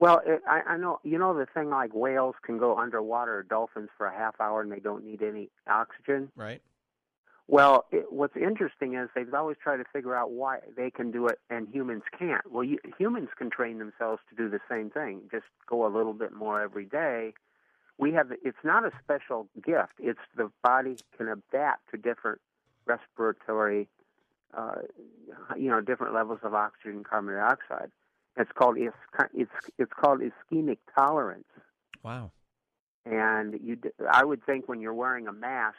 Well, 0.00 0.20
it, 0.26 0.42
I, 0.48 0.60
I 0.72 0.76
know 0.76 0.98
you 1.02 1.18
know 1.18 1.34
the 1.36 1.46
thing 1.46 1.70
like 1.70 1.94
whales 1.94 2.34
can 2.44 2.58
go 2.58 2.76
underwater, 2.76 3.42
dolphins 3.48 3.88
for 3.96 4.06
a 4.06 4.14
half 4.14 4.40
hour, 4.40 4.60
and 4.60 4.70
they 4.70 4.80
don't 4.80 5.04
need 5.04 5.22
any 5.22 5.50
oxygen. 5.66 6.30
Right. 6.36 6.60
Well, 7.46 7.84
it, 7.90 8.06
what's 8.10 8.36
interesting 8.36 8.94
is 8.94 9.08
they've 9.14 9.32
always 9.32 9.56
tried 9.62 9.76
to 9.78 9.84
figure 9.92 10.16
out 10.16 10.30
why 10.30 10.60
they 10.76 10.90
can 10.90 11.10
do 11.10 11.26
it 11.26 11.38
and 11.50 11.68
humans 11.68 12.02
can't. 12.18 12.50
Well, 12.50 12.64
you, 12.64 12.78
humans 12.98 13.28
can 13.36 13.50
train 13.50 13.78
themselves 13.78 14.22
to 14.30 14.34
do 14.34 14.48
the 14.48 14.60
same 14.70 14.90
thing, 14.90 15.22
just 15.30 15.44
go 15.68 15.86
a 15.86 15.92
little 15.94 16.14
bit 16.14 16.32
more 16.32 16.62
every 16.62 16.86
day. 16.86 17.34
We 17.98 18.12
have 18.14 18.32
it's 18.42 18.58
not 18.64 18.84
a 18.84 18.90
special 19.02 19.48
gift; 19.54 19.92
it's 19.98 20.18
the 20.36 20.50
body 20.62 20.96
can 21.16 21.28
adapt 21.28 21.90
to 21.90 21.96
different 21.96 22.40
respiratory 22.86 23.88
uh, 24.56 24.82
you 25.56 25.70
know, 25.70 25.80
different 25.80 26.14
levels 26.14 26.40
of 26.42 26.54
oxygen 26.54 26.96
and 26.98 27.04
carbon 27.04 27.34
dioxide. 27.34 27.90
It's 28.36 28.50
called 28.52 28.76
it's 28.78 28.96
it's 29.32 29.50
it's 29.78 29.92
called 29.92 30.20
ischemic 30.20 30.78
tolerance. 30.96 31.44
Wow. 32.02 32.32
And 33.06 33.58
you, 33.62 33.76
I 34.10 34.24
would 34.24 34.44
think 34.46 34.68
when 34.68 34.80
you're 34.80 34.94
wearing 34.94 35.26
a 35.28 35.32
mask, 35.32 35.78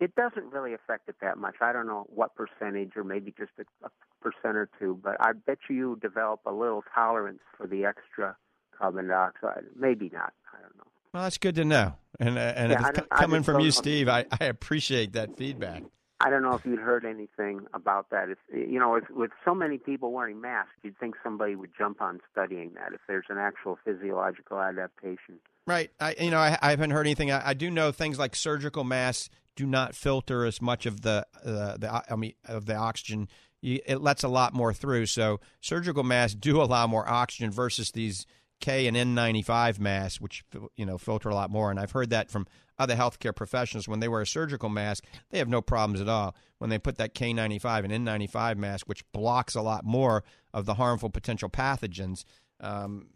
it 0.00 0.14
doesn't 0.16 0.52
really 0.52 0.74
affect 0.74 1.08
it 1.08 1.16
that 1.20 1.38
much. 1.38 1.56
I 1.60 1.72
don't 1.72 1.86
know 1.86 2.06
what 2.08 2.34
percentage, 2.34 2.92
or 2.96 3.04
maybe 3.04 3.32
just 3.38 3.52
a, 3.58 3.86
a 3.86 3.90
percent 4.20 4.56
or 4.56 4.68
two, 4.78 4.98
but 5.02 5.16
I 5.20 5.32
bet 5.32 5.58
you 5.68 5.98
develop 6.02 6.40
a 6.46 6.52
little 6.52 6.82
tolerance 6.94 7.40
for 7.56 7.66
the 7.66 7.84
extra 7.84 8.36
carbon 8.76 9.08
dioxide. 9.08 9.64
Maybe 9.76 10.10
not. 10.12 10.32
I 10.52 10.60
don't 10.60 10.76
know. 10.76 10.84
Well, 11.12 11.22
that's 11.24 11.38
good 11.38 11.54
to 11.56 11.64
know. 11.64 11.94
And 12.18 12.36
uh, 12.36 12.40
and 12.56 12.72
Yeah, 12.72 12.80
if 12.82 12.88
it's 12.88 12.98
don't- 12.98 13.10
co- 13.10 13.16
I 13.16 13.20
coming 13.20 13.42
from 13.42 13.60
you. 13.60 13.70
Steve, 13.70 14.08
I, 14.08 14.26
I 14.40 14.44
appreciate 14.46 15.12
that 15.12 15.36
feedback. 15.36 15.82
I 16.20 16.28
don't 16.28 16.42
know 16.42 16.54
if 16.54 16.66
you'd 16.66 16.78
heard 16.78 17.06
anything 17.06 17.66
about 17.72 18.10
that. 18.10 18.28
If 18.28 18.38
you 18.52 18.78
know, 18.78 18.92
with, 18.92 19.10
with 19.10 19.30
so 19.44 19.54
many 19.54 19.78
people 19.78 20.12
wearing 20.12 20.40
masks, 20.40 20.72
you'd 20.82 20.98
think 20.98 21.14
somebody 21.24 21.56
would 21.56 21.70
jump 21.76 22.02
on 22.02 22.20
studying 22.30 22.72
that. 22.74 22.92
If 22.92 23.00
there's 23.08 23.24
an 23.30 23.38
actual 23.38 23.78
physiological 23.84 24.60
adaptation. 24.60 25.38
Right. 25.66 25.90
I 25.98 26.14
you 26.20 26.30
know 26.30 26.38
I, 26.38 26.58
I 26.60 26.70
haven't 26.70 26.90
heard 26.90 27.06
anything. 27.06 27.30
I, 27.30 27.50
I 27.50 27.54
do 27.54 27.70
know 27.70 27.90
things 27.90 28.18
like 28.18 28.36
surgical 28.36 28.84
masks 28.84 29.30
do 29.56 29.66
not 29.66 29.94
filter 29.94 30.44
as 30.44 30.60
much 30.60 30.84
of 30.84 31.00
the 31.00 31.26
uh, 31.44 31.76
the 31.78 32.02
I 32.10 32.16
mean 32.16 32.34
of 32.46 32.66
the 32.66 32.74
oxygen. 32.74 33.28
You, 33.62 33.80
it 33.86 34.02
lets 34.02 34.22
a 34.22 34.28
lot 34.28 34.52
more 34.52 34.74
through. 34.74 35.06
So 35.06 35.40
surgical 35.60 36.02
masks 36.02 36.34
do 36.34 36.60
allow 36.62 36.86
more 36.86 37.08
oxygen 37.08 37.50
versus 37.50 37.92
these 37.92 38.26
K 38.60 38.86
and 38.86 38.96
N95 38.96 39.78
masks, 39.78 40.20
which 40.20 40.44
you 40.76 40.84
know 40.84 40.98
filter 40.98 41.30
a 41.30 41.34
lot 41.34 41.50
more. 41.50 41.70
And 41.70 41.80
I've 41.80 41.92
heard 41.92 42.10
that 42.10 42.30
from 42.30 42.46
other 42.80 42.96
healthcare 42.96 43.36
professionals 43.36 43.86
when 43.86 44.00
they 44.00 44.08
wear 44.08 44.22
a 44.22 44.26
surgical 44.26 44.70
mask, 44.70 45.04
they 45.28 45.38
have 45.38 45.48
no 45.48 45.60
problems 45.60 46.00
at 46.00 46.08
all. 46.08 46.34
When 46.58 46.70
they 46.70 46.78
put 46.78 46.96
that 46.96 47.14
K95 47.14 47.84
and 47.84 48.06
N95 48.06 48.56
mask, 48.56 48.88
which 48.88 49.04
blocks 49.12 49.54
a 49.54 49.60
lot 49.60 49.84
more 49.84 50.24
of 50.54 50.64
the 50.64 50.74
harmful 50.74 51.10
potential 51.10 51.50
pathogens, 51.50 52.24
um, 52.60 53.08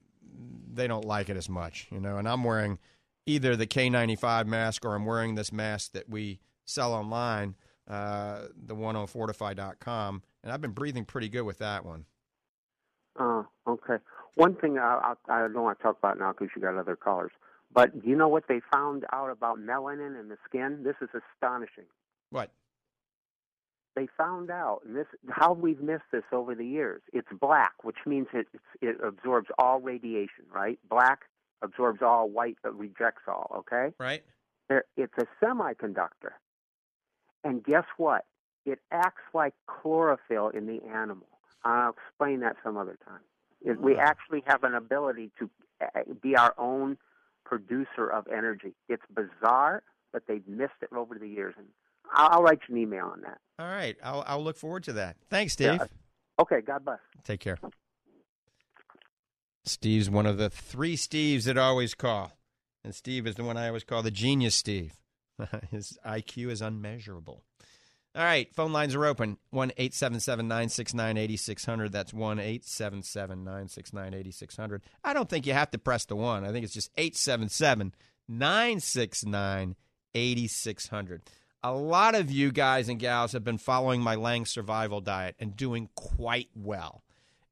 they 0.73 0.87
don't 0.87 1.05
like 1.05 1.31
it 1.31 1.37
as 1.37 1.49
much, 1.49 1.89
you 1.91 1.99
know. 1.99 2.19
And 2.19 2.29
I'm 2.29 2.45
wearing 2.45 2.79
either 3.27 3.57
the 3.57 3.67
K95 3.67 4.47
mask 4.47 4.85
or 4.85 4.95
I'm 4.95 5.07
wearing 5.07 5.35
this 5.35 5.51
mask 5.51 5.93
that 5.93 6.11
we 6.11 6.41
sell 6.67 6.93
online, 6.93 7.55
uh, 7.89 8.43
the 8.55 8.75
one 8.75 8.97
on 8.97 9.07
fortifeye.com, 9.07 10.23
and 10.43 10.53
I've 10.53 10.61
been 10.61 10.73
breathing 10.73 11.07
pretty 11.07 11.31
good 11.31 11.43
with 11.43 11.59
that 11.59 11.87
one. 11.87 12.05
Oh, 13.19 13.47
okay. 13.67 13.97
One 14.35 14.57
thing 14.57 14.79
I, 14.79 15.15
I, 15.29 15.33
I 15.33 15.49
don't 15.49 15.63
want 15.63 15.79
to 15.79 15.83
talk 15.83 15.99
about 15.99 16.19
now 16.19 16.33
because 16.33 16.49
you 16.55 16.61
got 16.61 16.77
other 16.77 16.97
callers. 16.97 17.33
But 17.75 18.03
do 18.03 18.09
you 18.09 18.17
know 18.17 18.29
what 18.29 18.45
they 18.49 18.61
found 18.73 19.05
out 19.13 19.31
about 19.31 19.59
melanin 19.59 20.19
in 20.19 20.29
the 20.29 20.39
skin? 20.49 20.85
This 20.85 20.95
is 21.03 21.09
astonishing. 21.13 21.87
What? 22.31 22.51
They 23.97 24.09
found 24.17 24.51
out, 24.51 24.81
and 24.87 24.97
this 24.97 25.07
how 25.29 25.53
we've 25.53 25.81
missed 25.81 26.11
this 26.13 26.25
over 26.33 26.55
the 26.55 26.67
years. 26.67 27.03
It's 27.13 27.29
black, 27.41 27.73
which 27.83 27.99
means 28.07 28.29
it 28.33 28.47
it's, 28.53 28.65
it 28.81 28.97
absorbs 29.05 29.49
all 29.59 29.81
radiation. 29.81 30.45
Right? 30.53 30.79
Black 30.89 31.21
absorbs 31.63 32.01
all, 32.03 32.29
white 32.29 32.57
rejects 32.65 33.23
all. 33.29 33.51
Okay. 33.59 33.95
Right. 33.99 34.23
There, 34.69 34.85
it's 34.97 35.13
a 35.19 35.27
semiconductor, 35.45 36.33
and 37.45 37.63
guess 37.63 37.85
what? 37.97 38.25
It 38.65 38.79
acts 38.91 39.23
like 39.35 39.55
chlorophyll 39.67 40.49
in 40.49 40.67
the 40.67 40.81
animal. 40.93 41.29
I'll 41.65 41.91
explain 41.91 42.41
that 42.41 42.57
some 42.65 42.77
other 42.77 42.99
time. 43.07 43.79
We 43.81 43.97
actually 43.97 44.43
have 44.47 44.65
an 44.65 44.75
ability 44.75 45.31
to 45.39 45.51
uh, 45.81 46.01
be 46.21 46.37
our 46.37 46.55
own 46.59 46.99
producer 47.45 48.09
of 48.09 48.27
energy. 48.29 48.75
It's 48.89 49.03
bizarre, 49.15 49.83
but 50.13 50.23
they've 50.27 50.47
missed 50.47 50.73
it 50.83 50.93
over 50.95 51.19
the 51.19 51.29
years, 51.29 51.55
and 51.57 51.67
I'll, 52.13 52.29
I'll 52.39 52.43
write 52.43 52.61
you 52.69 52.77
an 52.77 52.83
email 52.83 53.07
on 53.07 53.21
that. 53.23 53.39
All 53.59 53.67
right. 53.69 53.97
I'll, 54.03 54.25
I'll 54.27 54.43
look 54.43 54.57
forward 54.57 54.85
to 54.85 54.95
that. 54.95 55.17
Thanks, 55.31 55.53
Steve. 55.55 55.75
Yeah. 55.75 55.87
Okay, 56.41 56.61
God 56.61 56.85
bless. 56.85 56.99
Take 57.23 57.41
care. 57.41 57.59
Steve's 59.65 60.11
one 60.11 60.27
of 60.27 60.37
the 60.37 60.51
three 60.51 60.97
Steves 60.97 61.45
that 61.45 61.57
I 61.57 61.63
always 61.63 61.95
call. 61.95 62.33
And 62.85 62.95
Steve 62.95 63.27
is 63.27 63.37
the 63.37 63.45
one 63.45 63.57
I 63.57 63.69
always 63.69 63.85
call 63.85 64.03
the 64.03 64.11
genius 64.11 64.55
Steve. 64.55 64.95
His 65.71 65.99
IQ 66.07 66.51
is 66.51 66.61
unmeasurable. 66.61 67.45
All 68.17 68.23
right, 68.23 68.53
phone 68.55 68.73
lines 68.73 68.95
are 68.95 69.05
open. 69.05 69.39
1 69.51 69.73
877 69.77 70.47
969 70.47 71.17
8600. 71.17 71.93
That's 71.93 72.15
1 72.15 72.39
877 72.39 73.45
969 73.45 74.15
8600. 74.15 74.83
I 75.03 75.13
don't 75.13 75.29
think 75.29 75.47
you 75.47 75.53
have 75.53 75.73
to 75.73 75.79
press 75.79 76.05
the 76.05 76.15
1. 76.15 76.45
I 76.45 76.53
think 76.53 76.65
it's 76.65 76.75
just 76.75 76.93
877 76.97 77.93
969 78.29 79.77
8600. 80.15 81.23
A 81.65 81.73
lot 81.73 82.15
of 82.15 82.31
you 82.31 82.53
guys 82.53 82.89
and 82.89 83.01
gals 83.01 83.33
have 83.33 83.43
been 83.43 83.59
following 83.59 84.01
my 84.01 84.15
Lang 84.15 84.45
survival 84.45 85.01
diet 85.01 85.35
and 85.41 85.57
doing 85.57 85.89
quite 85.97 86.51
well. 86.55 87.03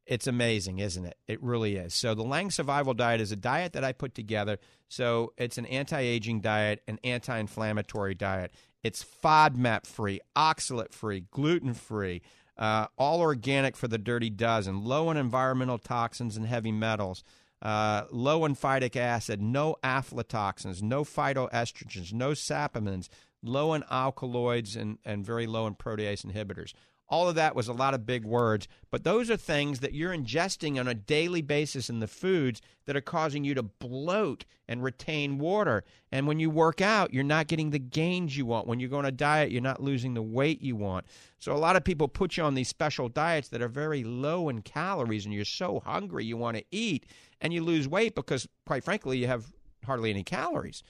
It's 0.06 0.26
amazing, 0.26 0.78
isn't 0.78 1.04
it? 1.04 1.16
It 1.26 1.42
really 1.42 1.76
is. 1.76 1.94
So, 1.94 2.14
the 2.14 2.24
Lang 2.24 2.50
Survival 2.50 2.92
Diet 2.92 3.20
is 3.20 3.30
a 3.30 3.36
diet 3.36 3.72
that 3.72 3.84
I 3.84 3.92
put 3.92 4.14
together. 4.14 4.58
So, 4.88 5.32
it's 5.38 5.58
an 5.58 5.66
anti 5.66 6.00
aging 6.00 6.40
diet, 6.40 6.82
an 6.88 6.98
anti 7.04 7.38
inflammatory 7.38 8.14
diet. 8.14 8.52
It's 8.82 9.04
FODMAP 9.04 9.86
free, 9.86 10.20
oxalate 10.36 10.92
free, 10.92 11.24
gluten 11.30 11.72
free, 11.72 12.22
uh, 12.58 12.86
all 12.98 13.20
organic 13.20 13.76
for 13.76 13.88
the 13.88 13.98
dirty 13.98 14.28
dozen, 14.28 14.84
low 14.84 15.10
in 15.10 15.16
environmental 15.16 15.78
toxins 15.78 16.36
and 16.36 16.46
heavy 16.46 16.72
metals, 16.72 17.22
uh, 17.62 18.04
low 18.10 18.44
in 18.44 18.56
phytic 18.56 18.96
acid, 18.96 19.40
no 19.40 19.76
aflatoxins, 19.84 20.82
no 20.82 21.04
phytoestrogens, 21.04 22.12
no 22.12 22.30
sapamines, 22.32 23.08
low 23.42 23.72
in 23.72 23.84
alkaloids, 23.90 24.74
and, 24.74 24.98
and 25.04 25.24
very 25.24 25.46
low 25.46 25.66
in 25.66 25.74
protease 25.74 26.26
inhibitors. 26.26 26.72
All 27.12 27.28
of 27.28 27.34
that 27.34 27.54
was 27.54 27.68
a 27.68 27.74
lot 27.74 27.92
of 27.92 28.06
big 28.06 28.24
words, 28.24 28.66
but 28.90 29.04
those 29.04 29.30
are 29.30 29.36
things 29.36 29.80
that 29.80 29.92
you're 29.92 30.16
ingesting 30.16 30.80
on 30.80 30.88
a 30.88 30.94
daily 30.94 31.42
basis 31.42 31.90
in 31.90 32.00
the 32.00 32.06
foods 32.08 32.62
that 32.86 32.96
are 32.96 33.02
causing 33.02 33.44
you 33.44 33.52
to 33.52 33.62
bloat 33.62 34.46
and 34.66 34.82
retain 34.82 35.36
water. 35.38 35.84
And 36.10 36.26
when 36.26 36.40
you 36.40 36.48
work 36.48 36.80
out, 36.80 37.12
you're 37.12 37.22
not 37.22 37.48
getting 37.48 37.68
the 37.68 37.78
gains 37.78 38.34
you 38.34 38.46
want. 38.46 38.66
When 38.66 38.80
you 38.80 38.88
go 38.88 38.96
on 38.96 39.04
a 39.04 39.12
diet, 39.12 39.50
you're 39.50 39.60
not 39.60 39.82
losing 39.82 40.14
the 40.14 40.22
weight 40.22 40.62
you 40.62 40.74
want. 40.74 41.04
So 41.38 41.52
a 41.52 41.58
lot 41.58 41.76
of 41.76 41.84
people 41.84 42.08
put 42.08 42.38
you 42.38 42.44
on 42.44 42.54
these 42.54 42.68
special 42.68 43.10
diets 43.10 43.50
that 43.50 43.60
are 43.60 43.68
very 43.68 44.04
low 44.04 44.48
in 44.48 44.62
calories, 44.62 45.26
and 45.26 45.34
you're 45.34 45.44
so 45.44 45.82
hungry 45.84 46.24
you 46.24 46.38
want 46.38 46.56
to 46.56 46.64
eat, 46.70 47.04
and 47.42 47.52
you 47.52 47.62
lose 47.62 47.86
weight 47.86 48.14
because, 48.14 48.48
quite 48.64 48.84
frankly, 48.84 49.18
you 49.18 49.26
have 49.26 49.52
hardly 49.84 50.08
any 50.08 50.24
calories. 50.24 50.82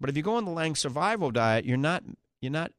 But 0.00 0.10
if 0.10 0.16
you 0.16 0.24
go 0.24 0.34
on 0.34 0.46
the 0.46 0.50
Lang 0.50 0.74
survival 0.74 1.30
diet, 1.30 1.64
you're 1.64 1.76
not 1.76 2.02
you're 2.40 2.50
not 2.50 2.72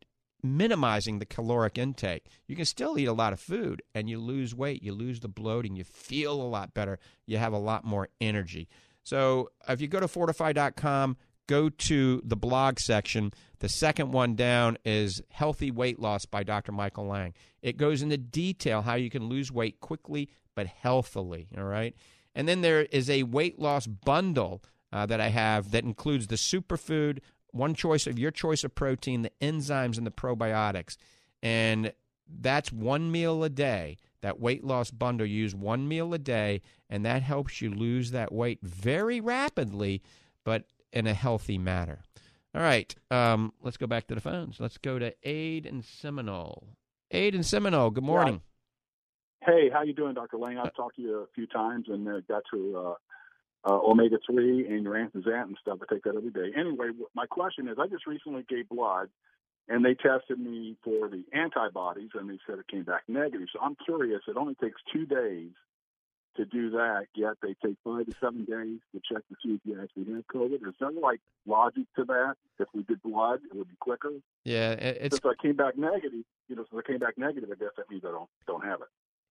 minimizing 0.44 1.20
the 1.20 1.26
caloric 1.26 1.78
intake. 1.78 2.26
You 2.48 2.56
can 2.56 2.66
still 2.66 2.98
eat 2.98 3.06
a 3.06 3.14
lot 3.14 3.34
of 3.34 3.40
food 3.40 3.82
and 3.94 4.10
you 4.10 4.20
lose 4.20 4.56
weight, 4.56 4.84
you 4.84 4.94
lose 4.94 5.20
the 5.20 5.28
bloating, 5.28 5.76
you 5.76 5.84
feel 5.84 6.34
a 6.34 6.44
lot 6.44 6.74
better, 6.74 7.00
you 7.26 7.38
have 7.38 7.54
a 7.54 7.58
lot 7.58 7.84
more 7.84 8.10
energy. 8.20 8.68
So 9.04 9.50
if 9.68 9.82
you 9.82 9.88
go 9.88 10.00
to 10.00 10.08
fortifeye.com, 10.08 11.18
go 11.48 11.70
to 11.70 12.22
the 12.24 12.36
blog 12.36 12.80
section. 12.80 13.34
The 13.60 13.70
second 13.70 14.12
one 14.12 14.36
down 14.36 14.78
is 14.86 15.22
Healthy 15.30 15.72
Weight 15.72 16.00
Loss 16.00 16.26
by 16.26 16.44
Dr. 16.44 16.72
Michael 16.72 17.08
Lang. 17.08 17.34
It 17.62 17.78
goes 17.78 18.02
into 18.02 18.18
detail 18.18 18.82
how 18.82 18.96
you 18.96 19.10
can 19.10 19.28
lose 19.28 19.52
weight 19.52 19.80
quickly 19.80 20.30
but 20.56 20.68
healthily. 20.68 21.48
All 21.58 21.64
right. 21.64 21.96
And 22.36 22.48
then 22.48 22.62
there 22.62 22.84
is 22.84 23.10
a 23.10 23.24
weight 23.24 23.60
loss 23.60 23.88
bundle 23.88 24.64
uh, 24.94 25.06
that 25.06 25.22
I 25.22 25.30
have 25.30 25.72
that 25.72 25.84
includes 25.84 26.28
the 26.28 26.36
superfood, 26.36 27.20
one 27.52 27.74
choice 27.74 28.08
of 28.08 28.20
your 28.20 28.32
choice 28.32 28.64
of 28.64 28.76
protein, 28.76 29.22
the 29.22 29.32
enzymes, 29.42 29.98
and 29.98 30.06
the 30.06 30.12
probiotics. 30.12 30.98
And 31.42 31.94
that's 32.28 32.72
one 32.72 33.12
meal 33.12 33.44
a 33.44 33.50
day. 33.50 33.98
That 34.22 34.40
weight 34.40 34.64
loss 34.64 34.92
bundle, 34.92 35.26
use 35.26 35.56
one 35.56 35.88
meal 35.88 36.14
a 36.14 36.20
day, 36.20 36.62
and 36.90 37.06
that 37.06 37.24
helps 37.24 37.62
you 37.62 37.72
lose 37.72 38.12
that 38.12 38.32
weight 38.32 38.60
very 38.62 39.20
rapidly, 39.20 40.04
but 40.44 40.66
in 40.94 41.08
a 41.08 41.14
healthy 41.14 41.58
manner. 41.58 42.04
All 42.54 42.62
right, 42.62 42.94
um, 43.10 43.54
let's 43.62 43.78
go 43.78 43.88
back 43.88 44.08
to 44.08 44.16
the 44.16 44.22
phones. 44.22 44.60
Let's 44.60 44.78
go 44.78 45.00
to 45.00 45.14
Aid 45.24 45.66
and 45.66 45.84
Seminole. 45.84 46.68
Aid 47.10 47.34
and 47.34 47.46
Seminole, 47.46 47.92
good 47.92 48.04
morning. 48.04 48.42
Hey, 49.44 49.70
how 49.74 49.82
you 49.82 49.94
doing, 49.94 50.14
Dr. 50.14 50.38
Lang? 50.38 50.60
I've 50.60 50.76
talked 50.76 50.98
to 50.98 51.02
you 51.02 51.18
a 51.20 51.26
few 51.34 51.48
times 51.48 51.86
and 51.88 52.08
uh, 52.08 52.20
got 52.28 52.44
to 52.54 52.78
uh, 52.78 52.94
uh, 53.64 53.80
omega 53.86 54.18
three 54.26 54.68
and 54.68 54.84
your 54.84 54.94
anthazant 54.94 55.44
and 55.44 55.58
stuff. 55.62 55.80
I 55.82 55.94
take 55.94 56.04
that 56.04 56.16
every 56.16 56.32
day. 56.32 56.52
Anyway, 56.58 56.90
my 57.16 57.26
question 57.26 57.68
is, 57.68 57.78
I 57.80 57.88
just 57.88 58.08
recently 58.08 58.44
gave 58.50 58.70
blood, 58.70 59.10
and 59.68 59.86
they 59.86 59.94
tested 59.94 60.40
me 60.40 60.78
for 60.84 61.10
the 61.10 61.24
antibodies, 61.34 62.10
and 62.16 62.30
they 62.30 62.40
said 62.48 62.60
it 62.60 62.68
came 62.68 62.84
back 62.84 63.04
negative. 63.08 63.48
So 63.54 63.60
I'm 63.62 63.76
curious. 63.86 64.22
It 64.28 64.38
only 64.38 64.56
takes 64.56 64.82
two 64.92 65.06
days 65.06 65.52
to 66.38 66.46
do 66.46 66.70
that, 66.72 67.08
yet 67.14 67.34
they 67.42 67.56
take 67.64 67.76
five 67.84 68.06
to 68.06 68.14
seven 68.22 68.46
days 68.46 68.80
to 68.94 69.02
check 69.12 69.22
to 69.28 69.36
see 69.44 69.54
if 69.54 69.60
you 69.66 69.80
actually 69.82 70.12
have 70.14 70.26
COVID. 70.34 70.68
Is 70.68 70.74
there 70.80 70.92
like 70.92 71.20
logic 71.46 71.84
to 71.98 72.06
that? 72.06 72.36
If 72.58 72.70
we 72.74 72.84
did 72.84 73.02
blood, 73.04 73.42
it 73.52 73.56
would 73.56 73.68
be 73.68 73.76
quicker. 73.80 74.12
Yeah, 74.46 74.72
it's. 74.72 75.18
Since 75.18 75.26
I 75.26 75.42
came 75.42 75.56
back 75.58 75.78
negative, 75.78 76.24
you 76.48 76.56
know, 76.56 76.64
since 76.72 76.82
I 76.86 76.90
came 76.90 77.00
back 77.00 77.18
negative, 77.18 77.50
I 77.52 77.56
guess 77.56 77.72
that 77.78 77.90
means 77.90 78.04
I 78.06 78.12
don't 78.12 78.30
don't 78.48 78.64
have 78.64 78.80
it. 78.82 78.88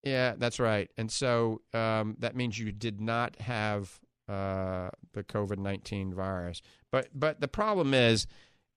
Yeah, 0.08 0.34
that's 0.36 0.60
right. 0.60 0.90
And 0.96 1.10
so 1.10 1.62
um, 1.74 2.16
that 2.18 2.36
means 2.36 2.58
you 2.58 2.72
did 2.72 3.00
not 3.00 3.40
have 3.40 4.00
uh, 4.30 4.90
the 5.12 5.24
COVID 5.24 5.58
nineteen 5.58 6.14
virus. 6.14 6.62
But 6.90 7.08
but 7.14 7.40
the 7.40 7.48
problem 7.48 7.94
is, 7.94 8.26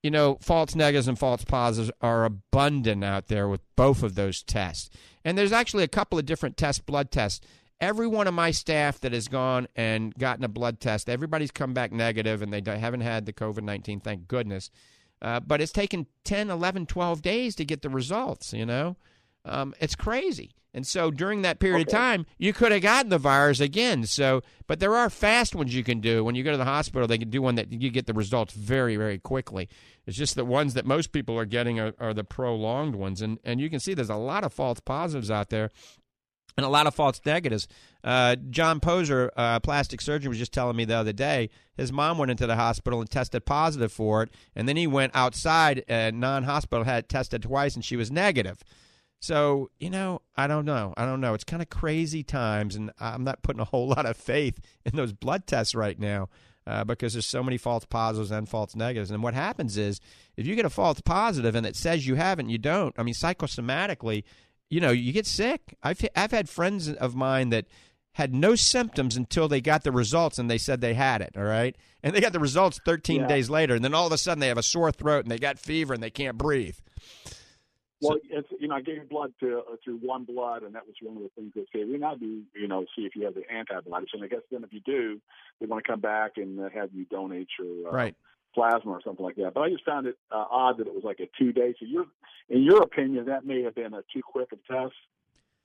you 0.01 0.11
know, 0.11 0.37
false 0.41 0.75
negatives 0.75 1.07
and 1.07 1.17
false 1.17 1.43
positives 1.45 1.91
are 2.01 2.25
abundant 2.25 3.03
out 3.03 3.27
there 3.27 3.47
with 3.47 3.61
both 3.75 4.03
of 4.03 4.15
those 4.15 4.41
tests. 4.43 4.89
And 5.23 5.37
there's 5.37 5.51
actually 5.51 5.83
a 5.83 5.87
couple 5.87 6.19
of 6.19 6.25
different 6.25 6.57
tests, 6.57 6.81
blood 6.81 7.11
tests. 7.11 7.45
Every 7.79 8.07
one 8.07 8.27
of 8.27 8.33
my 8.33 8.51
staff 8.51 8.99
that 9.01 9.13
has 9.13 9.27
gone 9.27 9.67
and 9.75 10.13
gotten 10.15 10.43
a 10.43 10.47
blood 10.47 10.79
test, 10.79 11.09
everybody's 11.09 11.51
come 11.51 11.73
back 11.73 11.91
negative 11.91 12.41
and 12.41 12.53
they 12.53 12.61
haven't 12.79 13.01
had 13.01 13.25
the 13.25 13.33
COVID 13.33 13.63
19, 13.63 13.99
thank 13.99 14.27
goodness. 14.27 14.69
Uh, 15.21 15.39
but 15.39 15.61
it's 15.61 15.71
taken 15.71 16.07
10, 16.25 16.49
11, 16.49 16.85
12 16.85 17.21
days 17.21 17.55
to 17.55 17.65
get 17.65 17.81
the 17.81 17.89
results, 17.89 18.53
you 18.53 18.65
know? 18.65 18.97
Um, 19.45 19.73
it's 19.79 19.95
crazy. 19.95 20.51
And 20.73 20.87
so 20.87 21.11
during 21.11 21.43
that 21.43 21.59
period 21.59 21.87
okay. 21.87 21.95
of 21.95 22.01
time, 22.01 22.25
you 22.37 22.51
could 22.51 22.71
have 22.71 22.81
gotten 22.81 23.09
the 23.09 23.19
virus 23.19 23.59
again. 23.59 24.05
So, 24.05 24.41
but 24.65 24.79
there 24.79 24.95
are 24.95 25.09
fast 25.09 25.53
ones 25.53 25.75
you 25.75 25.83
can 25.83 25.99
do. 25.99 26.23
When 26.23 26.33
you 26.33 26.43
go 26.43 26.51
to 26.51 26.57
the 26.57 26.65
hospital, 26.65 27.07
they 27.07 27.19
can 27.19 27.29
do 27.29 27.41
one 27.41 27.55
that 27.55 27.71
you 27.71 27.91
get 27.91 28.07
the 28.07 28.13
results 28.13 28.53
very, 28.53 28.95
very 28.95 29.19
quickly. 29.19 29.69
It's 30.07 30.17
just 30.17 30.35
the 30.35 30.45
ones 30.45 30.73
that 30.73 30.85
most 30.85 31.11
people 31.11 31.37
are 31.37 31.45
getting 31.45 31.79
are, 31.79 31.93
are 31.99 32.13
the 32.13 32.23
prolonged 32.23 32.95
ones. 32.95 33.21
And 33.21 33.39
and 33.43 33.61
you 33.61 33.69
can 33.69 33.79
see 33.79 33.93
there's 33.93 34.09
a 34.09 34.15
lot 34.15 34.43
of 34.43 34.51
false 34.51 34.79
positives 34.79 35.29
out 35.29 35.49
there 35.49 35.69
and 36.57 36.65
a 36.65 36.69
lot 36.69 36.87
of 36.87 36.95
false 36.95 37.19
negatives. 37.25 37.67
Uh, 38.03 38.35
John 38.49 38.79
Poser, 38.79 39.31
uh, 39.35 39.59
plastic 39.59 40.01
surgeon, 40.01 40.29
was 40.29 40.37
just 40.37 40.53
telling 40.53 40.75
me 40.75 40.85
the 40.85 40.95
other 40.95 41.13
day 41.13 41.49
his 41.75 41.91
mom 41.91 42.17
went 42.17 42.31
into 42.31 42.47
the 42.47 42.55
hospital 42.55 42.99
and 42.99 43.09
tested 43.09 43.45
positive 43.45 43.91
for 43.91 44.23
it, 44.23 44.29
and 44.55 44.67
then 44.67 44.77
he 44.77 44.85
went 44.85 45.15
outside, 45.15 45.83
uh, 45.89 46.11
non-hospital, 46.13 46.85
had 46.85 47.09
tested 47.09 47.43
twice, 47.43 47.75
and 47.75 47.83
she 47.83 47.95
was 47.95 48.11
negative. 48.11 48.63
So, 49.23 49.69
you 49.79 49.89
know, 49.89 50.21
I 50.35 50.47
don't 50.47 50.65
know. 50.65 50.93
I 50.97 51.05
don't 51.05 51.21
know. 51.21 51.33
It's 51.33 51.45
kind 51.45 51.61
of 51.61 51.69
crazy 51.69 52.23
times, 52.23 52.75
and 52.75 52.91
I'm 52.99 53.23
not 53.23 53.41
putting 53.41 53.61
a 53.61 53.63
whole 53.63 53.87
lot 53.95 54.05
of 54.05 54.17
faith 54.17 54.59
in 54.85 54.97
those 54.97 55.13
blood 55.13 55.47
tests 55.47 55.73
right 55.73 55.97
now 55.97 56.27
uh, 56.67 56.83
because 56.83 57.13
there's 57.13 57.25
so 57.25 57.41
many 57.41 57.57
false 57.57 57.85
positives 57.85 58.31
and 58.31 58.49
false 58.49 58.75
negatives. 58.75 59.11
And 59.11 59.23
what 59.23 59.33
happens 59.33 59.77
is 59.77 60.01
if 60.35 60.45
you 60.45 60.57
get 60.57 60.65
a 60.65 60.69
false 60.69 60.99
positive 60.99 61.55
and 61.55 61.65
it 61.65 61.77
says 61.77 62.05
you 62.05 62.15
haven't, 62.15 62.49
you 62.49 62.57
don't. 62.57 62.93
I 62.97 63.03
mean, 63.03 63.13
psychosomatically, 63.13 64.25
you 64.69 64.81
know, 64.81 64.91
you 64.91 65.13
get 65.13 65.25
sick. 65.25 65.77
I've, 65.81 66.05
I've 66.17 66.31
had 66.31 66.49
friends 66.49 66.91
of 66.91 67.15
mine 67.15 67.47
that 67.51 67.67
had 68.15 68.35
no 68.35 68.55
symptoms 68.55 69.15
until 69.15 69.47
they 69.47 69.61
got 69.61 69.85
the 69.85 69.93
results 69.93 70.37
and 70.37 70.51
they 70.51 70.57
said 70.57 70.81
they 70.81 70.95
had 70.95 71.21
it, 71.21 71.37
all 71.37 71.43
right? 71.43 71.77
And 72.03 72.13
they 72.13 72.19
got 72.19 72.33
the 72.33 72.41
results 72.41 72.77
13 72.85 73.21
yeah. 73.21 73.27
days 73.27 73.49
later, 73.49 73.73
and 73.73 73.85
then 73.85 73.93
all 73.93 74.05
of 74.05 74.11
a 74.11 74.17
sudden 74.17 74.41
they 74.41 74.49
have 74.49 74.57
a 74.57 74.63
sore 74.63 74.91
throat 74.91 75.23
and 75.23 75.31
they 75.31 75.39
got 75.39 75.59
fever 75.59 75.93
and 75.93 76.03
they 76.03 76.09
can't 76.09 76.37
breathe. 76.37 76.75
Well, 78.03 78.17
it's, 78.29 78.47
you 78.59 78.67
know, 78.67 78.75
I 78.75 78.81
gave 78.81 79.07
blood 79.09 79.33
to 79.39 79.59
uh, 79.59 79.75
through 79.83 79.97
one 79.97 80.25
blood, 80.25 80.63
and 80.63 80.75
that 80.75 80.85
was 80.85 80.95
one 81.01 81.17
of 81.17 81.23
the 81.23 81.29
things 81.35 81.53
they 81.55 81.65
say 81.73 81.85
we 81.85 81.97
now 81.97 82.15
do, 82.15 82.41
you 82.53 82.67
know, 82.67 82.85
see 82.95 83.03
if 83.03 83.15
you 83.15 83.23
have 83.25 83.33
the 83.33 83.49
antibodies. 83.49 84.09
And 84.13 84.23
I 84.23 84.27
guess 84.27 84.41
then 84.51 84.63
if 84.63 84.73
you 84.73 84.81
do, 84.85 85.21
they 85.59 85.65
want 85.65 85.83
to 85.83 85.89
come 85.89 86.01
back 86.01 86.33
and 86.37 86.59
uh, 86.59 86.69
have 86.73 86.89
you 86.93 87.05
donate 87.05 87.47
your 87.57 87.87
uh, 87.87 87.91
right. 87.91 88.15
plasma 88.53 88.91
or 88.91 89.01
something 89.03 89.23
like 89.23 89.37
that. 89.37 89.53
But 89.53 89.61
I 89.61 89.69
just 89.69 89.85
found 89.85 90.07
it 90.07 90.17
uh, 90.31 90.45
odd 90.51 90.79
that 90.79 90.87
it 90.87 90.93
was 90.93 91.03
like 91.03 91.19
a 91.21 91.29
two 91.39 91.53
day. 91.53 91.73
So, 91.79 91.85
you're, 91.85 92.05
in 92.49 92.63
your 92.63 92.83
opinion, 92.83 93.25
that 93.25 93.45
may 93.45 93.63
have 93.63 93.75
been 93.75 93.93
a 93.93 94.01
too 94.13 94.21
quick 94.21 94.49
a 94.51 94.73
test. 94.73 94.93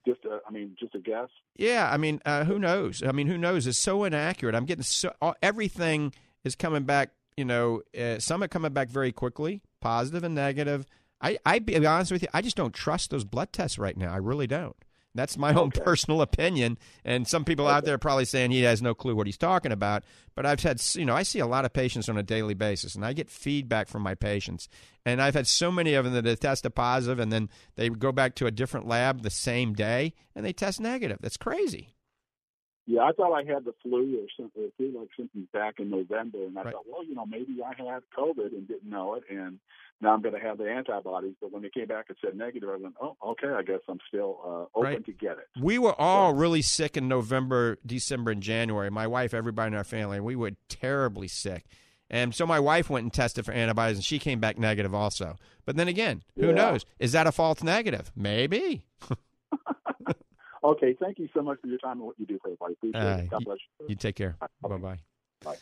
Just, 0.06 0.24
a, 0.24 0.38
I 0.48 0.52
mean, 0.52 0.76
just 0.78 0.94
a 0.94 1.00
guess. 1.00 1.28
Yeah, 1.56 1.90
I 1.92 1.96
mean, 1.96 2.20
uh, 2.24 2.44
who 2.44 2.58
knows? 2.58 3.02
I 3.02 3.12
mean, 3.12 3.26
who 3.26 3.36
knows? 3.36 3.66
It's 3.66 3.82
so 3.82 4.04
inaccurate. 4.04 4.54
I'm 4.54 4.64
getting 4.64 4.84
so 4.84 5.12
everything 5.42 6.14
is 6.44 6.54
coming 6.54 6.84
back. 6.84 7.10
You 7.36 7.44
know, 7.44 7.82
uh, 7.98 8.18
some 8.18 8.42
are 8.42 8.48
coming 8.48 8.72
back 8.72 8.88
very 8.88 9.12
quickly, 9.12 9.60
positive 9.80 10.24
and 10.24 10.34
negative 10.34 10.86
I, 11.20 11.38
I 11.44 11.58
be 11.58 11.84
honest 11.86 12.12
with 12.12 12.22
you, 12.22 12.28
I 12.32 12.42
just 12.42 12.56
don't 12.56 12.74
trust 12.74 13.10
those 13.10 13.24
blood 13.24 13.52
tests 13.52 13.78
right 13.78 13.96
now. 13.96 14.12
I 14.12 14.18
really 14.18 14.46
don't. 14.46 14.76
That's 15.14 15.36
my 15.38 15.52
own 15.52 15.68
okay. 15.68 15.80
personal 15.80 16.22
opinion, 16.22 16.78
and 17.04 17.26
some 17.26 17.44
people 17.44 17.66
okay. 17.66 17.74
out 17.74 17.84
there 17.84 17.94
are 17.94 17.98
probably 17.98 18.24
saying 18.24 18.50
he 18.50 18.62
has 18.62 18.80
no 18.80 18.94
clue 18.94 19.16
what 19.16 19.26
he's 19.26 19.38
talking 19.38 19.72
about. 19.72 20.04
But 20.36 20.46
I've 20.46 20.60
had, 20.60 20.80
you 20.94 21.04
know, 21.04 21.16
I 21.16 21.24
see 21.24 21.40
a 21.40 21.46
lot 21.46 21.64
of 21.64 21.72
patients 21.72 22.08
on 22.08 22.16
a 22.16 22.22
daily 22.22 22.54
basis, 22.54 22.94
and 22.94 23.04
I 23.04 23.14
get 23.14 23.28
feedback 23.28 23.88
from 23.88 24.02
my 24.02 24.14
patients. 24.14 24.68
And 25.04 25.20
I've 25.20 25.34
had 25.34 25.48
so 25.48 25.72
many 25.72 25.94
of 25.94 26.04
them 26.04 26.14
that 26.14 26.24
have 26.26 26.38
tested 26.38 26.74
positive, 26.74 27.18
and 27.18 27.32
then 27.32 27.48
they 27.74 27.88
go 27.88 28.12
back 28.12 28.36
to 28.36 28.46
a 28.46 28.52
different 28.52 28.86
lab 28.86 29.22
the 29.22 29.30
same 29.30 29.72
day, 29.72 30.14
and 30.36 30.44
they 30.44 30.52
test 30.52 30.78
negative. 30.78 31.18
That's 31.20 31.36
crazy. 31.36 31.88
Yeah, 32.90 33.02
I 33.02 33.12
thought 33.12 33.34
I 33.34 33.44
had 33.44 33.66
the 33.66 33.74
flu 33.82 34.18
or 34.18 34.28
something, 34.34 34.72
flu-like 34.78 35.10
symptoms 35.14 35.46
back 35.52 35.74
in 35.78 35.90
November, 35.90 36.46
and 36.46 36.58
I 36.58 36.62
right. 36.62 36.72
thought, 36.72 36.86
well, 36.90 37.04
you 37.04 37.14
know, 37.14 37.26
maybe 37.26 37.58
I 37.62 37.74
had 37.76 38.02
COVID 38.16 38.54
and 38.54 38.66
didn't 38.66 38.88
know 38.88 39.14
it, 39.16 39.24
and 39.28 39.58
now 40.00 40.14
I'm 40.14 40.22
going 40.22 40.32
to 40.32 40.40
have 40.40 40.56
the 40.56 40.70
antibodies. 40.70 41.34
But 41.38 41.52
when 41.52 41.60
they 41.60 41.68
came 41.68 41.86
back 41.86 42.06
and 42.08 42.16
said 42.24 42.34
negative, 42.34 42.70
I 42.70 42.76
went, 42.76 42.94
oh, 42.98 43.14
okay, 43.22 43.48
I 43.48 43.60
guess 43.60 43.80
I'm 43.90 43.98
still 44.08 44.38
uh, 44.42 44.78
open 44.78 44.90
right. 44.90 45.04
to 45.04 45.12
get 45.12 45.32
it. 45.32 45.48
We 45.60 45.76
were 45.76 46.00
all 46.00 46.32
so, 46.32 46.38
really 46.38 46.62
sick 46.62 46.96
in 46.96 47.08
November, 47.08 47.76
December, 47.84 48.30
and 48.30 48.42
January. 48.42 48.88
My 48.88 49.06
wife, 49.06 49.34
everybody 49.34 49.68
in 49.68 49.74
our 49.74 49.84
family, 49.84 50.18
we 50.18 50.34
were 50.34 50.52
terribly 50.70 51.28
sick. 51.28 51.66
And 52.08 52.34
so 52.34 52.46
my 52.46 52.58
wife 52.58 52.88
went 52.88 53.02
and 53.02 53.12
tested 53.12 53.44
for 53.44 53.52
antibodies, 53.52 53.98
and 53.98 54.04
she 54.04 54.18
came 54.18 54.40
back 54.40 54.56
negative 54.56 54.94
also. 54.94 55.36
But 55.66 55.76
then 55.76 55.88
again, 55.88 56.22
who 56.36 56.46
yeah. 56.46 56.54
knows? 56.54 56.86
Is 56.98 57.12
that 57.12 57.26
a 57.26 57.32
false 57.32 57.62
negative? 57.62 58.10
Maybe. 58.16 58.84
okay, 60.72 60.96
thank 61.00 61.18
you 61.18 61.28
so 61.34 61.42
much 61.42 61.60
for 61.60 61.66
your 61.66 61.78
time 61.78 61.98
and 61.98 62.02
what 62.02 62.18
you 62.18 62.26
do 62.26 62.38
for 62.42 62.48
everybody. 62.48 62.74
Appreciate 62.74 63.00
uh, 63.00 63.22
it. 63.22 63.30
God 63.30 63.44
bless 63.44 63.58
you. 63.80 63.86
You 63.88 63.94
take 63.96 64.16
care. 64.16 64.36
Bye 64.62 64.76
bye. 64.76 64.98
Bye. 65.44 65.56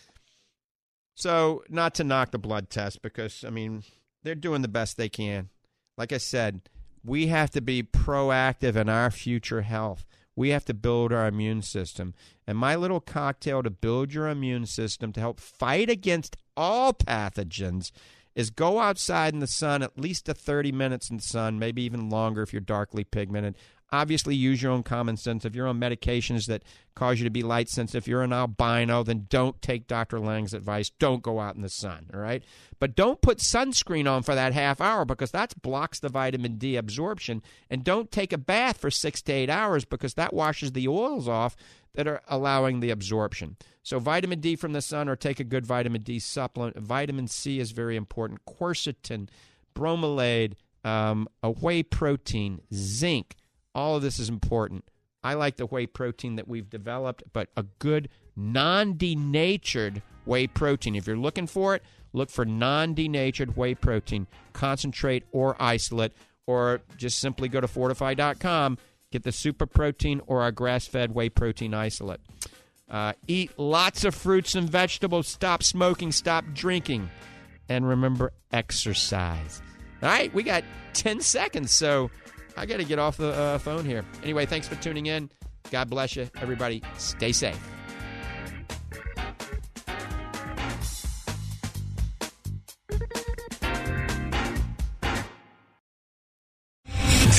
So, 1.14 1.64
not 1.68 1.94
to 1.94 2.04
knock 2.04 2.30
the 2.30 2.38
blood 2.38 2.68
test 2.68 3.00
because, 3.00 3.42
I 3.44 3.50
mean, 3.50 3.84
they're 4.22 4.34
doing 4.34 4.62
the 4.62 4.68
best 4.68 4.96
they 4.96 5.08
can. 5.08 5.48
Like 5.96 6.12
I 6.12 6.18
said, 6.18 6.68
we 7.02 7.28
have 7.28 7.50
to 7.52 7.60
be 7.60 7.82
proactive 7.82 8.76
in 8.76 8.88
our 8.88 9.10
future 9.10 9.62
health. 9.62 10.04
We 10.34 10.50
have 10.50 10.66
to 10.66 10.74
build 10.74 11.12
our 11.12 11.26
immune 11.26 11.62
system. 11.62 12.12
And 12.46 12.58
my 12.58 12.76
little 12.76 13.00
cocktail 13.00 13.62
to 13.62 13.70
build 13.70 14.12
your 14.12 14.28
immune 14.28 14.66
system 14.66 15.12
to 15.14 15.20
help 15.20 15.40
fight 15.40 15.88
against 15.88 16.36
all 16.54 16.92
pathogens 16.92 17.92
is 18.34 18.50
go 18.50 18.78
outside 18.78 19.32
in 19.32 19.40
the 19.40 19.46
sun 19.46 19.82
at 19.82 19.98
least 19.98 20.28
a 20.28 20.34
30 20.34 20.70
minutes 20.70 21.08
in 21.08 21.16
the 21.16 21.22
sun, 21.22 21.58
maybe 21.58 21.82
even 21.82 22.10
longer 22.10 22.42
if 22.42 22.52
you're 22.52 22.60
darkly 22.60 23.02
pigmented. 23.02 23.56
Obviously, 23.92 24.34
use 24.34 24.60
your 24.60 24.72
own 24.72 24.82
common 24.82 25.16
sense. 25.16 25.44
If 25.44 25.54
you're 25.54 25.68
on 25.68 25.78
medications 25.78 26.46
that 26.46 26.64
cause 26.96 27.20
you 27.20 27.24
to 27.24 27.30
be 27.30 27.44
light 27.44 27.68
sensitive, 27.68 28.02
if 28.02 28.08
you're 28.08 28.22
an 28.22 28.32
albino, 28.32 29.04
then 29.04 29.26
don't 29.28 29.60
take 29.62 29.86
Dr. 29.86 30.18
Lang's 30.18 30.52
advice. 30.54 30.90
Don't 30.90 31.22
go 31.22 31.38
out 31.38 31.54
in 31.54 31.62
the 31.62 31.68
sun, 31.68 32.10
all 32.12 32.18
right? 32.18 32.42
But 32.80 32.96
don't 32.96 33.20
put 33.20 33.38
sunscreen 33.38 34.10
on 34.10 34.24
for 34.24 34.34
that 34.34 34.52
half 34.52 34.80
hour 34.80 35.04
because 35.04 35.30
that 35.30 35.60
blocks 35.62 36.00
the 36.00 36.08
vitamin 36.08 36.58
D 36.58 36.74
absorption. 36.74 37.42
And 37.70 37.84
don't 37.84 38.10
take 38.10 38.32
a 38.32 38.38
bath 38.38 38.78
for 38.78 38.90
six 38.90 39.22
to 39.22 39.32
eight 39.32 39.50
hours 39.50 39.84
because 39.84 40.14
that 40.14 40.34
washes 40.34 40.72
the 40.72 40.88
oils 40.88 41.28
off 41.28 41.54
that 41.94 42.08
are 42.08 42.22
allowing 42.28 42.80
the 42.80 42.90
absorption. 42.90 43.56
So, 43.84 44.00
vitamin 44.00 44.40
D 44.40 44.56
from 44.56 44.72
the 44.72 44.82
sun 44.82 45.08
or 45.08 45.14
take 45.14 45.38
a 45.38 45.44
good 45.44 45.64
vitamin 45.64 46.02
D 46.02 46.18
supplement. 46.18 46.76
Vitamin 46.76 47.28
C 47.28 47.60
is 47.60 47.70
very 47.70 47.94
important. 47.94 48.44
Quercetin, 48.46 49.28
bromelain, 49.76 50.54
um, 50.84 51.28
a 51.42 51.50
whey 51.50 51.84
protein, 51.84 52.60
zinc 52.74 53.36
all 53.76 53.94
of 53.94 54.02
this 54.02 54.18
is 54.18 54.28
important. 54.28 54.84
I 55.22 55.34
like 55.34 55.56
the 55.56 55.66
whey 55.66 55.86
protein 55.86 56.36
that 56.36 56.48
we've 56.48 56.68
developed, 56.68 57.22
but 57.32 57.50
a 57.56 57.64
good 57.78 58.08
non 58.34 58.96
denatured 58.96 60.02
whey 60.24 60.46
protein. 60.46 60.96
If 60.96 61.06
you're 61.06 61.16
looking 61.16 61.46
for 61.46 61.74
it, 61.74 61.82
look 62.12 62.30
for 62.30 62.44
non 62.44 62.94
denatured 62.94 63.56
whey 63.56 63.74
protein, 63.74 64.26
concentrate 64.52 65.24
or 65.30 65.60
isolate, 65.60 66.12
or 66.46 66.80
just 66.96 67.18
simply 67.18 67.48
go 67.48 67.60
to 67.60 67.66
fortifeye.com, 67.66 68.78
get 69.12 69.24
the 69.24 69.32
super 69.32 69.66
protein 69.66 70.22
or 70.26 70.42
our 70.42 70.52
grass 70.52 70.86
fed 70.86 71.14
whey 71.14 71.28
protein 71.28 71.74
isolate. 71.74 72.20
Uh, 72.88 73.12
eat 73.26 73.50
lots 73.58 74.04
of 74.04 74.14
fruits 74.14 74.54
and 74.54 74.70
vegetables. 74.70 75.26
Stop 75.28 75.62
smoking. 75.62 76.12
Stop 76.12 76.44
drinking. 76.54 77.10
And 77.68 77.86
remember, 77.86 78.32
exercise. 78.52 79.60
All 80.02 80.08
right, 80.08 80.32
we 80.32 80.44
got 80.44 80.62
10 80.92 81.20
seconds, 81.20 81.74
so 81.74 82.10
I 82.56 82.66
got 82.66 82.78
to 82.78 82.84
get 82.84 82.98
off 82.98 83.16
the 83.16 83.32
uh, 83.32 83.58
phone 83.58 83.84
here. 83.84 84.04
Anyway, 84.22 84.46
thanks 84.46 84.66
for 84.66 84.76
tuning 84.76 85.06
in. 85.06 85.30
God 85.70 85.90
bless 85.90 86.16
you. 86.16 86.28
Everybody, 86.40 86.82
stay 86.96 87.32
safe. 87.32 87.75